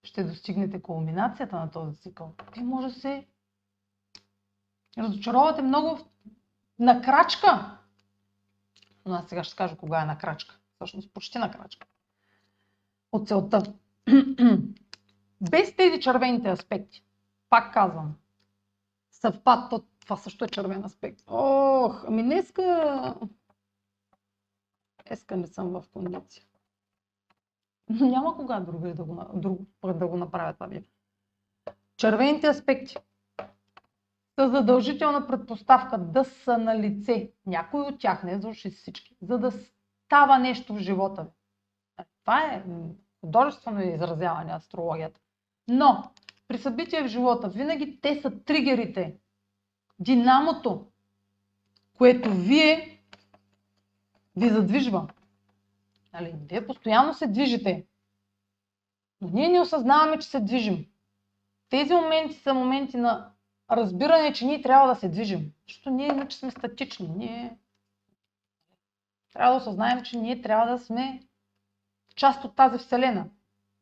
ще 0.03 0.25
достигнете 0.25 0.83
кулминацията 0.83 1.57
на 1.57 1.71
този 1.71 2.01
цикъл, 2.01 2.35
вие 2.55 2.65
може 2.65 2.87
да 2.87 3.01
се 3.01 3.27
разочаровате 4.99 5.63
много 5.63 5.99
на 6.79 7.03
крачка. 7.03 7.79
Но 9.07 9.15
аз 9.15 9.29
сега 9.29 9.45
ще 9.45 9.57
кажа 9.57 9.77
кога 9.77 10.03
е 10.03 10.07
на 10.07 10.19
крачка. 10.19 10.59
Всъщност 10.75 11.13
почти 11.13 11.39
на 11.39 11.51
крачка. 11.51 11.87
От 13.13 13.29
целта. 13.29 13.63
Без 15.51 15.77
тези 15.77 16.01
червените 16.01 16.51
аспекти, 16.51 17.05
пак 17.49 17.75
казвам, 17.75 18.15
съвпад, 19.11 19.71
то, 19.71 19.85
това 20.01 20.17
също 20.17 20.45
е 20.45 20.49
червен 20.49 20.85
аспект. 20.85 21.23
Ох, 21.27 22.05
ами 22.09 22.23
днеска... 22.23 23.15
Днеска 25.07 25.37
не 25.37 25.47
съм 25.47 25.71
в 25.71 25.85
кондиция. 25.93 26.45
Няма 27.91 28.37
кога 28.37 28.61
друг 28.61 28.81
да 28.81 29.05
го, 29.05 29.25
друг 29.35 29.61
път 29.81 29.99
да 29.99 30.07
го 30.07 30.17
направя 30.17 30.55
това 30.55 30.67
видео. 30.67 30.91
Червените 31.97 32.47
аспекти 32.47 32.97
са 34.39 34.51
задължителна 34.51 35.27
предпоставка 35.27 35.99
да 35.99 36.25
са 36.25 36.59
на 36.59 36.79
лице. 36.79 37.33
Някои 37.47 37.81
от 37.81 38.01
тях, 38.01 38.23
не 38.23 38.41
за 38.41 38.53
всички, 38.53 39.17
за 39.23 39.39
да 39.39 39.53
става 40.07 40.39
нещо 40.39 40.75
в 40.75 40.79
живота 40.79 41.25
ви. 41.25 41.31
Това 42.21 42.43
е 42.43 42.65
художествено 43.21 43.83
изразяване 43.83 44.53
астрологията. 44.53 45.21
Но 45.69 46.11
при 46.49 46.59
събития 46.59 47.05
в 47.05 47.09
живота 47.09 47.49
винаги 47.49 48.01
те 48.01 48.21
са 48.21 48.45
тригерите, 48.45 49.17
динамото, 49.99 50.87
което 51.95 52.31
вие 52.31 53.03
ви 54.37 54.49
задвижва. 54.49 55.09
Нали, 56.13 56.35
вие 56.51 56.67
постоянно 56.67 57.15
се 57.15 57.27
движите. 57.27 57.87
Но 59.21 59.29
ние 59.29 59.49
не 59.49 59.61
осъзнаваме, 59.61 60.19
че 60.19 60.29
се 60.29 60.41
движим. 60.41 60.87
Тези 61.69 61.95
моменти 61.95 62.35
са 62.35 62.55
моменти 62.55 62.97
на 62.97 63.32
разбиране, 63.73 64.33
че 64.33 64.47
ние 64.47 64.63
трябва 64.63 64.89
да 64.89 64.95
се 64.95 65.09
движим. 65.09 65.53
Защото 65.69 65.91
ние 65.91 66.07
иначе 66.07 66.39
сме 66.39 66.51
статични. 66.51 67.09
Ние 67.09 67.57
трябва 69.33 69.53
да 69.53 69.57
осъзнаем, 69.57 70.03
че 70.03 70.19
ние 70.19 70.43
трябва 70.43 70.73
да 70.73 70.79
сме 70.79 71.23
част 72.15 72.45
от 72.45 72.57
тази 72.57 72.79
вселена. 72.79 73.27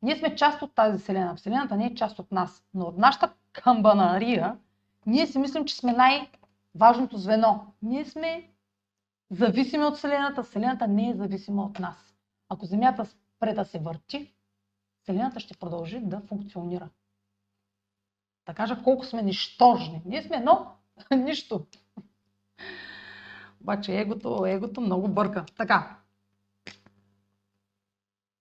Ние 0.02 0.16
сме 0.16 0.36
част 0.36 0.62
от 0.62 0.74
тази 0.74 0.98
вселена. 1.02 1.36
Вселената 1.36 1.76
не 1.76 1.86
е 1.86 1.94
част 1.94 2.18
от 2.18 2.32
нас. 2.32 2.64
Но 2.74 2.84
от 2.84 2.98
нашата 2.98 3.32
камбанария 3.52 4.58
ние 5.06 5.26
си 5.26 5.38
мислим, 5.38 5.64
че 5.64 5.76
сме 5.76 5.92
най-важното 5.92 7.18
звено. 7.18 7.66
Ние 7.82 8.04
сме 8.04 8.50
зависими 9.30 9.84
от 9.84 9.96
Вселената. 9.96 10.42
Вселената 10.42 10.88
не 10.88 11.08
е 11.08 11.14
зависима 11.14 11.62
от 11.62 11.78
нас. 11.78 12.14
Ако 12.48 12.66
Земята 12.66 13.06
спре 13.06 13.54
да 13.54 13.64
се 13.64 13.78
върти, 13.78 14.34
Вселената 15.02 15.40
ще 15.40 15.58
продължи 15.58 16.00
да 16.00 16.20
функционира. 16.20 16.88
Да 18.46 18.54
кажа 18.54 18.82
колко 18.82 19.04
сме 19.04 19.22
нищожни. 19.22 20.02
Ние 20.04 20.22
сме 20.22 20.36
едно 20.36 20.74
нищо. 21.10 21.66
Обаче 23.60 24.00
егото, 24.00 24.46
егото 24.46 24.80
много 24.80 25.08
бърка. 25.08 25.44
Така. 25.56 25.96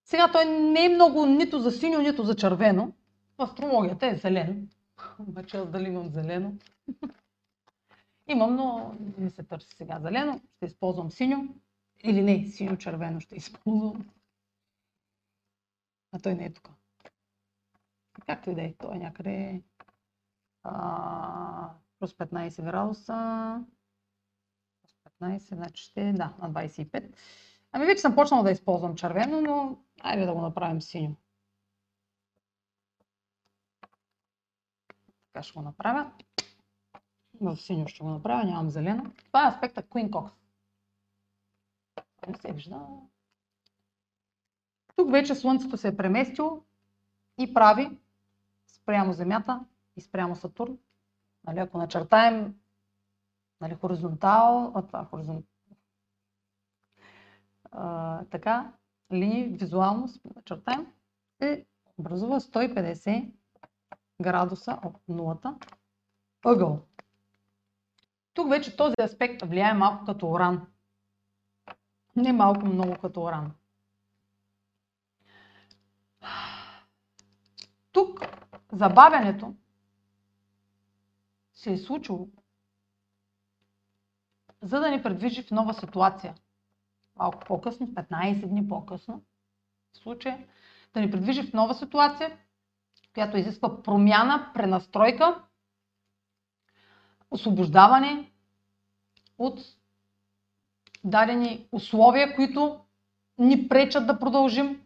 Сега 0.05 0.31
той 0.31 0.45
не 0.45 0.85
е 0.85 0.89
много 0.89 1.25
нито 1.25 1.59
за 1.59 1.71
синьо, 1.71 2.01
нито 2.01 2.23
за 2.23 2.35
червено. 2.35 2.93
В 3.37 3.41
астрологията 3.41 4.07
е 4.07 4.15
зелен. 4.15 4.69
Обаче 5.19 5.57
аз 5.57 5.69
дали 5.69 5.87
имам 5.87 6.09
зелено? 6.09 6.53
имам, 8.27 8.55
но 8.55 8.95
не 9.17 9.29
се 9.29 9.43
търси 9.43 9.75
сега 9.75 9.99
зелено. 9.99 10.41
Ще 10.55 10.65
използвам 10.65 11.11
синьо. 11.11 11.47
Или 12.03 12.21
не, 12.21 12.45
синьо-червено 12.45 13.19
ще 13.19 13.35
използвам. 13.35 14.09
А 16.11 16.19
той 16.19 16.35
не 16.35 16.45
е 16.45 16.53
тук. 16.53 16.69
Както 18.25 18.49
и 18.49 18.55
да 18.55 18.61
е, 18.61 18.73
той 18.73 18.95
е 18.95 18.99
някъде 18.99 19.61
плюс 21.99 22.13
15 22.13 22.63
градуса. 22.63 23.65
Плюс 24.81 24.93
15, 25.21 25.55
значи 25.55 25.83
ще 25.83 26.09
е, 26.09 26.13
да, 26.13 26.33
на 26.41 26.51
25. 26.51 27.13
Ами 27.71 27.85
вече 27.85 28.01
съм 28.01 28.15
почнала 28.15 28.43
да 28.43 28.51
използвам 28.51 28.95
червено, 28.95 29.41
но 29.41 29.77
айде 30.01 30.25
да 30.25 30.33
го 30.33 30.41
направим 30.41 30.81
синьо. 30.81 31.15
Така 35.33 35.43
ще 35.43 35.53
го 35.53 35.61
направя. 35.61 36.11
В 37.41 37.57
синьо 37.57 37.87
ще 37.87 38.03
го 38.03 38.09
направя, 38.09 38.43
нямам 38.43 38.69
зелено. 38.69 39.13
Това 39.25 39.45
е 39.45 39.49
аспекта 39.49 39.83
Queen 39.83 40.09
Cox. 40.09 40.31
Не 42.27 42.35
се 42.35 42.51
вижда. 42.51 42.87
Тук 44.95 45.11
вече 45.11 45.35
Слънцето 45.35 45.77
се 45.77 45.87
е 45.87 45.97
преместило 45.97 46.63
и 47.37 47.53
прави 47.53 47.97
спрямо 48.67 49.13
Земята 49.13 49.65
и 49.99 50.01
спрямо 50.01 50.35
Сатурн. 50.35 50.77
Нали, 51.43 51.59
ако 51.59 51.77
начертаем 51.77 52.55
нали, 53.61 53.75
хоризонтал, 53.75 54.71
а 54.75 54.81
това 54.81 55.05
хоризонтал, 55.05 55.43
а, 57.71 58.23
така, 58.25 58.73
линии 59.13 59.47
визуално 59.47 60.07
начертаем 60.35 60.87
и 61.43 61.65
образува 61.97 62.39
150 62.39 63.31
градуса 64.21 64.79
от 64.83 64.95
нулата 65.07 65.57
ъгъл. 66.45 66.79
Тук 68.33 68.49
вече 68.49 68.77
този 68.77 68.95
аспект 69.01 69.41
влияе 69.41 69.73
малко 69.73 70.05
като 70.05 70.31
уран. 70.31 70.67
Не 72.15 72.33
малко, 72.33 72.65
много 72.65 72.97
като 73.01 73.23
уран. 73.23 73.51
Тук 77.91 78.21
забавянето 78.71 79.53
се 81.59 81.73
е 81.73 81.77
случило, 81.77 82.27
за 84.61 84.79
да 84.79 84.91
ни 84.91 85.03
предвижи 85.03 85.43
в 85.43 85.51
нова 85.51 85.73
ситуация. 85.73 86.35
Малко 87.15 87.39
по-късно, 87.39 87.87
15 87.87 88.47
дни 88.47 88.67
по-късно, 88.67 89.23
в 89.93 89.97
случая, 89.97 90.47
да 90.93 91.01
ни 91.01 91.11
предвижи 91.11 91.43
в 91.43 91.53
нова 91.53 91.73
ситуация, 91.73 92.37
която 93.13 93.37
изисква 93.37 93.81
промяна, 93.83 94.51
пренастройка, 94.53 95.43
освобождаване 97.31 98.31
от 99.37 99.59
дадени 101.03 101.67
условия, 101.71 102.35
които 102.35 102.79
ни 103.37 103.67
пречат 103.67 104.07
да 104.07 104.19
продължим. 104.19 104.81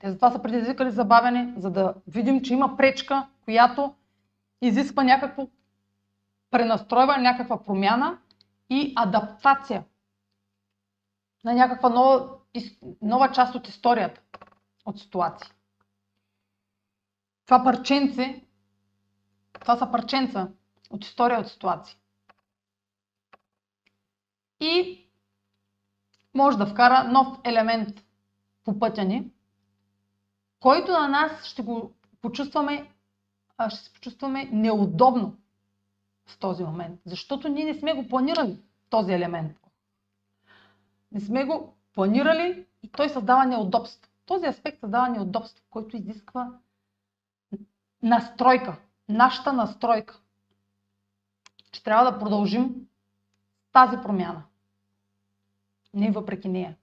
Те 0.00 0.10
затова 0.10 0.30
са 0.30 0.42
предизвикали 0.42 0.90
забавяне, 0.90 1.54
за 1.56 1.70
да 1.70 1.94
видим, 2.06 2.42
че 2.42 2.52
има 2.52 2.76
пречка, 2.76 3.28
която 3.44 3.94
изисква 4.62 5.02
някакво 5.02 5.48
пренастройване, 6.50 7.22
някаква 7.22 7.64
промяна 7.64 8.18
и 8.70 8.92
адаптация 8.96 9.84
на 11.44 11.52
някаква 11.52 11.88
нова, 11.88 12.36
нова 13.02 13.32
част 13.32 13.54
от 13.54 13.68
историята, 13.68 14.20
от 14.84 14.98
ситуации. 14.98 15.52
Това 17.46 17.64
парченце, 17.64 18.44
това 19.60 19.76
са 19.76 19.90
парченца 19.90 20.48
от 20.90 21.04
история, 21.04 21.40
от 21.40 21.48
ситуации. 21.48 21.96
И 24.60 25.04
може 26.34 26.58
да 26.58 26.66
вкара 26.66 27.04
нов 27.04 27.38
елемент 27.44 28.04
по 28.64 28.78
пътя 28.78 29.04
ни, 29.04 29.32
който 30.60 30.92
на 30.92 31.08
нас 31.08 31.44
ще 31.44 31.62
го 31.62 31.94
почувстваме 32.20 32.90
ще 33.68 33.84
се 33.84 33.92
почувстваме 33.92 34.44
неудобно 34.52 35.36
в 36.30 36.38
този 36.38 36.64
момент, 36.64 37.00
защото 37.04 37.48
ние 37.48 37.64
не 37.64 37.74
сме 37.74 37.94
го 37.94 38.08
планирали 38.08 38.58
този 38.90 39.12
елемент. 39.12 39.56
Не 41.12 41.20
сме 41.20 41.44
го 41.44 41.74
планирали 41.94 42.66
и 42.82 42.88
той 42.88 43.08
създава 43.08 43.46
неудобство. 43.46 44.10
Този 44.26 44.46
аспект 44.46 44.80
създава 44.80 45.08
неудобство, 45.08 45.64
който 45.70 45.96
изисква 45.96 46.58
настройка, 48.02 48.76
нашата 49.08 49.52
настройка. 49.52 50.20
Че 51.72 51.82
трябва 51.82 52.12
да 52.12 52.18
продължим 52.18 52.86
тази 53.72 53.96
промяна. 54.02 54.42
Не 55.94 56.10
въпреки 56.10 56.48
нея. 56.48 56.76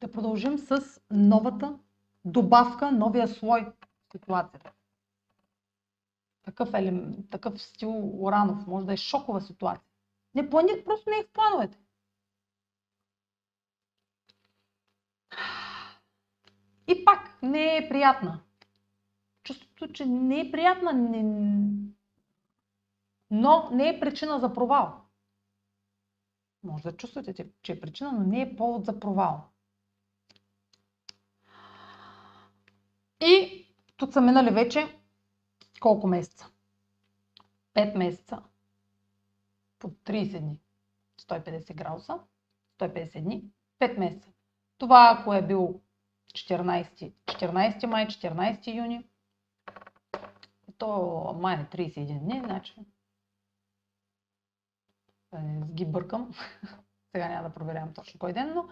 Да 0.00 0.10
продължим 0.10 0.58
с 0.58 1.00
новата 1.10 1.78
добавка, 2.24 2.92
новия 2.92 3.28
слой 3.28 3.72
ситуацията. 4.12 4.70
Такъв, 6.44 6.74
елемент, 6.74 7.30
такъв 7.30 7.62
стил 7.62 8.24
Уранов, 8.24 8.66
може 8.66 8.86
да 8.86 8.92
е 8.92 8.96
шокова 8.96 9.40
ситуация. 9.40 9.88
Не 10.34 10.50
планират, 10.50 10.84
просто 10.84 11.10
не 11.10 11.18
е 11.18 11.24
в 11.24 11.32
плановете. 11.32 11.78
И 16.86 17.04
пак 17.04 17.42
не 17.42 17.76
е 17.76 17.88
приятна. 17.88 18.40
Чувството, 19.42 19.92
че 19.92 20.06
не 20.06 20.40
е 20.40 20.50
приятна, 20.50 20.92
не... 20.92 21.22
но 23.30 23.70
не 23.72 23.88
е 23.88 24.00
причина 24.00 24.40
за 24.40 24.54
провал. 24.54 25.00
Може 26.62 26.82
да 26.82 26.96
чувствате, 26.96 27.34
че 27.62 27.72
е 27.72 27.80
причина, 27.80 28.12
но 28.12 28.20
не 28.20 28.40
е 28.40 28.56
повод 28.56 28.84
за 28.84 29.00
провал. 29.00 29.44
И 33.20 33.66
тук 33.96 34.12
са 34.12 34.20
минали 34.20 34.50
вече 34.50 35.03
колко 35.84 36.06
месеца? 36.06 36.46
5 37.74 37.96
месеца 37.96 38.42
по 39.78 39.88
30 39.88 40.40
дни. 40.40 40.60
150 41.20 41.74
градуса, 41.74 42.20
150 42.78 43.20
дни, 43.20 43.44
5 43.80 43.98
месеца. 43.98 44.28
Това 44.78 45.18
ако 45.18 45.34
е 45.34 45.46
бил 45.46 45.80
14, 46.32 47.12
14 47.26 47.86
май, 47.86 48.06
14 48.06 48.74
юни, 48.74 49.06
то 50.78 51.36
май 51.40 51.56
на 51.56 51.66
31 51.66 52.18
дни, 52.18 52.42
значи 52.44 52.74
ги 55.64 55.86
бъркам. 55.86 56.32
Сега 57.12 57.28
няма 57.28 57.48
да 57.48 57.54
проверявам 57.54 57.94
точно 57.94 58.20
кой 58.20 58.32
ден, 58.32 58.54
но 58.54 58.68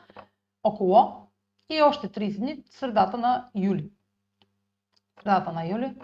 около 0.62 1.26
и 1.68 1.82
още 1.82 2.08
30 2.08 2.38
дни, 2.38 2.64
средата 2.70 3.18
на 3.18 3.50
юли. 3.54 3.90
Средата 5.22 5.52
на 5.52 5.66
юли 5.66 5.96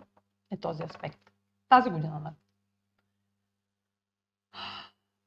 е 0.51 0.57
този 0.57 0.83
аспект. 0.83 1.33
Тази 1.69 1.91
година. 1.91 2.21
Нали? 2.21 2.35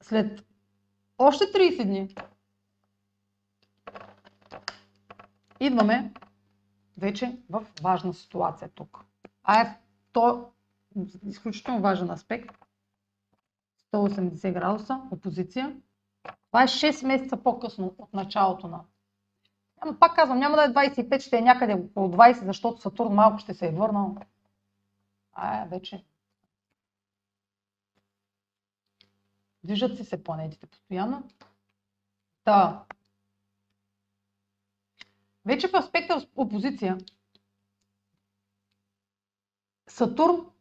След 0.02 0.46
още 1.18 1.44
30 1.44 1.84
дни 1.84 2.16
идваме 5.60 6.14
вече 6.98 7.38
в 7.50 7.66
важна 7.82 8.14
ситуация 8.14 8.70
тук. 8.76 9.06
А 9.44 9.62
е 9.62 9.78
то 10.12 10.52
изключително 11.28 11.82
важен 11.82 12.10
аспект. 12.10 12.56
180 13.94 14.54
градуса, 14.54 15.02
опозиция. 15.12 15.76
Това 16.48 16.64
е 16.64 16.68
6 16.68 17.08
месеца 17.08 17.38
по-късно 17.38 17.96
от 17.98 18.14
началото 18.14 18.68
на... 18.68 18.82
Ама 19.80 20.00
пак 20.00 20.16
казвам, 20.16 20.40
няма 20.40 20.58
да 20.58 20.64
е 20.64 20.90
25, 20.90 21.20
ще 21.20 21.38
е 21.38 21.42
някъде 21.42 21.74
около 21.74 22.08
20, 22.08 22.46
защото 22.46 22.82
Сатурн 22.82 23.14
малко 23.14 23.38
ще 23.40 23.54
се 23.54 23.68
е 23.68 23.72
върнал. 23.72 24.16
А, 25.44 25.66
вече. 25.66 26.06
Движат 29.64 29.98
си 29.98 30.06
се 30.06 30.24
планетите 30.24 30.68
постоянно. 30.68 31.30
Та. 32.44 32.86
Вече 35.46 35.68
в 35.68 35.76
аспекта 35.76 36.28
опозиция 36.36 36.98
Сатурн, 39.88 40.52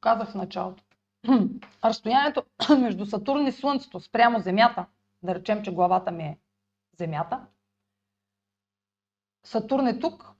казах 0.00 0.30
в 0.30 0.34
началото, 0.34 0.84
разстоянието 1.84 2.44
между 2.78 3.06
Сатурн 3.06 3.46
и 3.46 3.52
Слънцето 3.52 4.00
спрямо 4.00 4.40
Земята, 4.40 4.86
да 5.22 5.34
речем, 5.34 5.62
че 5.62 5.74
главата 5.74 6.10
ми 6.10 6.22
е 6.22 6.38
Земята, 6.98 7.46
Сатурн 9.44 9.86
е 9.86 10.00
тук, 10.00 10.32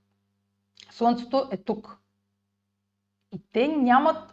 Слънцето 0.91 1.49
е 1.53 1.57
тук. 1.57 2.06
И 3.33 3.43
те 3.53 3.69
нямат... 3.69 4.33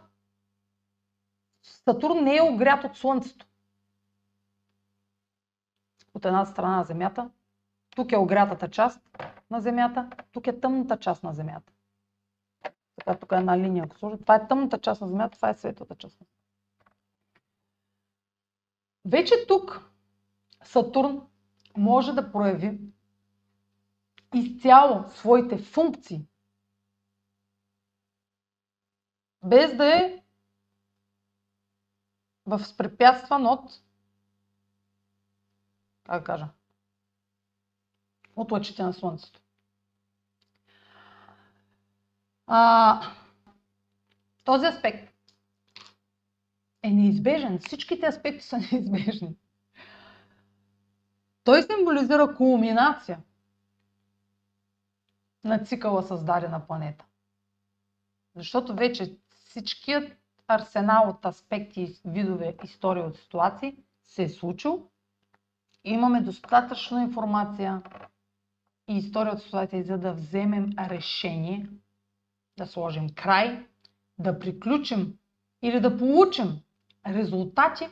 Сатурн 1.62 2.24
не 2.24 2.36
е 2.36 2.42
огрят 2.42 2.84
от 2.84 2.96
Слънцето. 2.96 3.46
От 6.14 6.24
една 6.24 6.46
страна 6.46 6.76
на 6.76 6.84
Земята, 6.84 7.30
тук 7.90 8.12
е 8.12 8.16
огрятата 8.16 8.70
част 8.70 9.00
на 9.50 9.60
Земята, 9.60 10.10
тук 10.32 10.46
е 10.46 10.60
тъмната 10.60 10.96
част 10.96 11.22
на 11.22 11.34
Земята. 11.34 11.72
Така, 12.96 13.18
тук 13.18 13.32
е 13.32 13.36
една 13.36 13.58
линия, 13.58 13.84
ако 13.84 13.98
сложа. 13.98 14.18
Това 14.18 14.34
е 14.34 14.48
тъмната 14.48 14.78
част 14.78 15.00
на 15.00 15.08
Земята, 15.08 15.36
това 15.36 15.48
е 15.48 15.54
светлата 15.54 15.94
част. 15.94 16.18
Вече 19.04 19.34
тук 19.48 19.90
Сатурн 20.64 21.26
може 21.76 22.12
да 22.12 22.32
прояви 22.32 22.80
изцяло 24.34 25.04
своите 25.08 25.58
функции 25.58 26.26
без 29.44 29.76
да 29.76 29.96
е 29.96 30.22
възпрепятстван 32.46 33.46
от, 33.46 33.70
как 36.04 36.26
кажа, 36.26 36.48
от 38.36 38.52
лъчите 38.52 38.82
на 38.82 38.92
Слънцето. 38.92 39.40
А, 42.46 43.00
този 44.44 44.66
аспект 44.66 45.14
е 46.82 46.90
неизбежен. 46.90 47.58
Всичките 47.58 48.06
аспекти 48.06 48.44
са 48.44 48.58
неизбежни. 48.72 49.36
Той 51.44 51.62
символизира 51.62 52.36
кулминация 52.36 53.22
на 55.44 55.64
цикъла 55.64 56.02
създадена 56.02 56.66
планета. 56.66 57.04
Защото 58.36 58.74
вече 58.74 59.18
всичкият 59.54 60.18
арсенал 60.48 61.08
от 61.08 61.24
аспекти, 61.24 62.00
видове, 62.04 62.56
истории 62.64 63.02
от 63.02 63.16
ситуации 63.16 63.76
се 64.02 64.22
е 64.22 64.28
случил. 64.28 64.90
Имаме 65.84 66.20
достатъчно 66.20 67.02
информация 67.02 67.82
и 68.88 68.96
история 68.96 69.32
от 69.32 69.42
ситуации, 69.42 69.82
за 69.82 69.98
да 69.98 70.12
вземем 70.12 70.70
решение, 70.78 71.68
да 72.58 72.66
сложим 72.66 73.08
край, 73.14 73.66
да 74.18 74.38
приключим 74.38 75.18
или 75.62 75.80
да 75.80 75.98
получим 75.98 76.62
резултати 77.06 77.88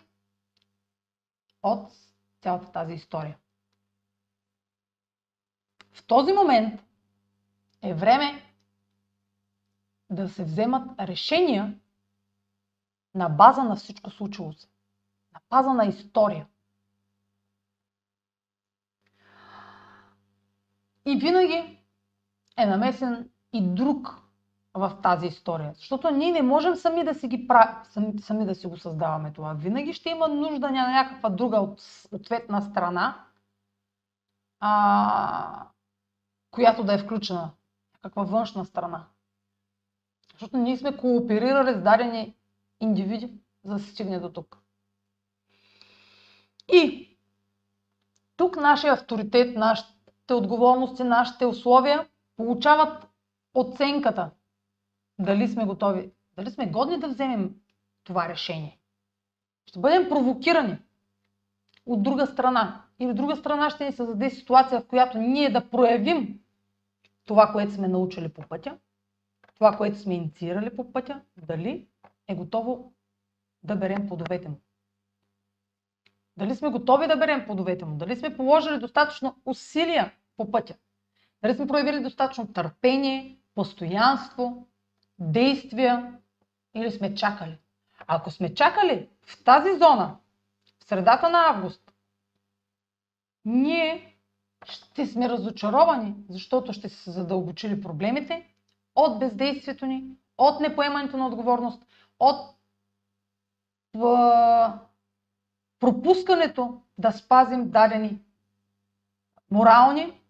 от 1.63 1.93
цялата 2.41 2.73
тази 2.73 2.95
история. 2.95 3.39
В 5.93 6.07
този 6.07 6.33
момент 6.33 6.81
е 7.83 7.95
време 7.95 8.52
да 10.13 10.29
се 10.29 10.45
вземат 10.45 11.01
решения 11.01 11.75
на 13.15 13.29
база 13.29 13.63
на 13.65 13.77
всичко 13.77 14.11
случило 14.11 14.53
се. 14.53 14.69
На 15.33 15.41
база 15.51 15.73
на 15.73 15.85
история. 15.85 16.47
И 21.05 21.17
винаги 21.17 21.79
е 22.57 22.67
намесен 22.67 23.31
и 23.53 23.75
друг 23.75 24.23
в 24.75 24.99
тази 25.03 25.27
история. 25.27 25.73
Защото 25.75 26.11
ние 26.11 26.33
не 26.33 26.43
можем 26.43 26.77
сами 26.77 27.05
да 27.05 27.15
си, 27.15 27.29
ги 27.29 27.49
прав... 27.49 27.89
сами, 27.89 28.19
сами 28.21 28.47
да 28.47 28.55
си 28.55 28.67
го 28.67 28.77
създаваме 28.77 29.33
това. 29.33 29.53
Винаги 29.53 29.93
ще 29.93 30.11
има 30.11 30.29
нужда 30.29 30.71
на 30.71 30.93
някаква 30.93 31.31
друга 31.31 31.69
ответна 32.13 32.63
страна, 32.63 33.25
а... 34.61 35.67
която 36.51 36.85
да 36.85 36.95
е 36.95 36.99
включена. 36.99 37.51
Каква 38.03 38.23
външна 38.23 38.65
страна. 38.65 39.07
Защото 40.43 40.57
ние 40.57 40.77
сме 40.77 40.97
кооперирали 40.97 41.75
с 41.75 41.83
дадени 41.83 42.35
индивиди, 42.81 43.33
за 43.65 43.75
да 43.75 43.79
се 43.79 43.91
стигне 43.91 44.19
до 44.19 44.29
тук. 44.29 44.59
И 46.73 47.09
тук 48.37 48.57
нашия 48.57 48.93
авторитет, 48.93 49.57
нашите 49.57 50.35
отговорности, 50.35 51.05
нашите 51.05 51.47
условия 51.47 52.07
получават 52.37 53.09
оценката. 53.55 54.31
Дали 55.19 55.49
сме 55.49 55.65
готови, 55.65 56.11
дали 56.37 56.51
сме 56.51 56.67
годни 56.67 56.99
да 56.99 57.09
вземем 57.09 57.55
това 58.05 58.29
решение. 58.29 58.79
Ще 59.67 59.79
бъдем 59.79 60.09
провокирани 60.09 60.79
от 61.87 62.03
друга 62.03 62.27
страна. 62.27 62.83
И 62.99 63.07
от 63.07 63.17
друга 63.17 63.37
страна 63.37 63.71
ще 63.71 63.85
ни 63.85 63.93
създаде 63.93 64.31
ситуация, 64.31 64.81
в 64.81 64.87
която 64.87 65.19
ние 65.19 65.51
да 65.51 65.71
проявим 65.71 66.41
това, 67.25 67.53
което 67.53 67.73
сме 67.73 67.89
научили 67.89 68.29
по 68.29 68.43
пътя, 68.49 68.79
това, 69.55 69.77
което 69.77 69.99
сме 69.99 70.15
инициирали 70.15 70.77
по 70.77 70.93
пътя, 70.93 71.21
дали 71.37 71.87
е 72.29 72.35
готово 72.35 72.93
да 73.63 73.77
берем 73.77 74.09
плодовете 74.09 74.49
му. 74.49 74.61
Дали 76.37 76.55
сме 76.55 76.69
готови 76.69 77.07
да 77.07 77.17
берем 77.17 77.47
плодовете 77.47 77.85
му? 77.85 77.97
Дали 77.97 78.17
сме 78.17 78.37
положили 78.37 78.79
достатъчно 78.79 79.37
усилия 79.45 80.13
по 80.37 80.51
пътя? 80.51 80.75
Дали 81.43 81.55
сме 81.55 81.67
проявили 81.67 82.03
достатъчно 82.03 82.53
търпение, 82.53 83.39
постоянство, 83.55 84.69
действия 85.19 86.19
или 86.75 86.91
сме 86.91 87.15
чакали? 87.15 87.59
Ако 88.07 88.31
сме 88.31 88.55
чакали 88.55 89.09
в 89.27 89.45
тази 89.45 89.79
зона, 89.79 90.17
в 90.81 90.85
средата 90.85 91.31
на 91.31 91.49
август, 91.49 91.93
ние 93.45 94.17
ще 94.65 95.07
сме 95.07 95.29
разочаровани, 95.29 96.15
защото 96.29 96.73
ще 96.73 96.89
се 96.89 97.11
задълбочили 97.11 97.83
проблемите 97.83 98.52
от 98.95 99.19
бездействието 99.19 99.87
ни, 99.87 100.05
от 100.39 100.61
непоемането 100.61 101.17
на 101.17 101.27
отговорност, 101.27 101.83
от 102.19 102.55
пропускането 105.81 106.81
да 106.99 107.13
спазим 107.13 107.71
дадени 107.71 108.21
морални 109.51 110.21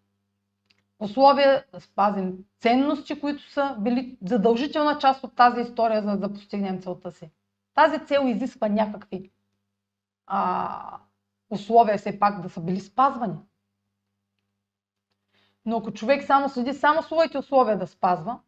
условия, 0.99 1.65
да 1.73 1.81
спазим 1.81 2.37
ценности, 2.59 3.19
които 3.19 3.51
са 3.51 3.75
били 3.79 4.17
задължителна 4.25 4.97
част 4.97 5.23
от 5.23 5.35
тази 5.35 5.61
история, 5.61 6.01
за 6.01 6.17
да 6.17 6.33
постигнем 6.33 6.81
целта 6.81 7.11
си. 7.11 7.31
Тази 7.73 8.05
цел 8.05 8.23
изисква 8.25 8.67
някакви 8.67 9.31
а, 10.27 10.99
условия 11.49 11.97
все 11.97 12.19
пак 12.19 12.41
да 12.41 12.49
са 12.49 12.61
били 12.61 12.79
спазвани. 12.79 13.37
Но 15.65 15.77
ако 15.77 15.93
човек 15.93 16.23
само 16.23 16.49
следи 16.49 16.73
само 16.73 17.03
своите 17.03 17.37
условия 17.37 17.77
да 17.77 17.87
спазва, 17.87 18.39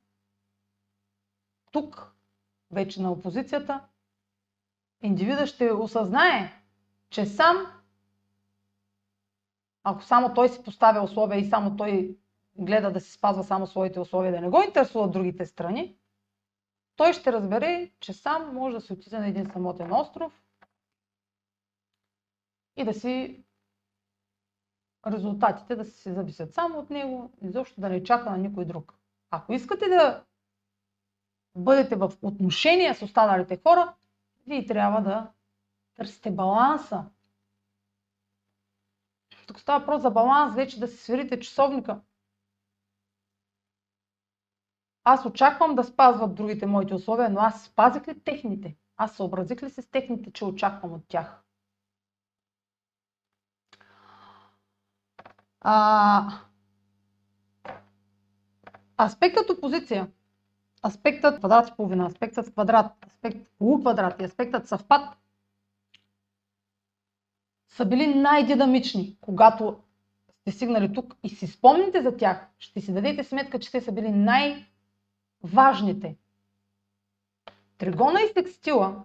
тук, 1.75 2.15
вече 2.71 3.01
на 3.01 3.11
опозицията, 3.11 3.87
индивида 5.01 5.47
ще 5.47 5.71
осъзнае, 5.71 6.63
че 7.09 7.25
сам, 7.25 7.55
ако 9.83 10.03
само 10.03 10.33
той 10.33 10.49
си 10.49 10.63
поставя 10.63 11.03
условия 11.03 11.39
и 11.39 11.49
само 11.49 11.77
той 11.77 12.17
гледа 12.55 12.91
да 12.91 13.01
си 13.01 13.11
спазва 13.11 13.43
само 13.43 13.67
своите 13.67 13.99
условия, 13.99 14.31
да 14.31 14.41
не 14.41 14.49
го 14.49 14.61
интересуват 14.61 15.11
другите 15.11 15.45
страни, 15.45 15.97
той 16.95 17.13
ще 17.13 17.33
разбере, 17.33 17.91
че 17.99 18.13
сам 18.13 18.53
може 18.53 18.75
да 18.75 18.81
се 18.81 18.93
отиде 18.93 19.19
на 19.19 19.27
един 19.27 19.45
самотен 19.45 19.93
остров 19.93 20.43
и 22.77 22.83
да 22.83 22.93
си 22.93 23.43
резултатите 25.07 25.75
да 25.75 25.85
се 25.85 26.13
зависят 26.13 26.53
само 26.53 26.79
от 26.79 26.89
него, 26.89 27.31
изобщо 27.41 27.81
да 27.81 27.89
не 27.89 28.03
чака 28.03 28.29
на 28.29 28.37
никой 28.37 28.65
друг. 28.65 28.93
Ако 29.31 29.53
искате 29.53 29.87
да 29.87 30.23
бъдете 31.55 31.95
в 31.95 32.11
отношения 32.21 32.95
с 32.95 33.01
останалите 33.01 33.59
хора, 33.59 33.93
вие 34.47 34.65
трябва 34.65 35.01
да 35.01 35.31
търсите 35.95 36.31
баланса. 36.31 37.05
Тук 39.47 39.59
става 39.59 39.79
въпрос 39.79 40.01
за 40.01 40.11
баланс, 40.11 40.55
вече 40.55 40.79
да 40.79 40.87
си 40.87 40.97
сверите 40.97 41.39
часовника. 41.39 42.01
Аз 45.03 45.25
очаквам 45.25 45.75
да 45.75 45.83
спазват 45.83 46.35
другите 46.35 46.65
моите 46.65 46.93
условия, 46.93 47.29
но 47.29 47.39
аз 47.39 47.63
спазих 47.63 48.07
ли 48.07 48.19
техните? 48.19 48.75
Аз 48.97 49.15
съобразих 49.15 49.63
ли 49.63 49.69
се 49.69 49.81
с 49.81 49.89
техните, 49.89 50.31
че 50.31 50.45
очаквам 50.45 50.93
от 50.93 51.07
тях? 51.07 51.41
А, 55.61 56.29
аспектът 58.97 59.49
опозиция, 59.49 60.11
аспектът 60.85 61.39
квадрат 61.39 61.69
и 61.69 61.73
половина, 61.77 62.05
аспектът 62.05 62.51
квадрат, 62.51 63.05
аспект 63.07 63.51
полуквадрат 63.57 64.21
и 64.21 64.23
аспектът 64.23 64.67
съвпад 64.67 65.17
са 67.67 67.85
били 67.85 68.15
най-динамични, 68.15 69.17
когато 69.21 69.79
сте 70.41 70.51
стигнали 70.51 70.93
тук 70.93 71.15
и 71.23 71.29
си 71.29 71.47
спомните 71.47 72.01
за 72.01 72.17
тях, 72.17 72.47
ще 72.59 72.81
си 72.81 72.93
дадете 72.93 73.23
сметка, 73.23 73.59
че 73.59 73.71
те 73.71 73.81
са 73.81 73.91
били 73.91 74.11
най-важните. 74.11 74.57
Тригона 77.77 78.21
и 78.21 78.27
секстила 78.33 79.03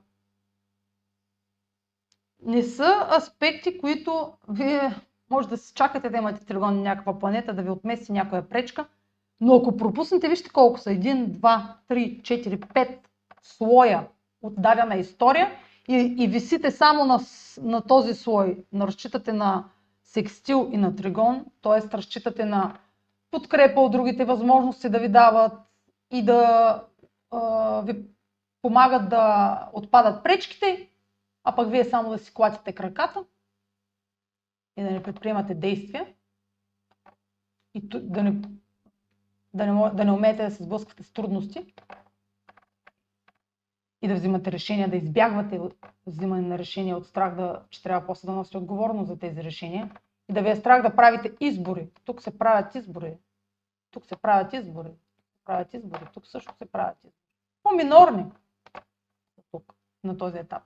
не 2.42 2.62
са 2.62 3.08
аспекти, 3.16 3.78
които 3.78 4.32
вие 4.48 4.94
може 5.30 5.48
да 5.48 5.56
си 5.56 5.74
чакате 5.74 6.10
да 6.10 6.18
имате 6.18 6.44
тригон 6.44 6.76
на 6.76 6.82
някаква 6.82 7.18
планета, 7.18 7.54
да 7.54 7.62
ви 7.62 7.70
отмести 7.70 8.12
някоя 8.12 8.48
пречка, 8.48 8.86
но 9.40 9.56
ако 9.56 9.76
пропуснете, 9.76 10.28
вижте 10.28 10.50
колко 10.50 10.78
са. 10.78 10.90
1, 10.90 11.26
2, 11.26 11.62
3, 11.88 12.22
4, 12.22 12.58
5 12.58 12.98
слоя 13.42 14.08
от 14.42 14.62
дадена 14.62 14.96
история 14.96 15.50
и, 15.88 16.14
и 16.18 16.28
висите 16.28 16.70
само 16.70 17.04
на, 17.04 17.20
на 17.62 17.80
този 17.80 18.14
слой. 18.14 18.64
Разчитате 18.74 19.32
на 19.32 19.64
секстил 20.04 20.68
и 20.72 20.76
на 20.76 20.96
тригон, 20.96 21.44
т.е. 21.62 21.96
разчитате 21.96 22.44
на 22.44 22.78
подкрепа 23.30 23.80
от 23.80 23.92
другите 23.92 24.24
възможности 24.24 24.88
да 24.88 24.98
ви 24.98 25.08
дават 25.08 25.52
и 26.10 26.24
да 26.24 26.84
а, 27.30 27.80
ви 27.80 28.04
помагат 28.62 29.08
да 29.08 29.70
отпадат 29.72 30.24
пречките, 30.24 30.88
а 31.44 31.54
пък 31.54 31.70
вие 31.70 31.84
само 31.84 32.10
да 32.10 32.18
си 32.18 32.34
клатите 32.34 32.72
краката 32.72 33.24
и 34.76 34.82
да 34.82 34.90
не 34.90 35.02
предприемате 35.02 35.54
действия 35.54 36.06
и 37.74 37.80
да 37.84 38.22
не, 38.22 38.42
да 39.54 39.66
не, 39.66 39.90
да 39.90 40.04
не 40.04 40.12
умеете 40.12 40.42
да 40.44 40.50
се 40.50 40.62
сблъсквате 40.62 41.02
с 41.02 41.12
трудности 41.12 41.74
и 44.02 44.08
да 44.08 44.14
взимате 44.14 44.52
решения, 44.52 44.88
да 44.90 44.96
избягвате 44.96 45.60
взимане 46.06 46.42
на 46.42 46.58
решения 46.58 46.96
от 46.96 47.06
страх, 47.06 47.34
да, 47.34 47.62
че 47.70 47.82
трябва 47.82 48.06
после 48.06 48.26
да 48.26 48.32
носите 48.32 48.58
отговорност 48.58 49.08
за 49.08 49.18
тези 49.18 49.44
решения 49.44 49.90
и 50.28 50.32
да 50.32 50.42
ви 50.42 50.50
е 50.50 50.56
страх 50.56 50.82
да 50.82 50.96
правите 50.96 51.32
избори. 51.40 51.88
Тук 52.04 52.22
се 52.22 52.38
правят 52.38 52.74
избори. 52.74 53.16
Тук 53.90 54.06
се 54.06 54.16
правят 54.16 54.52
избори. 54.52 54.90
Правят 55.44 55.74
избори. 55.74 56.04
Тук 56.14 56.26
също 56.26 56.54
се 56.58 56.64
правят 56.64 56.96
избори. 56.98 57.14
По-минорни 57.62 58.26
тук, 59.52 59.74
на 60.04 60.16
този 60.18 60.38
етап. 60.38 60.62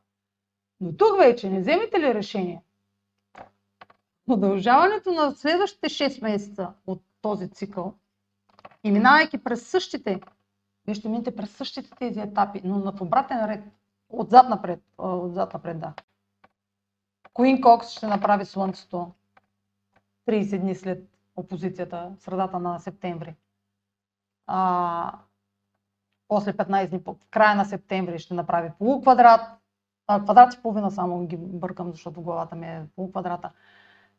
Но 0.80 0.96
тук 0.96 1.18
вече 1.18 1.50
не 1.50 1.60
вземете 1.60 2.00
ли 2.00 2.14
решение 2.14 2.62
Продължаването 4.26 5.12
на 5.12 5.32
следващите 5.32 5.88
6 5.88 6.22
месеца 6.22 6.72
от 6.86 7.02
този 7.22 7.50
цикъл 7.50 7.94
и 8.84 8.90
минавайки 8.90 9.44
през 9.44 9.68
същите, 9.68 10.20
вие 10.86 10.94
ще 10.94 11.08
минете 11.08 11.36
през 11.36 11.50
същите 11.50 11.90
тези 11.98 12.20
етапи, 12.20 12.60
но 12.64 12.78
на 12.78 12.94
обратен 13.00 13.44
ред, 13.44 13.64
отзад 14.08 14.48
напред, 14.48 14.80
отзад 14.98 15.54
напред, 15.54 15.80
да. 15.80 15.94
Куин 17.32 17.60
Кокс 17.60 17.90
ще 17.90 18.06
направи 18.06 18.44
Слънцето 18.44 19.12
30 20.28 20.60
дни 20.60 20.74
след 20.74 21.08
опозицията, 21.36 22.12
средата 22.18 22.58
на 22.58 22.78
септември. 22.78 23.34
А, 24.46 25.18
после 26.28 26.52
15 26.52 26.88
дни, 26.88 27.02
в 27.06 27.30
края 27.30 27.54
на 27.54 27.64
септември 27.64 28.18
ще 28.18 28.34
направи 28.34 28.70
полуквадрат. 28.78 29.40
А, 30.06 30.22
квадрат 30.22 30.54
и 30.54 30.62
половина 30.62 30.90
само 30.90 31.26
ги 31.26 31.36
бъркам, 31.36 31.90
защото 31.90 32.22
главата 32.22 32.56
ми 32.56 32.66
е 32.66 32.86
полуквадрата. 32.96 33.50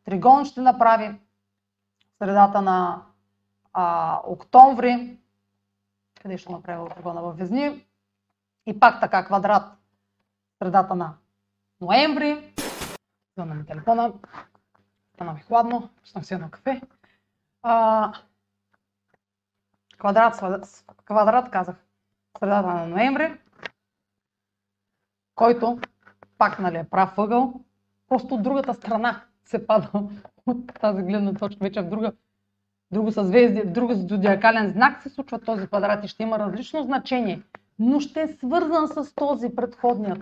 Тригон 0.04 0.44
ще 0.44 0.60
направи 0.60 1.08
в 1.08 2.18
средата 2.18 2.62
на 2.62 3.02
а, 3.78 4.20
октомври. 4.24 5.18
Къде 6.22 6.38
ще 6.38 6.52
направи 6.52 6.94
тригона 6.94 7.22
във 7.22 7.38
Везни. 7.38 7.86
И 8.66 8.80
пак 8.80 9.00
така 9.00 9.24
квадрат 9.24 9.72
средата 10.58 10.94
на 10.94 11.14
ноември. 11.80 12.54
Звънна 13.34 13.54
ми 13.54 13.66
телефона. 13.66 14.12
Стана 15.14 15.32
ми 15.32 15.40
хладно. 15.40 15.90
Пуснах 16.00 16.26
си 16.26 16.34
едно 16.34 16.50
кафе. 16.50 16.82
А, 17.62 18.12
квадрат, 19.98 20.34
квадрат 21.04 21.50
казах 21.50 21.76
средата 22.38 22.66
на 22.66 22.86
ноември, 22.86 23.40
който 25.34 25.80
пак 26.38 26.58
нали, 26.58 26.76
е 26.76 26.84
прав 26.84 27.18
ъгъл, 27.18 27.54
просто 28.08 28.34
от 28.34 28.42
другата 28.42 28.74
страна 28.74 29.24
се 29.44 29.66
пада 29.66 29.90
от 30.46 30.74
тази 30.80 31.02
гледна 31.02 31.34
точка, 31.34 31.64
вече 31.64 31.82
в 31.82 31.88
друга, 31.88 32.12
друго 32.92 33.12
съзвездие, 33.12 33.62
в 33.62 33.72
друг 33.72 33.92
зодиакален 33.92 34.70
знак 34.70 35.02
се 35.02 35.08
случва 35.08 35.40
този 35.40 35.66
квадрат 35.66 36.04
и 36.04 36.08
ще 36.08 36.22
има 36.22 36.38
различно 36.38 36.82
значение, 36.82 37.42
но 37.78 38.00
ще 38.00 38.22
е 38.22 38.28
свързан 38.28 38.88
с 38.88 39.14
този 39.14 39.54
предходният. 39.56 40.18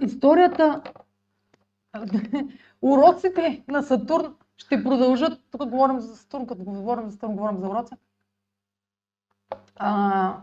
Историята, 0.00 0.82
уроците 2.82 3.64
на 3.68 3.82
Сатурн 3.82 4.34
ще 4.56 4.84
продължат, 4.84 5.40
тук 5.50 5.64
говорим 5.64 6.00
за 6.00 6.16
Сатурн, 6.16 6.46
като 6.46 6.64
говорим 6.64 7.06
за 7.06 7.12
Сатурн, 7.12 7.36
говорим 7.36 7.60
за 7.60 7.68
уроци, 7.68 7.94
а, 9.76 10.36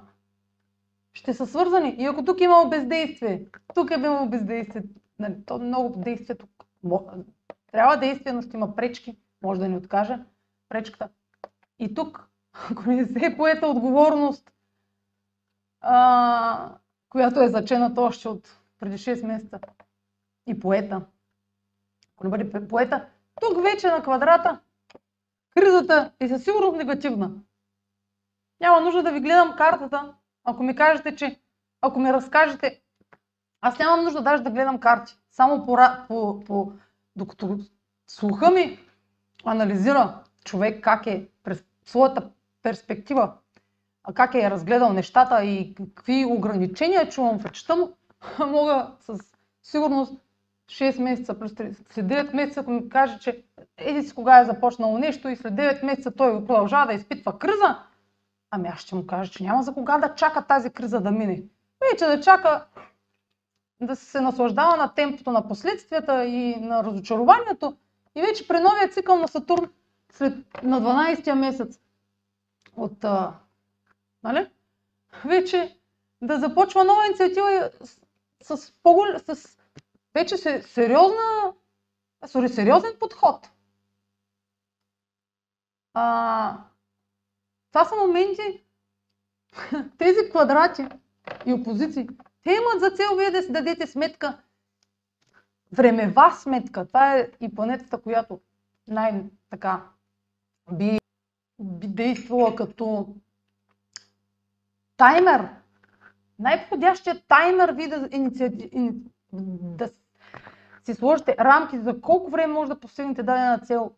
ще 1.14 1.34
са 1.34 1.48
свързани. 1.48 1.96
И 1.98 2.06
ако 2.06 2.26
тук 2.26 2.42
имало 2.42 2.70
бездействие, 2.70 3.46
тук 3.76 3.92
е 3.92 3.94
имало 3.94 4.30
бездействие, 4.30 4.84
нали, 5.20 5.36
то 5.46 5.60
много 5.60 6.00
действие 6.00 6.36
тук. 6.36 6.66
Трябва 7.72 7.98
действие, 7.98 8.34
но 8.34 8.42
ще 8.42 8.58
има 8.58 8.76
пречки, 8.76 9.18
може 9.42 9.60
да 9.60 9.70
ни 9.70 9.78
откаже 9.78 10.20
пречката. 10.70 11.10
И 11.80 11.94
тук, 11.94 12.30
ако 12.72 12.90
не 12.90 13.06
се 13.06 13.26
е 13.26 13.38
поета 13.38 13.68
отговорност 13.68 14.52
а, 15.88 16.70
която 17.10 17.42
е 17.42 17.48
зачената 17.48 18.02
още 18.02 18.28
от 18.28 18.60
преди 18.80 18.98
6 18.98 19.26
месеца. 19.26 19.60
И 20.48 20.60
поета. 20.60 21.02
Ако 22.16 22.24
не 22.24 22.30
бъде 22.30 22.68
поета, 22.68 23.06
тук 23.42 23.64
вече 23.64 23.88
на 23.88 24.02
квадрата 24.04 24.60
кризата 25.56 26.12
е 26.20 26.28
със 26.28 26.44
сигурност 26.44 26.78
негативна. 26.78 27.32
Няма 28.60 28.82
нужда 28.82 29.04
да 29.04 29.12
ви 29.12 29.20
гледам 29.20 29.56
картата, 29.58 30.14
ако 30.44 30.64
ми 30.64 30.76
кажете, 30.76 31.16
че 31.16 31.40
ако 31.82 32.00
ми 32.00 32.14
разкажете, 32.14 32.82
аз 33.62 33.80
нямам 33.80 34.04
нужда 34.04 34.22
даже 34.22 34.44
да 34.44 34.52
гледам 34.52 34.80
карти. 34.80 35.18
Само 35.32 35.66
по, 35.66 35.78
по, 36.08 36.40
по 36.40 36.72
докато 37.16 37.60
слуха 38.08 38.52
ми 38.52 38.80
анализира 39.46 40.24
човек 40.46 40.84
как 40.84 41.08
е 41.08 41.28
през 41.44 41.64
своята 41.86 42.30
перспектива, 42.64 43.34
как 44.14 44.36
е 44.36 44.50
разгледал 44.52 44.94
нещата 44.94 45.44
и 45.44 45.76
какви 45.76 46.26
ограничения 46.26 47.10
чувам 47.10 47.40
в 47.40 47.46
речта 47.46 47.76
му, 47.76 47.90
мога 48.40 48.92
с 49.00 49.18
сигурност 49.64 50.14
6 50.70 51.02
месеца, 51.02 51.40
плюс 51.40 51.52
3, 51.52 51.76
след 51.92 52.06
9 52.06 52.34
месеца, 52.34 52.60
ако 52.60 52.72
ми 52.72 52.90
каже, 52.90 53.20
че 53.20 53.44
еди 53.78 54.04
си 54.04 54.16
кога 54.16 54.40
е 54.40 54.46
започнало 54.46 54.98
нещо 54.98 55.30
и 55.30 55.36
след 55.36 55.54
9 55.54 55.86
месеца 55.86 56.12
той 56.12 56.46
продължава 56.46 56.86
да 56.86 56.94
изпитва 56.94 57.40
криза, 57.40 57.80
ами 58.52 58.68
аз 58.68 58.80
ще 58.80 58.96
му 58.96 59.08
кажа, 59.08 59.32
че 59.32 59.44
няма 59.44 59.64
за 59.64 59.74
кога 59.74 59.98
да 59.98 60.16
чака 60.16 60.42
тази 60.48 60.70
криза 60.70 61.00
да 61.00 61.12
мине. 61.12 61.44
Вече 61.92 62.06
да 62.06 62.22
чака 62.22 62.66
да 63.82 63.96
се 63.96 64.22
наслаждава 64.22 64.78
на 64.78 64.94
темпото 64.94 65.32
на 65.32 65.48
последствията 65.48 66.26
и 66.26 66.56
на 66.56 66.84
разочарованието. 66.84 67.78
И 68.16 68.22
вече 68.22 68.48
при 68.48 68.60
новия 68.60 68.90
цикъл 68.90 69.18
на 69.18 69.28
Сатурн, 69.28 69.70
след, 70.12 70.64
на 70.64 70.82
12-я 70.82 71.36
месец 71.36 71.80
от, 72.76 73.04
а, 73.04 73.34
нали? 74.24 74.52
вече 75.26 75.80
да 76.22 76.40
започва 76.40 76.84
нова 76.84 77.06
инициатива 77.06 77.70
с, 77.82 78.02
с, 78.58 79.36
с 79.36 79.58
вече 80.14 80.38
се, 80.38 80.62
сериозна, 80.62 81.54
сори, 82.26 82.50
сериозен 82.50 82.92
подход. 83.00 83.50
А, 85.94 86.58
това 87.72 87.86
са 87.86 87.96
моменти, 87.96 88.66
тези 89.98 90.30
квадрати 90.30 90.88
и 91.46 91.54
опозиции, 91.54 92.08
те 92.44 92.52
имат 92.52 92.80
за 92.80 92.92
цел 92.92 93.16
вие 93.18 93.32
да 93.32 93.42
си 93.42 93.52
дадете 93.52 93.88
сметка, 93.88 94.38
времева 95.72 96.32
сметка. 96.32 96.88
Това 96.88 97.18
е 97.18 97.32
и 97.42 97.56
планетата, 97.56 98.02
която 98.02 98.40
най-така 98.88 99.95
би, 100.72 101.00
би 101.60 101.88
действала 101.88 102.56
като 102.56 103.16
таймер. 104.98 105.50
Най-подходящият 106.40 107.24
таймер 107.28 107.70
ви 107.70 107.88
да, 107.88 108.10
инициати... 108.12 108.70
да 109.32 109.90
си 110.86 110.94
сложите 110.94 111.36
рамки 111.40 111.80
за 111.80 112.02
колко 112.02 112.32
време 112.32 112.54
може 112.54 112.70
да 112.70 112.80
постигнете 112.80 113.24
дадена 113.24 113.60
цел 113.60 113.92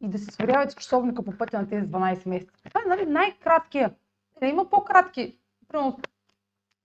и 0.00 0.08
да 0.08 0.18
се 0.18 0.32
сверявате 0.32 0.76
часовника 0.76 1.22
по 1.22 1.38
пътя 1.38 1.58
на 1.58 1.68
тези 1.68 1.86
12 1.86 2.28
месеца. 2.28 2.52
Това 2.64 2.80
е 2.86 2.88
нали, 2.88 3.06
най-краткия. 3.06 3.94
Има 4.42 4.70
по-кратки. 4.70 5.38
Примерно 5.68 5.98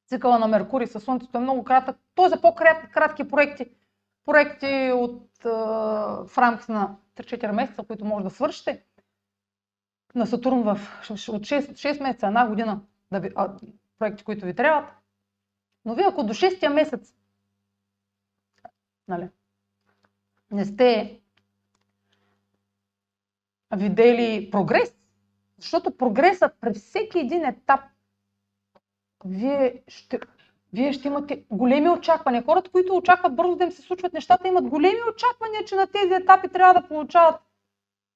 цикъла 0.07 0.39
на 0.39 0.47
Меркурий 0.47 0.87
със 0.87 1.03
Слънцето 1.03 1.37
е 1.37 1.41
много 1.41 1.63
кратък. 1.63 1.97
Той 2.15 2.25
е 2.25 2.29
за 2.29 2.41
по-кратки 2.41 3.27
проекти. 3.27 3.65
Проекти 4.25 4.91
от, 4.95 5.29
в 5.43 6.37
рамките 6.37 6.71
на 6.71 6.95
3-4 7.15 7.51
месеца, 7.51 7.83
които 7.87 8.05
може 8.05 8.23
да 8.23 8.29
свършите. 8.29 8.83
На 10.15 10.25
Сатурн 10.25 10.63
в, 10.63 10.69
от 11.09 11.17
6, 11.17 11.71
6 11.71 12.01
месеца, 12.01 12.27
една 12.27 12.47
година 12.47 12.81
да 13.11 13.19
ви, 13.19 13.31
а, 13.35 13.57
проекти, 13.99 14.23
които 14.23 14.45
ви 14.45 14.55
трябват. 14.55 14.89
Но 15.85 15.95
вие 15.95 16.05
ако 16.07 16.23
до 16.23 16.33
6 16.33 16.73
месец 16.73 17.15
нали, 19.07 19.29
не 20.51 20.65
сте 20.65 21.19
видели 23.75 24.49
прогрес, 24.51 24.95
защото 25.57 25.97
прогресът 25.97 26.53
при 26.61 26.73
всеки 26.73 27.19
един 27.19 27.45
етап 27.45 27.79
вие 29.25 29.83
ще, 29.87 30.19
вие 30.73 30.93
ще 30.93 31.07
имате 31.07 31.45
големи 31.51 31.89
очаквания. 31.89 32.43
Хората, 32.43 32.71
които 32.71 32.95
очакват 32.95 33.35
бързо 33.35 33.55
да 33.55 33.63
им 33.63 33.71
се 33.71 33.81
случват 33.81 34.13
нещата, 34.13 34.47
имат 34.47 34.67
големи 34.67 34.99
очаквания, 35.13 35.65
че 35.65 35.75
на 35.75 35.87
тези 35.87 36.13
етапи 36.13 36.49
трябва 36.49 36.81
да 36.81 36.87
получават 36.87 37.35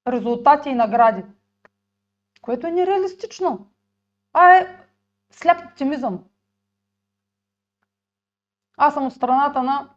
резултати 0.08 0.70
и 0.70 0.76
награди. 0.76 1.24
Което 2.42 2.68
е 2.68 2.72
нереалистично. 2.72 3.72
А 4.34 4.56
е 4.56 4.88
сляп 5.32 5.66
оптимизъм. 5.66 6.24
Аз 8.78 8.94
съм 8.94 9.06
от 9.06 9.14
страната 9.14 9.64
на 9.64 9.90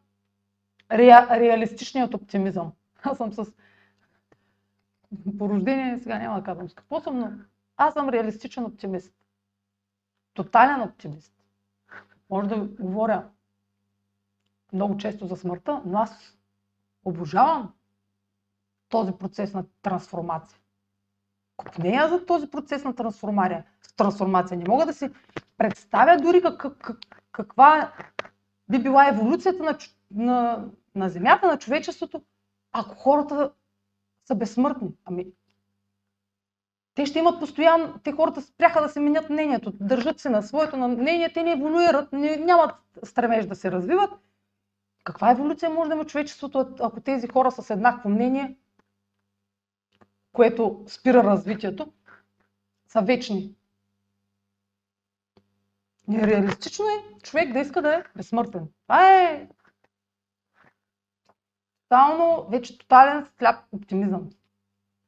ре, 0.90 1.40
реалистичният 1.40 2.14
оптимизъм. 2.14 2.72
Аз 3.02 3.16
съм 3.16 3.32
с 3.32 3.52
порождение, 5.38 5.98
сега 5.98 6.18
няма 6.18 6.38
да 6.38 6.44
казвам 6.44 6.68
с 6.68 6.74
какво 6.74 7.00
съм, 7.00 7.18
но 7.18 7.32
аз 7.76 7.94
съм 7.94 8.08
реалистичен 8.08 8.64
оптимист. 8.64 9.14
Тотален 10.34 10.82
оптимист. 10.82 11.32
Може 12.30 12.48
да 12.48 12.56
говоря 12.56 13.30
много 14.72 14.96
често 14.96 15.26
за 15.26 15.36
смъртта, 15.36 15.82
но 15.86 15.98
аз 15.98 16.38
обожавам 17.04 17.74
този 18.88 19.12
процес 19.12 19.54
на 19.54 19.64
трансформация. 19.82 20.61
Не 21.78 21.94
я 21.94 22.08
за 22.08 22.26
този 22.26 22.50
процес 22.50 22.84
на 22.84 22.94
трансформация. 23.96 24.58
Не 24.58 24.64
мога 24.68 24.86
да 24.86 24.92
си 24.92 25.10
представя 25.58 26.16
дори 26.16 26.42
как, 26.42 26.58
как, 26.58 26.98
каква 27.32 27.92
би 28.68 28.78
била 28.78 29.08
еволюцията 29.08 29.62
на, 29.62 29.78
на, 30.10 30.64
на 30.94 31.08
Земята, 31.08 31.46
на 31.46 31.58
човечеството, 31.58 32.22
ако 32.72 32.94
хората 32.94 33.52
са 34.24 34.34
безсмъртни. 34.34 34.90
Ами, 35.04 35.26
те 36.94 37.06
ще 37.06 37.18
имат 37.18 37.40
постоянно, 37.40 37.98
те 38.04 38.12
хората 38.12 38.42
спряха 38.42 38.82
да 38.82 38.88
се 38.88 39.00
менят 39.00 39.30
мнението, 39.30 39.72
държат 39.80 40.20
се 40.20 40.30
на 40.30 40.42
своето 40.42 40.76
на 40.76 40.88
мнение, 40.88 41.32
те 41.32 41.42
не 41.42 41.52
еволюират, 41.52 42.12
не, 42.12 42.36
нямат 42.36 42.74
стремеж 43.04 43.46
да 43.46 43.54
се 43.54 43.72
развиват. 43.72 44.10
Каква 45.04 45.30
еволюция 45.30 45.70
може 45.70 45.88
да 45.88 45.94
има 45.94 46.04
човечеството, 46.04 46.74
ако 46.80 47.00
тези 47.00 47.28
хора 47.28 47.50
са 47.50 47.62
с 47.62 47.70
еднакво 47.70 48.08
мнение, 48.08 48.56
което 50.32 50.84
спира 50.88 51.24
развитието, 51.24 51.92
са 52.86 53.02
вечни? 53.02 53.54
Нереалистично 56.08 56.84
е 56.84 57.20
човек 57.22 57.52
да 57.52 57.58
иска 57.58 57.82
да 57.82 57.94
е 57.94 58.04
безсмъртен. 58.16 58.68
Това 58.82 59.22
е 59.22 59.48
тотално, 61.82 62.48
вече 62.48 62.78
тотален 62.78 63.26
сляп 63.38 63.64
оптимизъм. 63.72 64.30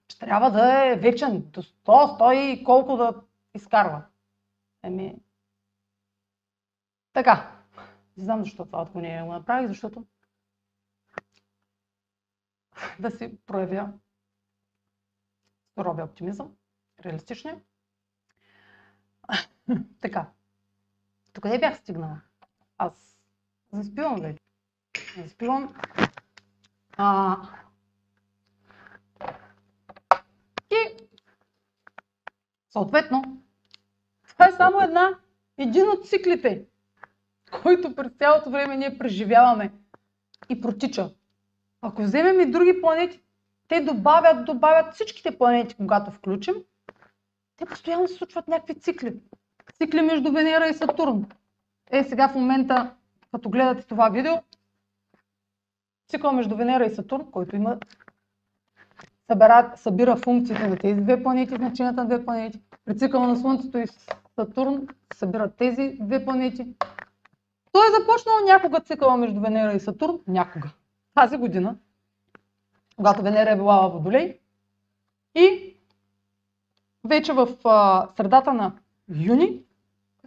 Че 0.09 0.19
трябва 0.19 0.51
да 0.51 0.87
е 0.87 0.97
вечен 0.97 1.51
до 1.51 1.63
100, 1.63 1.73
100 1.85 2.35
и 2.35 2.65
колко 2.65 2.97
да 2.97 3.23
изкарва. 3.55 4.03
Еми, 4.83 5.17
така. 7.13 7.51
Не 8.17 8.25
знам 8.25 8.41
защо 8.45 8.67
това 8.67 8.83
отклонение 8.83 9.23
го 9.23 9.33
направих, 9.33 9.69
защото 9.69 10.07
да 12.99 13.11
си 13.11 13.39
проявя 13.47 13.93
суровия 15.75 16.05
оптимизъм, 16.05 16.53
реалистичния. 17.05 17.61
така. 20.01 20.31
Тук 21.33 21.45
не 21.45 21.59
бях 21.59 21.79
стигнала? 21.79 22.21
Аз 22.79 23.19
заспивам 23.73 24.21
вече. 24.21 24.39
Заспивам 25.23 25.75
а, 26.97 27.37
и 30.71 31.05
съответно, 32.71 33.43
това 34.29 34.49
е 34.49 34.53
само 34.53 34.81
една, 34.81 35.19
един 35.59 35.89
от 35.89 36.09
циклите, 36.09 36.67
който 37.63 37.95
през 37.95 38.13
цялото 38.13 38.51
време 38.51 38.77
ние 38.77 38.99
преживяваме 38.99 39.73
и 40.49 40.61
протича. 40.61 41.11
Ако 41.81 42.03
вземем 42.03 42.41
и 42.41 42.51
други 42.51 42.81
планети, 42.81 43.24
те 43.69 43.81
добавят, 43.81 44.45
добавят 44.45 44.95
всичките 44.95 45.39
планети, 45.39 45.75
когато 45.75 46.11
включим, 46.11 46.55
те 47.57 47.65
постоянно 47.65 48.09
се 48.09 48.15
случват 48.15 48.49
някакви 48.49 48.81
цикли. 48.81 49.15
Цикли 49.79 50.01
между 50.01 50.33
Венера 50.33 50.69
и 50.69 50.75
Сатурн. 50.75 51.27
Е, 51.91 52.05
сега 52.05 52.29
в 52.29 52.35
момента, 52.35 52.95
като 53.33 53.51
гледате 53.51 53.87
това 53.87 54.09
видео, 54.09 54.35
цикъл 56.09 56.33
между 56.33 56.57
Венера 56.57 56.87
и 56.87 56.95
Сатурн, 56.95 57.31
който 57.31 57.57
има 57.57 57.79
събира, 59.31 59.73
събира 59.77 60.17
функциите 60.17 60.69
на 60.69 60.77
тези 60.77 61.01
две 61.01 61.23
планети, 61.23 61.55
значенията 61.55 62.01
на 62.01 62.07
две 62.07 62.25
планети. 62.25 62.61
При 62.85 62.99
цикъла 62.99 63.29
на 63.29 63.37
Слънцето 63.37 63.79
и 63.79 63.87
Сатурн 64.35 64.87
събират 65.15 65.57
тези 65.57 65.97
две 66.01 66.25
планети. 66.25 66.67
Той 67.73 67.87
е 67.87 68.01
започнал 68.01 68.35
някога 68.45 68.81
цикъла 68.81 69.17
между 69.17 69.41
Венера 69.41 69.73
и 69.73 69.81
Сатурн, 69.81 70.21
някога. 70.27 70.69
Тази 71.15 71.37
година, 71.37 71.77
когато 72.97 73.23
Венера 73.23 73.51
е 73.51 73.57
била 73.57 73.89
Водолей. 73.89 74.39
И 75.35 75.77
вече 77.05 77.33
в 77.33 77.49
средата 78.17 78.53
на 78.53 78.73
юни 79.09 79.65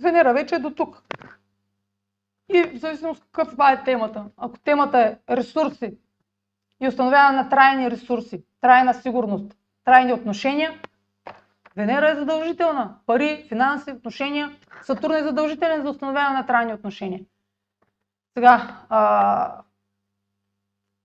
Венера 0.01 0.34
вече 0.34 0.55
е 0.55 0.59
до 0.59 0.70
тук. 0.70 1.03
И 2.49 2.63
в 2.63 2.78
зависимост 2.78 3.26
каква 3.32 3.72
е 3.72 3.84
темата. 3.84 4.26
Ако 4.38 4.59
темата 4.59 4.99
е 4.99 5.36
ресурси 5.36 5.97
и 6.80 6.88
установяване 6.88 7.38
на 7.38 7.49
трайни 7.49 7.91
ресурси, 7.91 8.43
трайна 8.61 8.93
сигурност, 8.93 9.57
трайни 9.84 10.13
отношения, 10.13 10.82
Венера 11.76 12.11
е 12.11 12.15
задължителна. 12.15 12.95
Пари, 13.05 13.45
финанси, 13.47 13.91
отношения. 13.91 14.55
Сатурн 14.82 15.15
е 15.15 15.24
задължителен 15.24 15.84
за 15.84 15.89
установяване 15.89 16.38
на 16.38 16.45
трайни 16.45 16.74
отношения. 16.74 17.22
Сега, 18.34 18.86
а, 18.89 19.61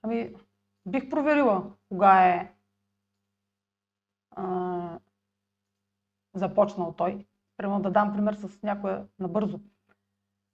ами, 0.02 0.34
бих 0.86 1.10
проверила 1.10 1.72
кога 1.88 2.26
е 2.28 2.52
а, 4.30 4.98
започнал 6.34 6.94
той. 6.96 7.26
Примерно 7.56 7.82
да 7.82 7.90
дам 7.90 8.12
пример 8.12 8.34
с 8.34 8.62
някоя 8.62 9.06
набързо. 9.18 9.60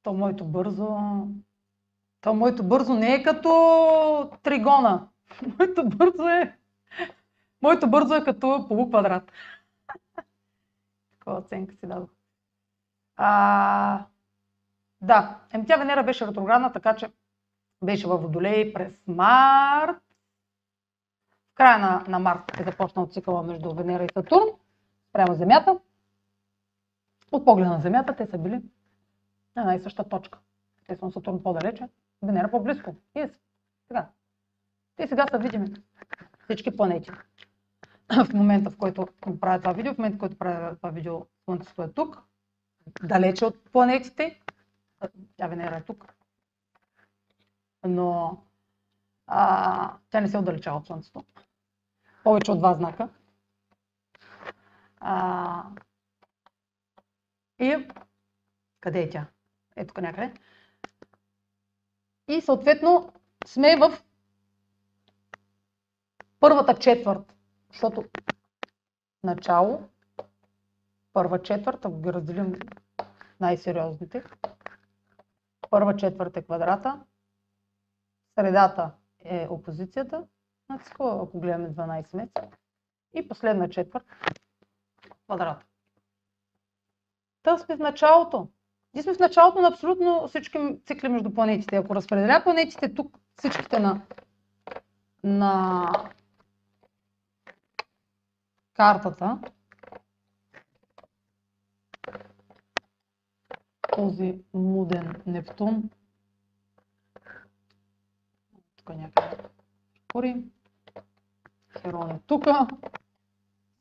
То 0.02 0.14
моето 0.14 0.44
бързо... 0.44 0.96
То 2.20 2.34
моето 2.34 2.64
бързо 2.64 2.94
не 2.94 3.14
е 3.14 3.22
като 3.22 3.50
тригона. 4.42 5.08
Моето 5.58 5.88
бързо 5.88 6.28
е... 6.28 6.58
Моето 7.62 7.90
бързо 7.90 8.14
е 8.14 8.24
като 8.24 8.64
полуквадрат. 8.68 9.32
Такова 11.10 11.38
оценка 11.38 11.74
си 11.74 11.86
дадох. 11.86 12.10
А, 13.16 14.06
да, 15.00 15.40
еми 15.52 15.66
Венера 15.78 16.04
беше 16.04 16.26
ретроградна, 16.26 16.72
така 16.72 16.96
че 16.96 17.12
беше 17.84 18.06
във 18.08 18.22
Водолей 18.22 18.72
през 18.72 19.06
март. 19.06 20.07
Края 21.58 21.78
на, 21.78 22.04
на 22.08 22.18
март 22.18 22.60
е 22.60 22.64
започнал 22.64 23.06
цикъла 23.06 23.42
между 23.42 23.74
Венера 23.74 24.04
и 24.04 24.08
Сатурн, 24.14 24.48
прямо 25.12 25.34
Земята. 25.34 25.78
От 27.32 27.44
погледа 27.44 27.70
на 27.70 27.80
Земята 27.80 28.16
те 28.16 28.26
са 28.26 28.38
били 28.38 28.62
на 29.56 29.62
една 29.62 29.74
и 29.74 29.80
съща 29.80 30.08
точка. 30.08 30.38
Те 30.86 30.98
на 31.02 31.12
Сатурн 31.12 31.42
по-далече, 31.42 31.88
Венера 32.22 32.50
по-близко. 32.50 32.96
И 33.16 33.28
сега. 33.88 34.08
Те 34.96 35.08
сега 35.08 35.26
са 35.30 35.38
видими. 35.38 35.74
Всички 36.44 36.76
планети. 36.76 37.10
В 38.26 38.34
момента, 38.34 38.70
в 38.70 38.76
който 38.76 39.06
правя 39.40 39.58
това 39.58 39.72
видео, 39.72 39.94
в 39.94 39.98
момента, 39.98 40.16
в 40.16 40.20
който 40.20 40.38
правя 40.38 40.76
това 40.76 40.90
видео, 40.90 41.26
Слънцето 41.44 41.82
е 41.82 41.92
тук, 41.92 42.22
далече 43.02 43.44
от 43.44 43.72
планетите. 43.72 44.40
Тя 45.36 45.46
Венера 45.46 45.76
е 45.76 45.82
тук. 45.84 46.14
Но 47.86 48.38
а, 49.26 49.96
тя 50.10 50.20
не 50.20 50.28
се 50.28 50.38
отдалечава 50.38 50.76
от 50.76 50.86
Слънцето. 50.86 51.24
Повече 52.24 52.50
от 52.50 52.58
два 52.58 52.74
знака. 52.74 53.08
А, 55.00 55.64
и 57.58 57.88
къде 58.80 59.02
е 59.02 59.10
тя? 59.10 59.26
Е 59.76 59.86
тук 59.86 60.00
някъде. 60.00 60.34
И 62.28 62.40
съответно 62.40 63.12
сме 63.46 63.76
в 63.76 64.02
първата 66.40 66.78
четвърт, 66.78 67.36
защото 67.72 68.04
начало, 69.24 69.88
първа 71.12 71.42
четвърт, 71.42 71.84
ако 71.84 72.00
ги 72.00 72.12
разделим 72.12 72.54
най-сериозните, 73.40 74.24
първа 75.70 75.96
четвърт 75.96 76.36
е 76.36 76.42
квадрата, 76.42 77.04
средата 78.34 78.92
е 79.18 79.46
опозицията 79.50 80.26
на 80.68 80.78
цикъла, 80.78 81.22
ако 81.22 81.40
гледаме 81.40 81.70
12 81.70 82.16
месеца, 82.16 82.48
и 83.14 83.28
последна 83.28 83.68
четвърт 83.68 84.04
квадрата. 85.24 85.66
Та 87.42 87.58
сме 87.58 87.76
в 87.76 87.78
началото. 87.78 88.48
Ние 88.94 89.02
сме 89.02 89.14
в 89.14 89.18
началото 89.18 89.60
на 89.60 89.68
абсолютно 89.68 90.28
всички 90.28 90.58
цикли 90.86 91.08
между 91.08 91.34
планетите. 91.34 91.76
Ако 91.76 91.94
разпределя 91.94 92.40
планетите 92.42 92.94
тук, 92.94 93.18
всичките 93.36 93.78
на, 93.78 94.02
на 95.24 95.86
картата, 98.74 99.38
този 103.96 104.40
муден 104.54 105.22
Нептун, 105.26 105.90
тук 108.76 108.88
някъде 108.88 109.48
Кори, 110.12 110.44
Херон 111.82 112.10
е 112.10 112.20
тук, 112.26 112.44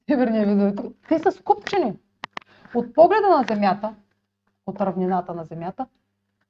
Северния 0.09 0.47
видео 0.47 0.67
е 0.67 0.75
тук. 0.75 0.95
Те 1.07 1.19
са 1.19 1.31
скупчени 1.31 1.93
от 2.75 2.93
погледа 2.93 3.27
на 3.27 3.45
Земята, 3.47 3.95
от 4.65 4.81
равнината 4.81 5.33
на 5.33 5.43
Земята, 5.43 5.87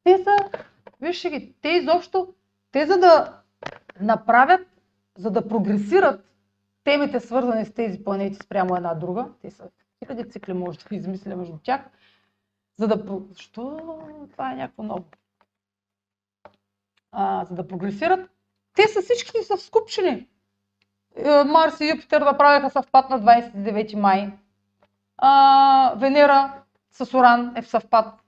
те 0.03 0.23
са, 0.23 0.35
вижте 1.01 1.29
ги, 1.29 1.55
те 1.61 1.69
изобщо, 1.69 2.33
те 2.71 2.85
за 2.85 2.97
да 2.97 3.41
направят, 4.01 4.67
за 5.17 5.31
да 5.31 5.47
прогресират 5.47 6.25
темите 6.83 7.19
свързани 7.19 7.65
с 7.65 7.73
тези 7.73 8.03
планети 8.03 8.35
спрямо 8.35 8.75
една 8.75 8.93
друга, 8.93 9.29
те 9.41 9.51
са 9.51 9.69
хиляди 9.99 10.29
цикли 10.29 10.53
може 10.53 10.79
да 10.79 10.95
измисля 10.95 11.35
между 11.35 11.57
тях, 11.63 11.81
за 12.77 12.87
да... 12.87 13.21
Защо 13.29 13.77
това 14.31 14.51
е 14.51 14.55
някакво 14.55 14.83
ново? 14.83 15.05
А, 17.11 17.45
за 17.45 17.55
да 17.55 17.67
прогресират, 17.67 18.29
те 18.75 18.87
са 18.87 19.01
всичките 19.01 19.43
са 19.43 19.57
скупчени. 19.57 20.27
Е, 21.17 21.43
Марс 21.43 21.79
и 21.79 21.89
Юпитер 21.89 22.21
направиха 22.21 22.69
съвпад 22.69 23.09
на 23.09 23.21
29 23.21 23.95
май 23.95 24.31
а, 25.17 25.93
Венера 25.97 26.53
с 26.91 27.13
Оран 27.13 27.53
е 27.55 27.61
в 27.61 27.67
съвпад. 27.67 28.21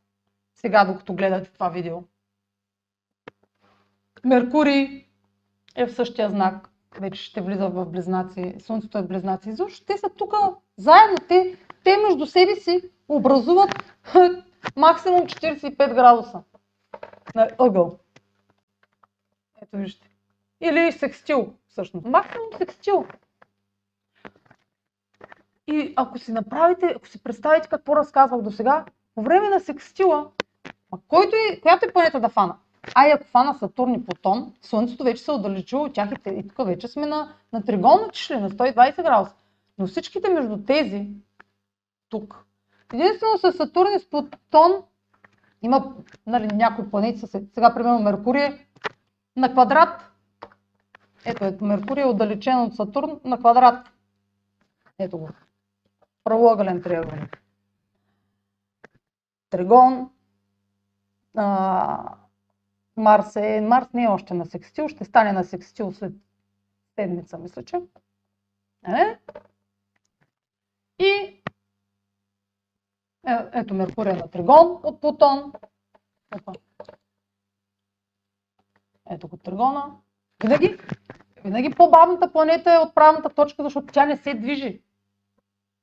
Сега, 0.55 0.85
докато 0.85 1.13
гледате 1.13 1.51
това 1.51 1.69
видео. 1.69 1.97
Меркурий 4.25 5.05
е 5.75 5.85
в 5.85 5.95
същия 5.95 6.29
знак. 6.29 6.69
Вече 6.99 7.23
ще 7.23 7.41
влиза 7.41 7.69
в 7.69 7.85
близнаци. 7.85 8.55
Слънцето 8.59 8.97
е 8.97 9.01
в 9.01 9.07
близнаци. 9.07 9.51
Защо 9.51 9.85
те 9.85 9.97
са 9.97 10.09
тук 10.09 10.33
заедно. 10.77 11.17
Те, 11.27 11.57
те 11.83 11.97
между 11.97 12.25
себе 12.25 12.55
си 12.55 12.81
образуват 13.07 13.69
максимум 14.75 15.21
45 15.21 15.93
градуса 15.93 16.43
на 17.35 17.49
ъгъл. 17.57 17.99
Ето 19.61 19.77
вижте. 19.77 20.08
Или 20.61 20.91
секстил, 20.91 21.53
всъщност. 21.67 22.05
Максимум 22.05 22.47
секстил. 22.57 23.05
И 25.67 25.93
ако 25.95 26.19
си 26.19 26.31
направите, 26.31 26.93
ако 26.95 27.07
си 27.07 27.23
представите 27.23 27.69
какво 27.69 27.95
разказвах 27.95 28.41
до 28.41 28.51
сега, 28.51 28.85
по 29.15 29.21
време 29.21 29.49
на 29.49 29.59
секстила, 29.59 30.31
който 31.07 31.35
и, 31.35 31.61
която 31.61 31.85
е 31.85 31.93
планета 31.93 32.19
да 32.19 32.29
фана? 32.29 32.55
Ай, 32.95 33.11
ако 33.11 33.27
фана 33.27 33.53
Сатурн 33.53 33.93
и 33.93 34.05
Плутон, 34.05 34.53
Слънцето 34.61 35.03
вече 35.03 35.23
се 35.23 35.31
е 35.31 35.33
отдалечило 35.33 35.83
от 35.83 35.93
тях 35.93 36.09
и, 36.25 36.47
тук 36.47 36.67
вече 36.67 36.87
сме 36.87 37.05
на, 37.05 37.33
на 37.53 37.65
тригонна 37.65 38.09
чишле, 38.11 38.39
на 38.39 38.49
120 38.49 39.03
градуса. 39.03 39.35
Но 39.77 39.87
всичките 39.87 40.29
между 40.29 40.63
тези, 40.63 41.07
тук, 42.09 42.45
единствено 42.93 43.37
с 43.37 43.53
Сатурн 43.53 43.93
и 43.95 43.99
с 43.99 44.09
Плутон, 44.09 44.71
има 45.61 45.93
нали, 46.27 46.47
някои 46.53 46.89
планети, 46.89 47.27
сега 47.27 47.73
примерно 47.73 47.99
Меркурий 47.99 48.49
на 49.35 49.51
квадрат. 49.51 50.08
Ето, 51.25 51.45
ето 51.45 51.65
Меркурий 51.65 52.03
е 52.03 52.07
отдалечен 52.07 52.59
от 52.59 52.75
Сатурн 52.75 53.19
на 53.25 53.37
квадрат. 53.37 53.87
Ето 54.99 55.17
го 55.17 55.29
правоъгълен 56.23 56.81
триъгълник. 56.81 57.43
Тригон. 59.49 60.11
А, 61.35 62.15
Марс, 62.95 63.35
е, 63.35 63.61
Марс 63.61 63.87
не 63.93 64.03
е 64.03 64.07
още 64.07 64.33
на 64.33 64.45
секстил, 64.45 64.87
ще 64.87 65.05
стане 65.05 65.31
на 65.31 65.43
секстил 65.43 65.91
след 65.91 66.13
седмица, 66.95 67.37
мисля, 67.37 67.63
че. 67.63 67.81
Е? 68.87 69.19
И 70.99 71.41
е, 73.27 73.49
ето 73.53 73.73
Меркурия 73.73 74.15
на 74.15 74.29
Тригон 74.29 74.79
от 74.83 75.01
Плутон. 75.01 75.53
Ето, 76.35 76.53
ето 79.09 79.27
го 79.27 79.37
Тригона. 79.37 79.95
Винаги, 80.43 80.77
винаги 81.43 81.69
по-бавната 81.75 82.31
планета 82.31 82.73
е 82.73 82.77
от 82.77 82.95
правната 82.95 83.29
точка, 83.29 83.63
защото 83.63 83.87
тя 83.87 84.05
не 84.05 84.17
се 84.17 84.33
движи. 84.33 84.81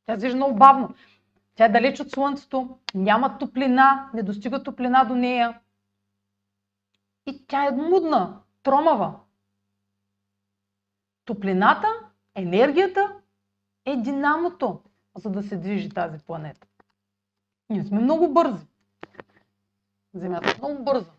Тя 0.06 0.12
се 0.12 0.18
движи 0.18 0.36
много 0.36 0.56
бавно. 0.56 0.94
Тя 1.54 1.64
е 1.64 1.68
далеч 1.68 2.00
от 2.00 2.10
Слънцето, 2.10 2.78
няма 2.94 3.38
топлина, 3.38 4.10
не 4.14 4.22
достига 4.22 4.62
топлина 4.62 5.04
до 5.04 5.14
нея. 5.14 5.60
И 7.26 7.46
тя 7.46 7.66
е 7.66 7.70
мудна, 7.70 8.40
тромава. 8.62 9.20
Топлината, 11.24 11.88
енергията 12.34 13.12
е 13.84 13.96
динамото, 13.96 14.82
за 15.16 15.30
да 15.30 15.42
се 15.42 15.56
движи 15.56 15.88
тази 15.88 16.18
планета. 16.18 16.66
Ние 17.70 17.84
сме 17.84 18.00
много 18.00 18.32
бързи. 18.32 18.66
Земята 20.14 20.50
е 20.50 20.58
много 20.58 20.84
бърза. 20.84 21.10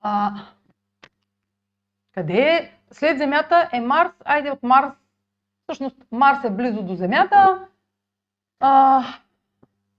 А, 0.00 0.46
къде 2.16 2.40
е? 2.40 2.72
След 2.90 3.18
Земята 3.18 3.68
е 3.72 3.80
Марс. 3.80 4.12
Айде 4.24 4.50
от 4.50 4.62
Марс 4.62 4.92
Всъщност 5.62 5.96
Марс 6.10 6.44
е 6.44 6.50
близо 6.50 6.82
до 6.82 6.94
Земята. 6.94 7.68
А, 8.60 9.02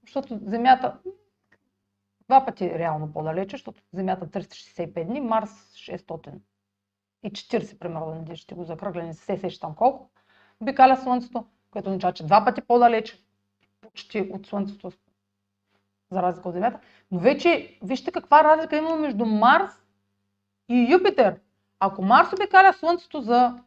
защото 0.01 0.39
Земята 0.41 0.97
два 2.27 2.45
пъти 2.45 2.79
реално 2.79 3.13
по-далече, 3.13 3.53
защото 3.53 3.81
Земята 3.93 4.27
365 4.27 5.05
дни, 5.05 5.21
Марс 5.21 5.49
600 5.73 6.33
и 7.23 7.31
40 7.31 7.79
примерно, 7.79 8.23
да 8.23 8.35
ще 8.35 8.55
го 8.55 8.63
закръгля, 8.63 9.03
не 9.03 9.13
се 9.13 9.37
сещам 9.37 9.75
колко, 9.75 10.09
обикаля 10.61 10.97
Слънцето, 10.97 11.45
което 11.71 11.89
означава, 11.89 12.13
че 12.13 12.25
два 12.25 12.45
пъти 12.45 12.61
по-далече, 12.61 13.23
почти 13.81 14.29
от 14.33 14.47
Слънцето, 14.47 14.91
за 16.11 16.21
разлика 16.21 16.49
от 16.49 16.53
Земята. 16.53 16.79
Но 17.11 17.19
вече, 17.19 17.79
вижте 17.83 18.11
каква 18.11 18.43
разлика 18.43 18.77
има 18.77 18.95
между 18.95 19.25
Марс 19.25 19.71
и 20.69 20.91
Юпитер. 20.91 21.39
Ако 21.79 22.01
Марс 22.01 22.33
обикаля 22.33 22.73
Слънцето 22.73 23.21
за 23.21 23.63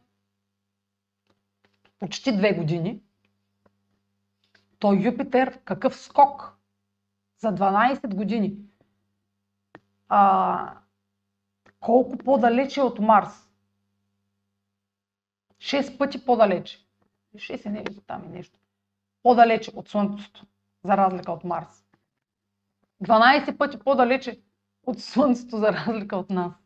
почти 1.99 2.37
две 2.37 2.53
години, 2.53 3.03
то 4.79 4.93
Юпитер 4.93 5.59
какъв 5.63 5.95
скок 5.95 6.57
за 7.37 7.47
12 7.47 8.15
години. 8.15 8.57
А, 10.09 10.77
колко 11.79 12.17
по-далече 12.17 12.81
от 12.81 12.99
Марс? 12.99 13.49
6 15.57 15.97
пъти 15.97 16.25
по-далече. 16.25 16.85
6 17.35 17.65
е 17.65 17.69
не 17.69 17.83
там 17.83 18.23
и 18.25 18.27
нещо. 18.27 18.59
По-далече 19.23 19.71
от 19.75 19.89
Слънцето, 19.89 20.45
за 20.83 20.97
разлика 20.97 21.31
от 21.31 21.43
Марс. 21.43 21.85
12 23.03 23.57
пъти 23.57 23.79
по-далече 23.79 24.41
от 24.83 24.99
Слънцето, 24.99 25.57
за 25.57 25.73
разлика 25.73 26.17
от 26.17 26.29
нас. 26.29 26.60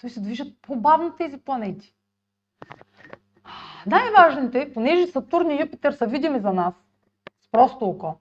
Той 0.00 0.10
се 0.10 0.20
движат 0.20 0.58
по-бавно 0.62 1.16
тези 1.16 1.38
планети. 1.38 1.94
Най-важните, 3.86 4.72
понеже 4.74 5.06
Сатурн 5.06 5.50
и 5.50 5.60
Юпитер 5.60 5.92
са 5.92 6.06
видими 6.06 6.40
за 6.40 6.52
нас, 6.52 6.74
с 7.40 7.48
просто 7.50 7.84
око, 7.84 8.20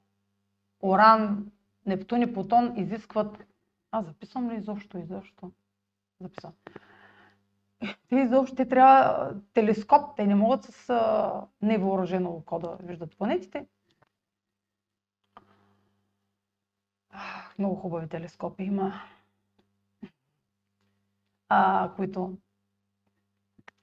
Оран, 0.82 1.52
Нептун 1.86 2.22
и 2.22 2.34
Плутон 2.34 2.74
изискват... 2.78 3.44
А, 3.92 4.04
записвам 4.04 4.52
ли 4.52 4.56
изобщо, 4.56 4.98
изобщо? 4.98 5.52
Записвам. 6.22 6.54
Те 8.10 8.16
изобщо, 8.16 8.56
те 8.56 8.70
трябва 8.70 9.34
телескоп, 9.54 10.16
те 10.16 10.28
не 10.28 10.36
могат 10.36 10.64
с 10.64 10.90
а, 10.90 11.42
невооръжено 11.62 12.30
око 12.30 12.60
да 12.60 12.78
виждат 12.84 13.18
планетите. 13.18 13.68
Много 17.60 17.76
хубави 17.76 18.08
телескопи 18.08 18.64
има, 18.64 18.94
а, 21.50 21.92
които 21.96 22.38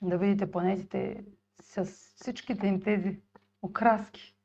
да 0.02 0.18
видите 0.18 0.50
планетите 0.50 1.24
с 1.62 1.84
всичките 2.16 2.66
им 2.66 2.82
тези 2.82 3.20
окраски. 3.62 4.36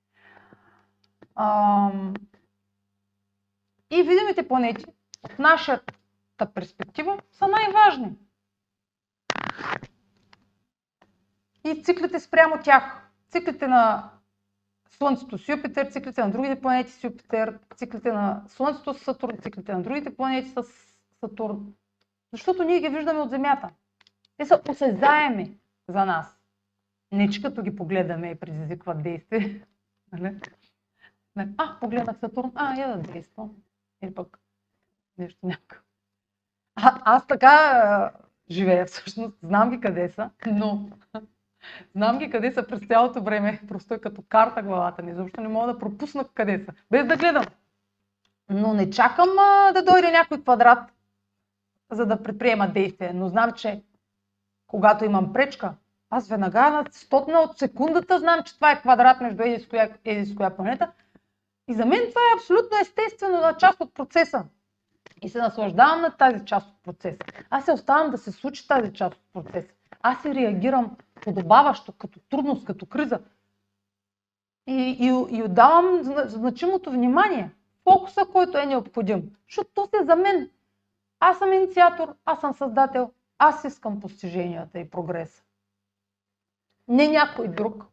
А, 1.36 1.92
и 3.92 4.04
видимите 4.04 4.48
планети 4.48 4.86
от 5.24 5.40
нашата 5.40 6.54
перспектива 6.54 7.20
са 7.32 7.48
най-важни. 7.48 8.18
И 11.66 11.84
циклите 11.84 12.20
спрямо 12.20 12.56
тях. 12.64 13.10
Циклите 13.30 13.68
на 13.68 14.12
Слънцето 14.90 15.38
с 15.38 15.50
Юпитер, 15.50 15.92
циклите 15.92 16.22
на 16.22 16.32
другите 16.32 16.62
планети 16.62 16.92
с 16.92 17.04
Юпитер, 17.04 17.60
циклите 17.76 18.12
на 18.12 18.44
Слънцето 18.48 18.94
с 18.94 19.00
Сатурн, 19.00 19.38
циклите 19.42 19.74
на 19.74 19.82
другите 19.84 20.16
планети 20.16 20.50
с 20.50 20.64
Сатурн. 21.20 21.74
Защото 22.32 22.64
ние 22.64 22.80
ги 22.80 22.90
виждаме 22.90 23.20
от 23.20 23.30
Земята. 23.30 23.70
Те 24.38 24.46
са 24.46 24.62
осезаеми 24.70 25.58
за 25.88 26.06
нас. 26.06 26.40
Не, 27.12 27.30
че 27.30 27.42
като 27.42 27.62
ги 27.62 27.76
погледаме 27.76 28.30
и 28.30 28.40
предизвикват 28.40 29.04
действие. 29.04 29.66
Нали? 31.36 31.50
А, 31.58 31.80
погледнах 31.80 32.20
Сатурн, 32.20 32.52
а, 32.56 32.76
я 32.80 32.98
да 32.98 32.98
действам. 32.98 33.52
Или 34.04 34.14
пък 34.14 34.40
нещо 35.18 35.40
някакво. 35.44 35.82
А, 36.76 37.02
аз 37.06 37.28
така 37.28 37.48
а, 37.48 38.12
живея 38.52 38.86
всъщност, 38.86 39.38
знам 39.44 39.70
ги 39.70 39.82
къде 39.82 40.10
са, 40.10 40.30
но 40.48 40.90
знам 41.96 42.20
ги 42.20 42.30
къде 42.30 42.52
са 42.52 42.68
през 42.68 42.88
цялото 42.88 43.24
време, 43.24 43.62
просто 43.68 43.94
е 43.94 44.02
като 44.02 44.24
карта 44.30 44.64
главата 44.64 45.04
ми, 45.04 45.14
защото 45.14 45.42
не 45.42 45.48
мога 45.48 45.74
да 45.74 45.80
пропусна 45.80 46.26
къде 46.34 46.66
са, 46.66 46.74
без 46.92 47.08
да 47.08 47.18
гледам. 47.18 47.46
Но 48.50 48.74
не 48.74 48.90
чакам 48.90 49.30
а, 49.40 49.72
да 49.72 49.84
дойде 49.84 50.12
някой 50.12 50.42
квадрат, 50.42 50.92
за 51.92 52.06
да 52.06 52.24
предприема 52.24 52.68
действие, 52.68 53.14
но 53.14 53.28
знам, 53.28 53.52
че 53.52 53.84
когато 54.68 55.06
имам 55.06 55.34
пречка, 55.34 55.74
аз 56.10 56.28
веднага 56.28 56.70
на 56.70 56.86
стотна 56.92 57.40
от 57.40 57.58
секундата 57.58 58.20
знам, 58.20 58.44
че 58.46 58.56
това 58.56 58.72
е 58.72 58.80
квадрат 58.80 59.22
между 59.22 59.44
еди 59.44 59.64
с 59.64 59.68
коя, 59.68 59.90
еди 60.06 60.36
планета 60.56 60.92
и 61.70 61.74
за 61.74 61.86
мен 61.86 62.00
това 62.00 62.22
е 62.22 62.36
абсолютно 62.36 62.78
естествено 62.82 63.38
на 63.38 63.58
част 63.58 63.82
от 63.82 63.94
процеса. 63.94 64.46
И 65.22 65.30
се 65.30 65.38
наслаждавам 65.38 66.02
на 66.02 66.12
тази 66.18 66.46
част 66.46 66.68
от 66.68 66.84
процеса. 66.84 67.18
Аз 67.50 67.66
се 67.66 67.72
оставам 67.72 68.12
да 68.12 68.18
се 68.18 68.32
случи 68.32 68.68
тази 68.68 68.94
част 68.94 69.16
от 69.16 69.34
процеса. 69.34 69.74
Аз 70.02 70.22
се 70.22 70.36
реагирам 70.36 70.98
подобаващо, 71.22 71.92
като 71.92 72.20
трудност, 72.20 72.66
като 72.66 72.86
криза. 72.86 73.20
И, 74.68 74.98
и, 75.00 75.38
и 75.38 75.44
отдавам 75.44 76.00
значимото 76.26 76.92
внимание, 76.92 77.52
фокуса, 77.84 78.26
който 78.32 78.58
е 78.58 78.66
необходим. 78.66 79.32
Защото 79.48 79.70
то 79.74 79.86
се 79.86 80.04
е 80.04 80.06
за 80.06 80.16
мен. 80.16 80.50
Аз 81.20 81.38
съм 81.38 81.54
инициатор, 81.54 82.16
аз 82.26 82.40
съм 82.40 82.54
създател, 82.54 83.14
аз 83.38 83.64
искам 83.64 84.00
постиженията 84.00 84.80
и 84.80 84.90
прогреса. 84.90 85.44
Не 86.88 87.08
някой 87.08 87.48
друг. 87.48 87.86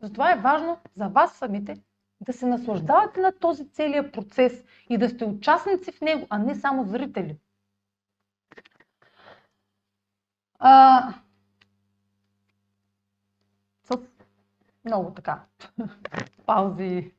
Затова 0.00 0.32
е 0.32 0.40
важно 0.40 0.78
за 0.96 1.08
вас 1.08 1.32
самите 1.32 1.82
да 2.20 2.32
се 2.32 2.46
наслаждавате 2.46 3.20
на 3.20 3.38
този 3.38 3.70
целият 3.70 4.12
процес 4.12 4.64
и 4.88 4.98
да 4.98 5.08
сте 5.08 5.24
участници 5.24 5.92
в 5.92 6.00
него, 6.00 6.26
а 6.30 6.38
не 6.38 6.54
само 6.54 6.84
зрители. 6.84 7.38
А, 10.58 11.14
с 13.84 13.98
много 14.84 15.14
така 15.14 15.44
паузи, 16.46 17.12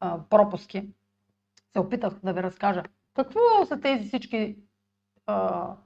а, 0.00 0.20
пропуски, 0.30 0.88
се 1.72 1.80
опитах 1.80 2.14
да 2.24 2.32
ви 2.32 2.42
разкажа 2.42 2.82
какво 3.16 3.66
са 3.66 3.80
тези 3.80 4.08
всички 4.08 4.56
а, 5.26 5.76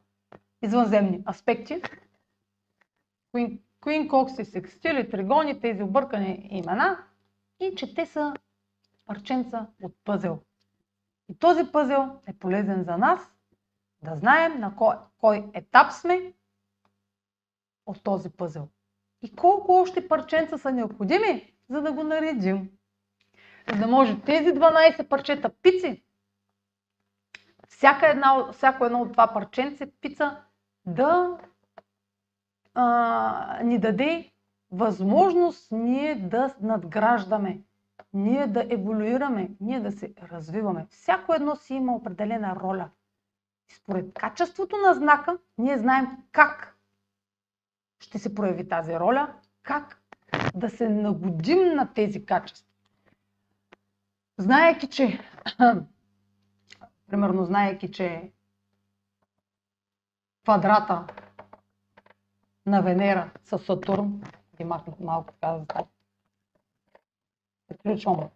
извънземни 0.63 1.23
аспекти, 1.29 1.83
Queen 3.35 4.09
Cox 4.09 4.41
и 4.41 4.45
секстили, 4.45 5.11
тригони, 5.11 5.61
тези 5.61 5.83
объркани 5.83 6.49
имена, 6.51 7.05
и 7.61 7.75
че 7.75 7.95
те 7.95 8.07
са 8.07 8.35
парченца 9.07 9.67
от 9.83 9.95
пъзел. 10.05 10.43
И 11.29 11.39
този 11.39 11.73
пъзел 11.73 12.21
е 12.27 12.33
полезен 12.33 12.85
за 12.85 12.97
нас 12.97 13.21
да 14.03 14.17
знаем 14.17 14.61
на 14.61 14.77
кой, 14.77 14.95
кой 15.19 15.51
етап 15.55 15.93
сме 15.93 16.33
от 17.87 18.03
този 18.03 18.31
пъзел. 18.31 18.69
И 19.23 19.37
колко 19.37 19.73
още 19.73 20.09
парченца 20.09 20.59
са 20.59 20.73
необходими, 20.73 21.55
за 21.69 21.83
да 21.83 21.93
го 21.93 22.03
наредим. 22.03 22.71
За 23.73 23.79
да 23.79 23.87
може 23.87 24.21
тези 24.21 24.51
12 24.51 25.09
парчета 25.09 25.51
пици, 25.63 26.05
всяка 27.71 28.09
една, 28.09 28.53
всяко 28.53 28.85
едно 28.85 29.01
от 29.01 29.13
това 29.13 29.27
парченце 29.27 29.91
пица 30.01 30.37
да 30.87 31.39
а, 32.75 33.61
ни 33.65 33.79
даде 33.79 34.33
възможност 34.71 35.73
ние 35.73 36.15
да 36.15 36.55
надграждаме, 36.61 37.61
ние 38.13 38.47
да 38.47 38.67
еволюираме, 38.71 39.51
ние 39.61 39.81
да 39.81 39.93
се 39.93 40.15
развиваме. 40.33 40.87
Всяко 40.91 41.35
едно 41.35 41.57
си 41.57 41.75
има 41.75 41.95
определена 41.95 42.57
роля. 42.57 42.91
И 43.71 43.75
според 43.75 44.15
качеството 44.15 44.77
на 44.77 44.95
знака, 44.95 45.39
ние 45.59 45.79
знаем 45.79 46.07
как 46.33 46.77
ще 48.01 48.19
се 48.19 48.35
прояви 48.35 48.69
тази 48.69 48.95
роля, 48.95 49.35
как 49.63 50.03
да 50.55 50.71
се 50.71 50.89
нагодим 50.89 51.75
на 51.75 51.93
тези 51.95 52.27
качества. 52.27 52.67
Знаеки, 54.39 54.87
че 54.87 55.21
примерно 57.11 57.45
знаеки, 57.45 57.93
че 57.93 58.33
квадрата 60.45 61.07
на 62.67 62.81
Венера 62.81 63.31
с 63.45 63.59
Сатурн 63.59 64.23
и 64.59 64.65
махнах 64.65 65.01
малко 65.01 65.33
така 65.33 65.65
това. 65.69 65.87
Приключвам. 67.69 68.29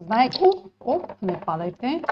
Знаете, 0.00 0.38
оп, 0.80 1.22
не 1.22 1.40
падайте, 1.40 2.02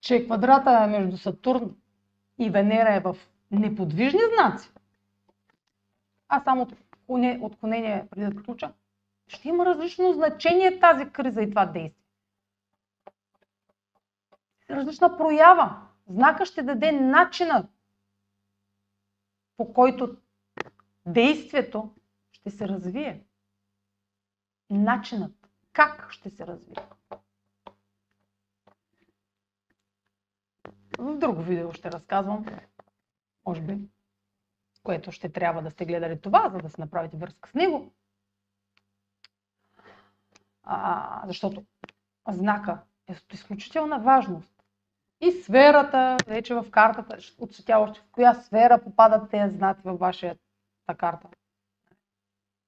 че 0.00 0.26
квадрата 0.26 0.86
между 0.86 1.16
Сатурн 1.16 1.76
и 2.38 2.50
Венера 2.50 2.94
е 2.94 3.00
в 3.00 3.16
неподвижни 3.50 4.20
знаци, 4.34 4.70
а 6.28 6.44
само 6.44 6.68
отклонение 7.40 8.08
преди 8.10 8.26
да 8.26 8.36
приключа, 8.36 8.72
ще 9.30 9.48
има 9.48 9.66
различно 9.66 10.12
значение 10.12 10.80
тази 10.80 11.10
криза 11.10 11.42
и 11.42 11.50
това 11.50 11.66
действие. 11.66 11.94
Различна 14.70 15.16
проява. 15.16 15.82
Знака 16.08 16.46
ще 16.46 16.62
даде 16.62 16.92
начина 16.92 17.68
по 19.56 19.72
който 19.72 20.16
действието 21.06 21.94
ще 22.32 22.50
се 22.50 22.68
развие. 22.68 23.24
начинът, 24.70 25.48
как 25.72 26.12
ще 26.12 26.30
се 26.30 26.46
развие. 26.46 26.76
В 30.98 31.18
друго 31.18 31.42
видео 31.42 31.72
ще 31.72 31.92
разказвам, 31.92 32.46
може 33.46 33.60
би, 33.60 33.78
което 34.82 35.12
ще 35.12 35.32
трябва 35.32 35.62
да 35.62 35.70
сте 35.70 35.86
гледали 35.86 36.20
това, 36.20 36.48
за 36.48 36.58
да 36.58 36.68
се 36.70 36.80
направите 36.80 37.16
връзка 37.16 37.48
с 37.48 37.54
него. 37.54 37.92
Защото 41.26 41.64
знака 42.28 42.78
е 43.08 43.12
от 43.12 43.34
изключителна 43.34 43.98
важност. 43.98 44.54
И 45.20 45.32
сферата, 45.32 46.16
вече 46.26 46.54
в 46.54 46.70
картата, 46.70 47.16
отсветя 47.38 47.78
още 47.78 48.00
в 48.00 48.04
коя 48.12 48.34
сфера 48.34 48.82
попадат 48.84 49.30
тези 49.30 49.56
знаци 49.56 49.80
във 49.84 49.98
вашата 49.98 50.36
карта. 50.96 51.28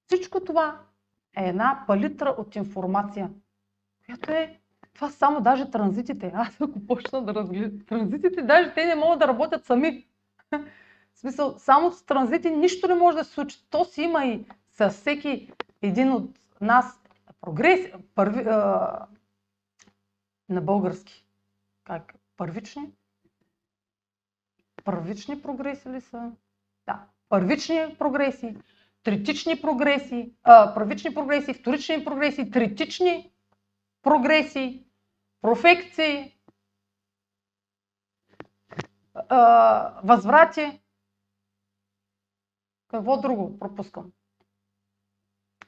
Всичко 0.06 0.44
това 0.44 0.80
е 1.36 1.48
една 1.48 1.84
палитра 1.86 2.34
от 2.38 2.56
информация, 2.56 3.30
която 4.06 4.32
е 4.32 4.60
това 4.94 5.10
само 5.10 5.40
даже 5.40 5.70
транзитите. 5.70 6.32
Аз 6.34 6.60
ако 6.60 6.86
почна 6.86 7.24
да 7.24 7.34
разгледам 7.34 7.86
транзитите, 7.86 8.42
даже 8.42 8.74
те 8.74 8.86
не 8.86 8.94
могат 8.94 9.18
да 9.18 9.28
работят 9.28 9.64
сами. 9.64 10.06
В 11.14 11.18
смисъл, 11.18 11.54
само 11.58 11.92
с 11.92 12.06
транзити 12.06 12.50
нищо 12.50 12.88
не 12.88 12.94
може 12.94 13.16
да 13.16 13.24
се 13.24 13.32
случи. 13.32 13.66
То 13.70 13.84
си 13.84 14.02
има 14.02 14.24
и 14.24 14.44
със 14.72 14.94
всеки 14.94 15.52
един 15.82 16.12
от 16.12 16.30
нас 16.60 17.01
прогрес, 17.43 17.93
първи, 18.14 18.40
а, 18.40 19.06
на 20.48 20.60
български. 20.60 21.27
Как? 21.85 22.14
Първични? 22.36 22.93
Първични 24.85 25.43
прогреси 25.43 25.89
ли 25.89 26.01
са? 26.01 26.32
Да. 26.86 27.06
Първични 27.28 27.97
прогреси, 27.98 28.56
третични 29.02 29.60
прогреси, 29.60 30.35
а, 30.43 30.74
първични 30.74 31.14
прогреси, 31.14 31.55
вторични 31.55 32.05
прогреси, 32.05 32.51
третични 32.51 33.32
прогреси, 34.02 34.86
профекции, 35.40 36.39
а, 39.14 40.01
възврати. 40.05 40.81
Какво 42.89 43.20
друго 43.20 43.59
пропускам? 43.59 44.12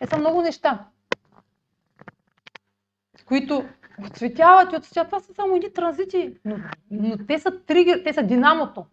Е, 0.00 0.06
са 0.06 0.18
много 0.18 0.42
неща, 0.42 0.90
които 3.24 3.64
отцветяват 4.06 4.72
и 4.72 4.76
отцветяват. 4.76 5.08
Това 5.10 5.20
са 5.20 5.34
само 5.34 5.56
едни 5.56 5.72
транзити, 5.72 6.34
но, 6.44 6.56
но 6.90 7.26
те 7.26 7.38
са 7.38 7.60
тригър, 7.66 8.00
те 8.04 8.12
са 8.12 8.22
динамото. 8.22 8.86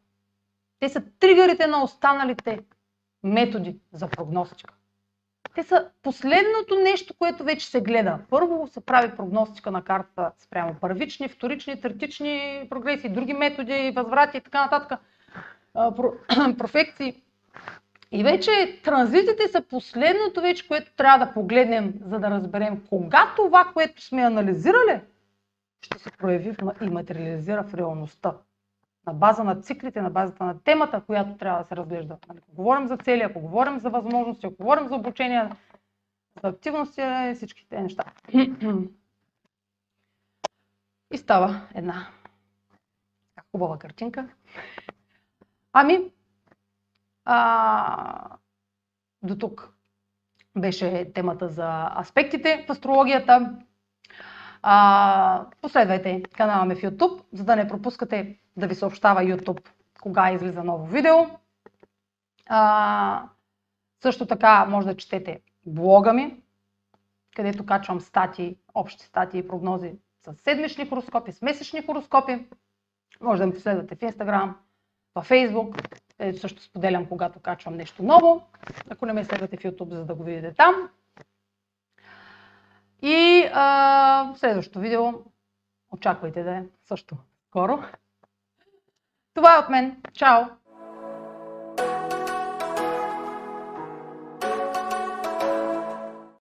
Те 0.80 0.90
са 0.90 1.04
тригърите 1.20 1.68
на 1.68 1.84
останалите 1.84 2.60
методи 3.24 3.80
за 3.94 4.08
прогностика. 4.08 4.74
Те 5.56 5.64
са 5.64 5.90
последното 6.04 6.76
нещо, 6.76 7.14
което 7.20 7.44
вече 7.44 7.68
се 7.68 7.82
гледа. 7.82 8.20
Първо 8.30 8.68
се 8.68 8.82
прави 8.82 9.16
прогностика 9.16 9.72
на 9.72 9.84
картата 9.84 10.32
спрямо 10.38 10.76
първични, 10.82 11.28
вторични, 11.28 11.82
третични 11.82 12.68
прогреси, 12.70 13.10
други 13.10 13.34
методи, 13.34 13.94
възврати 13.96 14.38
и 14.38 14.42
така 14.42 14.64
нататък, 14.64 15.00
профекции. 16.58 17.24
И 18.12 18.24
вече 18.24 18.82
транзитите 18.84 19.48
са 19.48 19.62
последното 19.62 20.42
вече, 20.42 20.68
което 20.68 20.96
трябва 20.96 21.26
да 21.26 21.34
погледнем, 21.34 21.94
за 22.06 22.20
да 22.20 22.30
разберем 22.30 22.84
кога 22.90 23.34
това, 23.36 23.72
което 23.74 24.04
сме 24.04 24.22
анализирали, 24.22 25.02
ще 25.82 26.00
се 26.00 26.12
прояви 26.12 26.56
и 26.82 26.90
материализира 26.90 27.64
в 27.64 27.74
реалността. 27.74 28.38
На 29.08 29.14
база 29.14 29.44
на 29.44 29.56
циклите, 29.56 30.02
на 30.02 30.10
базата 30.10 30.46
на 30.46 30.60
темата, 30.64 31.02
която 31.08 31.38
трябва 31.38 31.62
да 31.62 31.68
се 31.68 31.76
разглежда. 31.76 32.18
Нали, 32.28 32.40
ако 32.40 32.56
говорим 32.56 32.88
за 32.88 32.98
цели, 32.98 33.22
ако 33.22 33.40
говорим 33.40 33.80
за 33.80 33.90
възможности, 33.90 34.46
ако 34.46 34.56
говорим 34.56 34.88
за 34.88 34.96
обучение, 34.96 35.50
за 36.44 36.50
активности, 36.50 37.02
всички 37.36 37.68
тези 37.70 37.84
неща. 37.84 38.04
И 41.14 41.18
става 41.18 41.62
една 41.76 42.08
хубава 43.52 43.80
картинка. 43.80 44.28
Ами, 45.74 46.12
а, 47.26 48.38
до 49.24 49.36
тук 49.36 49.74
беше 50.58 51.12
темата 51.14 51.50
за 51.50 51.92
аспектите 52.00 52.66
в 52.68 52.72
астрологията. 52.72 53.58
А, 54.62 55.46
последвайте 55.62 56.24
канала 56.24 56.66
ми 56.66 56.76
в 56.76 56.82
YouTube, 56.82 57.24
за 57.34 57.44
да 57.44 57.56
не 57.56 57.68
пропускате 57.68 58.40
да 58.58 58.68
ви 58.68 58.76
съобщава 58.76 59.22
YouTube 59.22 59.70
кога 60.02 60.32
излиза 60.32 60.64
ново 60.64 60.86
видео. 60.86 61.16
А, 62.50 63.24
също 64.02 64.26
така 64.26 64.66
може 64.66 64.88
да 64.88 64.98
четете 64.98 65.40
блога 65.66 66.14
ми, 66.14 66.42
където 67.36 67.66
качвам 67.66 68.02
статии, 68.02 68.58
общи 68.74 69.06
статии 69.06 69.40
и 69.40 69.48
прогнози 69.48 69.94
с 70.26 70.34
седмични 70.34 70.90
хороскопи, 70.90 71.32
с 71.32 71.42
месечни 71.42 71.86
хороскопи. 71.86 72.48
Може 73.22 73.42
да 73.42 73.48
ме 73.48 73.54
последвате 73.54 73.96
в 73.96 74.00
Instagram, 74.00 74.54
в 75.16 75.30
Facebook, 75.30 76.01
също 76.38 76.64
споделям, 76.64 77.06
когато 77.06 77.40
качвам 77.40 77.76
нещо 77.76 78.04
ново. 78.04 78.48
Ако 78.90 79.06
не 79.06 79.14
ме 79.14 79.26
следвате 79.26 79.58
в 79.58 79.60
YouTube, 79.60 79.94
за 79.94 80.06
да 80.06 80.16
го 80.16 80.24
видите 80.24 80.54
там. 80.54 80.90
И 83.02 83.50
а, 83.54 84.34
следващото 84.36 84.80
видео 84.80 85.04
очаквайте 85.92 86.44
да 86.44 86.52
е 86.52 86.64
също 86.84 87.18
скоро. 87.48 87.84
Това 89.34 89.56
е 89.56 89.60
от 89.60 89.70
мен. 89.70 90.02
Чао! 90.14 90.61